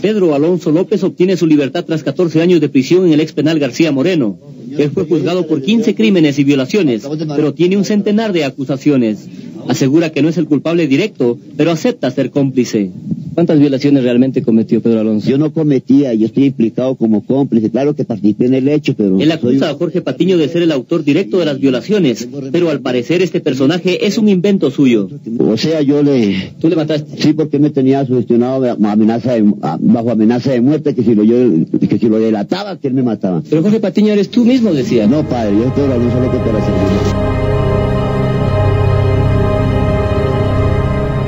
Pedro 0.01 0.35
Alonso 0.35 0.71
López 0.71 1.03
obtiene 1.03 1.37
su 1.37 1.47
libertad 1.47 1.85
tras 1.85 2.03
14 2.03 2.41
años 2.41 2.61
de 2.61 2.69
prisión 2.69 3.07
en 3.07 3.13
el 3.13 3.21
ex 3.21 3.33
penal 3.33 3.59
García 3.59 3.93
Moreno. 3.93 4.39
Él 4.77 4.91
fue 4.91 5.05
juzgado 5.05 5.47
por 5.47 5.63
15 5.63 5.95
crímenes 5.95 6.39
y 6.39 6.45
violaciones, 6.45 7.03
pero 7.35 7.55
tiene 7.55 7.77
un 7.77 7.85
centenar 7.85 8.33
de 8.33 8.45
acusaciones. 8.45 9.27
Asegura 9.69 10.11
que 10.11 10.23
no 10.23 10.29
es 10.29 10.39
el 10.39 10.47
culpable 10.47 10.87
directo, 10.87 11.39
pero 11.57 11.71
acepta 11.71 12.11
ser 12.11 12.31
cómplice. 12.31 12.91
¿Cuántas 13.35 13.59
violaciones 13.59 14.03
realmente 14.03 14.43
cometió 14.43 14.81
Pedro 14.81 15.01
Alonso? 15.01 15.29
Yo 15.29 15.37
no 15.37 15.53
cometía, 15.53 16.15
yo 16.15 16.25
estoy 16.27 16.45
implicado 16.47 16.95
como 16.95 17.23
cómplice. 17.25 17.71
Claro 17.71 17.95
que 17.95 18.05
participé 18.05 18.47
en 18.47 18.55
el 18.55 18.69
hecho, 18.69 18.95
pero... 18.97 19.21
Él 19.21 19.29
soy- 19.41 19.51
acusa 19.57 19.71
a 19.71 19.75
Jorge 19.75 20.01
Patiño 20.01 20.39
de 20.39 20.49
ser 20.49 20.63
el 20.63 20.73
autor 20.73 21.05
directo 21.05 21.39
de 21.39 21.45
las 21.45 21.61
violaciones, 21.61 22.27
pero 22.51 22.71
al 22.71 22.81
parecer 22.81 23.21
este 23.21 23.41
personaje 23.41 24.07
es 24.07 24.17
un 24.17 24.29
invento 24.31 24.71
suyo. 24.71 25.09
O 25.39 25.57
sea, 25.59 25.83
yo 25.83 26.03
le... 26.03 26.53
¿Tú 26.61 26.69
le 26.71 26.77
mataste? 26.77 27.21
Sí, 27.23 27.35
porque 27.35 27.59
me 27.59 27.69
tenía 27.71 28.07
sugestionado 28.07 28.65
amenaza 28.83 29.35
de- 29.35 29.43
bajo 29.81 30.11
amenaza 30.11 30.53
de 30.53 30.61
muerte, 30.63 30.95
que 30.95 31.03
si 31.03 31.15
lo, 31.15 31.23
yo, 31.25 31.37
que 31.89 31.99
si 31.99 32.09
lo 32.09 32.19
delataba, 32.19 32.79
que 32.79 32.89
él 32.89 32.95
me 32.95 33.03
mataba. 33.03 33.43
Pero 33.51 33.61
Jorge 33.63 33.81
Patiño 33.81 34.13
eres 34.15 34.31
tú 34.31 34.45
mismo, 34.47 34.73
decía. 34.73 35.07
No, 35.07 35.23
padre, 35.29 35.57
yo 35.59 35.65
estoy 35.67 35.83
hablando 35.85 36.11
solo 36.11 36.31
que 36.33 36.39
para 36.39 37.56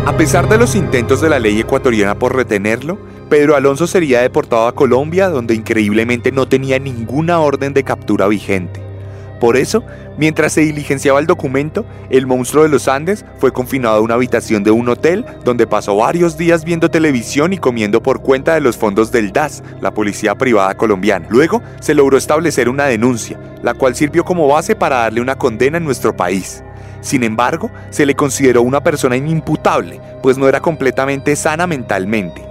A 0.09 0.17
pesar 0.17 0.49
de 0.49 0.57
los 0.57 0.75
intentos 0.75 1.21
de 1.21 1.29
la 1.29 1.39
ley 1.39 1.61
ecuatoriana 1.61 2.19
por 2.19 2.35
retenerlo, 2.35 2.99
Pedro 3.29 3.57
Alonso 3.57 3.87
sería 3.87 4.23
deportado 4.23 4.67
a 4.67 4.75
Colombia 4.75 5.29
donde 5.29 5.55
increíblemente 5.55 6.33
no 6.33 6.49
tenía 6.49 6.79
ninguna 6.79 7.41
orden 7.41 7.75
de 7.75 7.85
captura 7.85 8.27
vigente. 8.27 8.81
Por 9.39 9.59
eso, 9.59 9.85
mientras 10.17 10.55
se 10.55 10.63
diligenciaba 10.63 11.21
el 11.21 11.27
documento, 11.27 11.85
el 12.09 12.27
monstruo 12.27 12.63
de 12.63 12.71
los 12.71 12.89
Andes 12.89 13.27
fue 13.37 13.53
confinado 13.53 13.97
a 13.97 14.01
una 14.01 14.15
habitación 14.15 14.65
de 14.65 14.71
un 14.71 14.89
hotel 14.89 15.27
donde 15.45 15.67
pasó 15.67 15.95
varios 15.95 16.39
días 16.39 16.65
viendo 16.65 16.91
televisión 16.91 17.53
y 17.53 17.59
comiendo 17.59 18.03
por 18.03 18.23
cuenta 18.23 18.55
de 18.55 18.63
los 18.63 18.79
fondos 18.79 19.13
del 19.13 19.31
DAS, 19.31 19.63
la 19.83 19.93
policía 19.93 20.35
privada 20.37 20.75
colombiana. 20.75 21.27
Luego, 21.29 21.63
se 21.81 21.95
logró 21.95 22.17
establecer 22.17 22.71
una 22.71 22.87
denuncia, 22.87 23.39
la 23.63 23.75
cual 23.75 23.95
sirvió 23.95 24.25
como 24.25 24.49
base 24.49 24.75
para 24.75 25.01
darle 25.01 25.21
una 25.21 25.37
condena 25.37 25.77
en 25.77 25.85
nuestro 25.85 26.17
país. 26.17 26.65
Sin 27.01 27.23
embargo, 27.23 27.71
se 27.91 28.07
le 28.07 28.15
consideró 28.15 28.63
una 28.63 28.83
persona 28.83 29.17
inimputable, 29.17 30.01
pues 30.23 30.37
no 30.37 30.49
era 30.49 30.61
completamente 30.61 31.37
sana 31.37 31.67
mentalmente. 31.67 32.45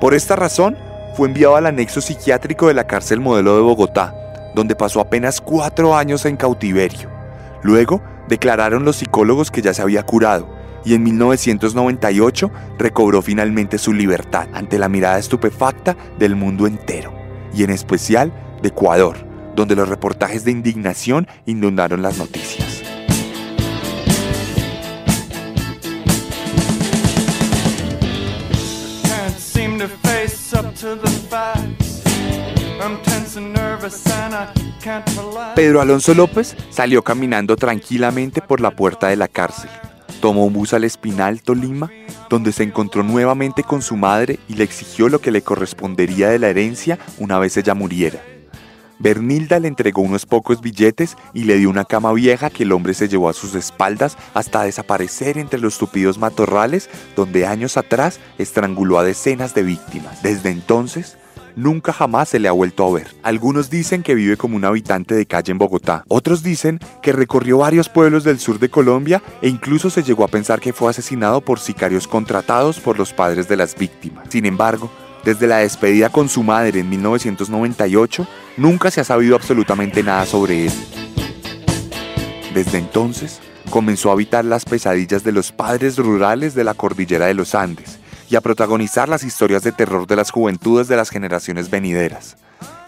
Por 0.00 0.14
esta 0.14 0.36
razón, 0.36 0.76
fue 1.14 1.28
enviado 1.28 1.56
al 1.56 1.66
anexo 1.66 2.00
psiquiátrico 2.00 2.68
de 2.68 2.74
la 2.74 2.86
cárcel 2.86 3.20
modelo 3.20 3.56
de 3.56 3.62
Bogotá, 3.62 4.14
donde 4.54 4.76
pasó 4.76 5.00
apenas 5.00 5.40
cuatro 5.40 5.96
años 5.96 6.24
en 6.24 6.36
cautiverio. 6.36 7.10
Luego, 7.62 8.02
declararon 8.28 8.84
los 8.84 8.96
psicólogos 8.96 9.50
que 9.50 9.62
ya 9.62 9.74
se 9.74 9.82
había 9.82 10.04
curado, 10.04 10.48
y 10.84 10.94
en 10.94 11.02
1998 11.02 12.50
recobró 12.78 13.22
finalmente 13.22 13.78
su 13.78 13.92
libertad 13.92 14.48
ante 14.52 14.78
la 14.78 14.88
mirada 14.88 15.18
estupefacta 15.18 15.96
del 16.18 16.34
mundo 16.34 16.66
entero, 16.66 17.12
y 17.54 17.62
en 17.64 17.70
especial 17.70 18.32
de 18.62 18.68
Ecuador, 18.68 19.16
donde 19.54 19.76
los 19.76 19.88
reportajes 19.88 20.44
de 20.44 20.50
indignación 20.50 21.28
inundaron 21.46 22.02
las 22.02 22.18
noticias. 22.18 22.61
Pedro 35.54 35.80
Alonso 35.80 36.14
López 36.14 36.56
salió 36.70 37.02
caminando 37.02 37.56
tranquilamente 37.56 38.42
por 38.42 38.60
la 38.60 38.72
puerta 38.72 39.08
de 39.08 39.16
la 39.16 39.28
cárcel. 39.28 39.70
Tomó 40.20 40.44
un 40.44 40.52
bus 40.52 40.74
al 40.74 40.84
Espinal, 40.84 41.42
Tolima, 41.42 41.90
donde 42.28 42.52
se 42.52 42.62
encontró 42.62 43.02
nuevamente 43.02 43.62
con 43.62 43.82
su 43.82 43.96
madre 43.96 44.38
y 44.48 44.54
le 44.54 44.64
exigió 44.64 45.08
lo 45.08 45.20
que 45.20 45.30
le 45.30 45.42
correspondería 45.42 46.28
de 46.28 46.38
la 46.38 46.48
herencia 46.48 46.98
una 47.18 47.38
vez 47.38 47.56
ella 47.56 47.74
muriera. 47.74 48.20
Bernilda 48.98 49.58
le 49.58 49.66
entregó 49.66 50.02
unos 50.02 50.26
pocos 50.26 50.60
billetes 50.60 51.16
y 51.34 51.42
le 51.42 51.58
dio 51.58 51.70
una 51.70 51.84
cama 51.84 52.12
vieja 52.12 52.50
que 52.50 52.62
el 52.62 52.70
hombre 52.70 52.94
se 52.94 53.08
llevó 53.08 53.28
a 53.28 53.32
sus 53.32 53.56
espaldas 53.56 54.16
hasta 54.32 54.62
desaparecer 54.62 55.38
entre 55.38 55.58
los 55.58 55.76
tupidos 55.76 56.18
matorrales 56.18 56.88
donde 57.16 57.46
años 57.46 57.76
atrás 57.76 58.20
estranguló 58.38 59.00
a 59.00 59.04
decenas 59.04 59.54
de 59.54 59.64
víctimas. 59.64 60.22
Desde 60.22 60.50
entonces, 60.50 61.18
nunca 61.56 61.92
jamás 61.92 62.28
se 62.28 62.38
le 62.38 62.48
ha 62.48 62.52
vuelto 62.52 62.86
a 62.86 62.92
ver. 62.92 63.08
Algunos 63.22 63.70
dicen 63.70 64.02
que 64.02 64.14
vive 64.14 64.36
como 64.36 64.56
un 64.56 64.64
habitante 64.64 65.14
de 65.14 65.26
calle 65.26 65.52
en 65.52 65.58
Bogotá. 65.58 66.04
Otros 66.08 66.42
dicen 66.42 66.78
que 67.02 67.12
recorrió 67.12 67.58
varios 67.58 67.88
pueblos 67.88 68.24
del 68.24 68.38
sur 68.38 68.58
de 68.58 68.68
Colombia 68.68 69.22
e 69.40 69.48
incluso 69.48 69.90
se 69.90 70.02
llegó 70.02 70.24
a 70.24 70.28
pensar 70.28 70.60
que 70.60 70.72
fue 70.72 70.90
asesinado 70.90 71.40
por 71.40 71.58
sicarios 71.58 72.08
contratados 72.08 72.80
por 72.80 72.98
los 72.98 73.12
padres 73.12 73.48
de 73.48 73.56
las 73.56 73.76
víctimas. 73.76 74.26
Sin 74.28 74.46
embargo, 74.46 74.90
desde 75.24 75.46
la 75.46 75.58
despedida 75.58 76.08
con 76.10 76.28
su 76.28 76.42
madre 76.42 76.80
en 76.80 76.90
1998, 76.90 78.26
nunca 78.56 78.90
se 78.90 79.00
ha 79.00 79.04
sabido 79.04 79.36
absolutamente 79.36 80.02
nada 80.02 80.26
sobre 80.26 80.66
él. 80.66 80.72
Desde 82.54 82.78
entonces, 82.78 83.40
comenzó 83.70 84.10
a 84.10 84.12
habitar 84.12 84.44
las 84.44 84.64
pesadillas 84.64 85.24
de 85.24 85.32
los 85.32 85.52
padres 85.52 85.96
rurales 85.96 86.54
de 86.54 86.64
la 86.64 86.74
cordillera 86.74 87.26
de 87.26 87.34
los 87.34 87.54
Andes 87.54 88.01
y 88.32 88.36
a 88.36 88.40
protagonizar 88.40 89.10
las 89.10 89.24
historias 89.24 89.62
de 89.62 89.72
terror 89.72 90.06
de 90.06 90.16
las 90.16 90.30
juventudes 90.30 90.88
de 90.88 90.96
las 90.96 91.10
generaciones 91.10 91.68
venideras. 91.68 92.38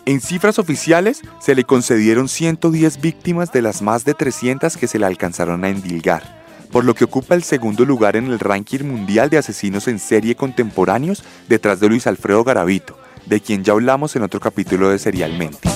En 0.06 0.22
cifras 0.22 0.58
oficiales, 0.58 1.20
se 1.38 1.54
le 1.54 1.64
concedieron 1.64 2.28
110 2.28 3.02
víctimas 3.02 3.52
de 3.52 3.60
las 3.60 3.82
más 3.82 4.06
de 4.06 4.14
300 4.14 4.78
que 4.78 4.86
se 4.86 4.98
le 4.98 5.04
alcanzaron 5.04 5.62
a 5.64 5.68
endilgar, 5.68 6.42
por 6.72 6.86
lo 6.86 6.94
que 6.94 7.04
ocupa 7.04 7.34
el 7.34 7.42
segundo 7.42 7.84
lugar 7.84 8.16
en 8.16 8.24
el 8.28 8.40
ranking 8.40 8.84
mundial 8.84 9.28
de 9.28 9.36
asesinos 9.36 9.86
en 9.86 9.98
serie 9.98 10.34
contemporáneos 10.34 11.22
detrás 11.46 11.78
de 11.78 11.90
Luis 11.90 12.06
Alfredo 12.06 12.42
Garavito, 12.42 12.98
de 13.26 13.42
quien 13.42 13.64
ya 13.64 13.74
hablamos 13.74 14.16
en 14.16 14.22
otro 14.22 14.40
capítulo 14.40 14.88
de 14.88 14.98
Serialmente. 14.98 15.68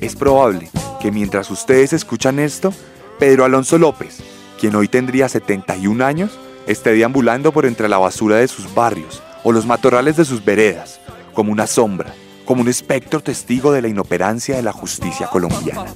Es 0.00 0.16
probable 0.16 0.68
que 1.00 1.12
mientras 1.12 1.48
ustedes 1.52 1.92
escuchan 1.92 2.40
esto, 2.40 2.74
Pedro 3.20 3.44
Alonso 3.44 3.78
López, 3.78 4.18
quien 4.60 4.74
hoy 4.74 4.88
tendría 4.88 5.28
71 5.28 6.04
años, 6.04 6.36
esté 6.68 6.92
deambulando 6.92 7.50
por 7.50 7.64
entre 7.64 7.88
la 7.88 7.96
basura 7.96 8.36
de 8.36 8.46
sus 8.46 8.72
barrios 8.74 9.22
o 9.42 9.52
los 9.52 9.64
matorrales 9.64 10.16
de 10.18 10.26
sus 10.26 10.44
veredas, 10.44 11.00
como 11.32 11.50
una 11.50 11.66
sombra, 11.66 12.12
como 12.44 12.60
un 12.60 12.68
espectro 12.68 13.20
testigo 13.20 13.72
de 13.72 13.80
la 13.80 13.88
inoperancia 13.88 14.54
de 14.54 14.62
la 14.62 14.72
justicia 14.72 15.28
colombiana. 15.28 15.86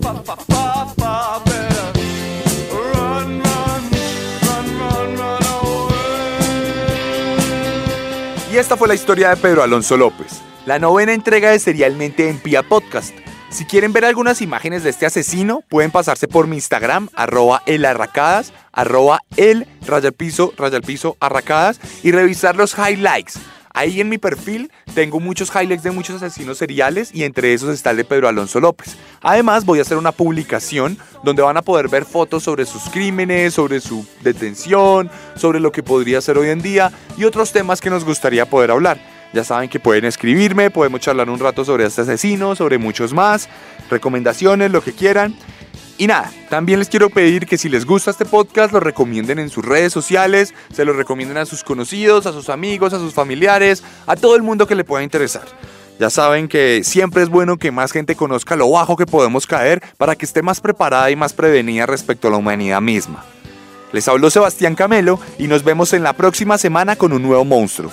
Y 8.51 8.57
esta 8.57 8.77
fue 8.77 8.89
la 8.89 8.95
historia 8.95 9.31
de 9.31 9.37
Pedro 9.37 9.63
Alonso 9.63 9.97
López, 9.99 10.41
la 10.65 10.79
novena 10.79 11.13
entrega 11.13 11.51
de 11.51 11.59
Serialmente 11.59 12.31
en 12.31 12.39
Pia 12.39 12.63
Podcast. 12.63 13.15
Si 13.53 13.67
quieren 13.67 13.93
ver 13.93 14.07
algunas 14.07 14.41
imágenes 14.41 14.83
de 14.83 14.89
este 14.89 15.05
asesino, 15.05 15.63
pueden 15.69 15.91
pasarse 15.91 16.27
por 16.27 16.47
mi 16.47 16.57
Instagram, 16.57 17.11
arroba 17.13 17.63
elarracadas, 17.67 18.51
arroba 18.73 19.21
el 19.37 19.67
rayalpiso, 19.87 20.55
rayalpiso, 20.57 21.19
arracadas, 21.21 21.79
y 22.03 22.13
revisar 22.13 22.57
los 22.57 22.75
highlights. 22.79 23.39
Ahí 23.75 24.01
en 24.01 24.09
mi 24.09 24.17
perfil 24.17 24.73
tengo 24.95 25.21
muchos 25.21 25.51
highlights 25.55 25.83
de 25.83 25.91
muchos 25.91 26.23
asesinos 26.23 26.57
seriales 26.57 27.11
y 27.15 27.25
entre 27.25 27.53
esos 27.53 27.69
está 27.75 27.91
el 27.91 27.99
de 27.99 28.05
Pedro 28.07 28.27
Alonso 28.27 28.59
López. 28.59 28.97
Además 29.21 29.67
voy 29.67 29.81
a 29.81 29.83
hacer 29.83 29.99
una 29.99 30.13
publicación 30.13 30.97
donde 31.23 31.43
van 31.43 31.59
a 31.59 31.63
poder 31.63 31.89
ver 31.89 32.07
fotos 32.07 32.45
sobre 32.45 32.65
sus 32.65 32.85
crímenes, 32.85 33.53
sobre 33.53 33.81
su 33.81 34.07
detención, 34.23 35.11
sobre 35.37 35.61
lo 35.61 35.73
que 35.73 35.83
podría 35.83 36.23
ser 36.23 36.39
hoy 36.39 36.49
en 36.49 36.63
día 36.63 36.91
y 37.19 37.25
otros 37.25 37.53
temas 37.53 37.83
que 37.83 37.91
nos 37.91 38.07
gustaría 38.07 38.49
poder 38.49 38.71
hablar. 38.71 39.12
Ya 39.33 39.45
saben 39.45 39.71
que 39.71 39.81
pueden 39.81 40.05
escribirme, 40.05 40.71
podemos 40.71 41.01
charlar 41.01 41.31
un 41.31 41.39
rato 41.39 41.65
sobre 41.65 41.87
este 41.87 42.03
asesino, 42.03 42.55
sobre 42.55 42.79
muchos 42.79 43.13
más, 43.15 43.49
recomendaciones, 43.91 44.71
lo 44.71 44.83
que 44.83 44.93
quieran. 44.93 45.35
Y 45.99 46.07
nada, 46.07 46.31
también 46.51 46.79
les 46.79 46.89
quiero 46.89 47.11
pedir 47.11 47.47
que 47.47 47.57
si 47.57 47.69
les 47.69 47.87
gusta 47.87 48.11
este 48.11 48.25
podcast 48.25 48.73
lo 48.73 48.81
recomienden 48.81 49.39
en 49.39 49.51
sus 49.51 49.65
redes 49.65 49.93
sociales, 49.93 50.53
se 50.73 50.85
lo 50.85 50.93
recomienden 50.93 51.37
a 51.37 51.47
sus 51.47 51.63
conocidos, 51.63 52.27
a 52.27 52.33
sus 52.33 52.49
amigos, 52.49 52.93
a 52.93 52.99
sus 52.99 53.15
familiares, 53.15 53.83
a 54.07 54.17
todo 54.17 54.37
el 54.37 54.43
mundo 54.43 54.67
que 54.67 54.75
le 54.75 54.85
pueda 54.85 55.05
interesar. 55.05 55.45
Ya 55.99 56.11
saben 56.11 56.49
que 56.49 56.83
siempre 56.83 57.23
es 57.23 57.29
bueno 57.29 57.59
que 57.59 57.71
más 57.71 57.93
gente 57.93 58.17
conozca 58.17 58.57
lo 58.57 58.71
bajo 58.71 58.97
que 58.97 59.07
podemos 59.07 59.47
caer 59.47 59.83
para 59.97 60.17
que 60.17 60.25
esté 60.25 60.43
más 60.43 60.61
preparada 60.61 61.11
y 61.11 61.17
más 61.17 61.33
prevenida 61.33 61.87
respecto 61.87 62.29
a 62.29 62.31
la 62.31 62.39
humanidad 62.39 62.81
misma. 62.81 63.25
Les 63.93 64.09
habló 64.09 64.31
Sebastián 64.31 64.75
Camelo 64.75 65.21
y 65.39 65.47
nos 65.47 65.63
vemos 65.63 65.93
en 65.93 66.03
la 66.03 66.15
próxima 66.15 66.59
semana 66.59 66.97
con 66.97 67.13
un 67.13 67.23
nuevo 67.23 67.45
monstruo, 67.45 67.93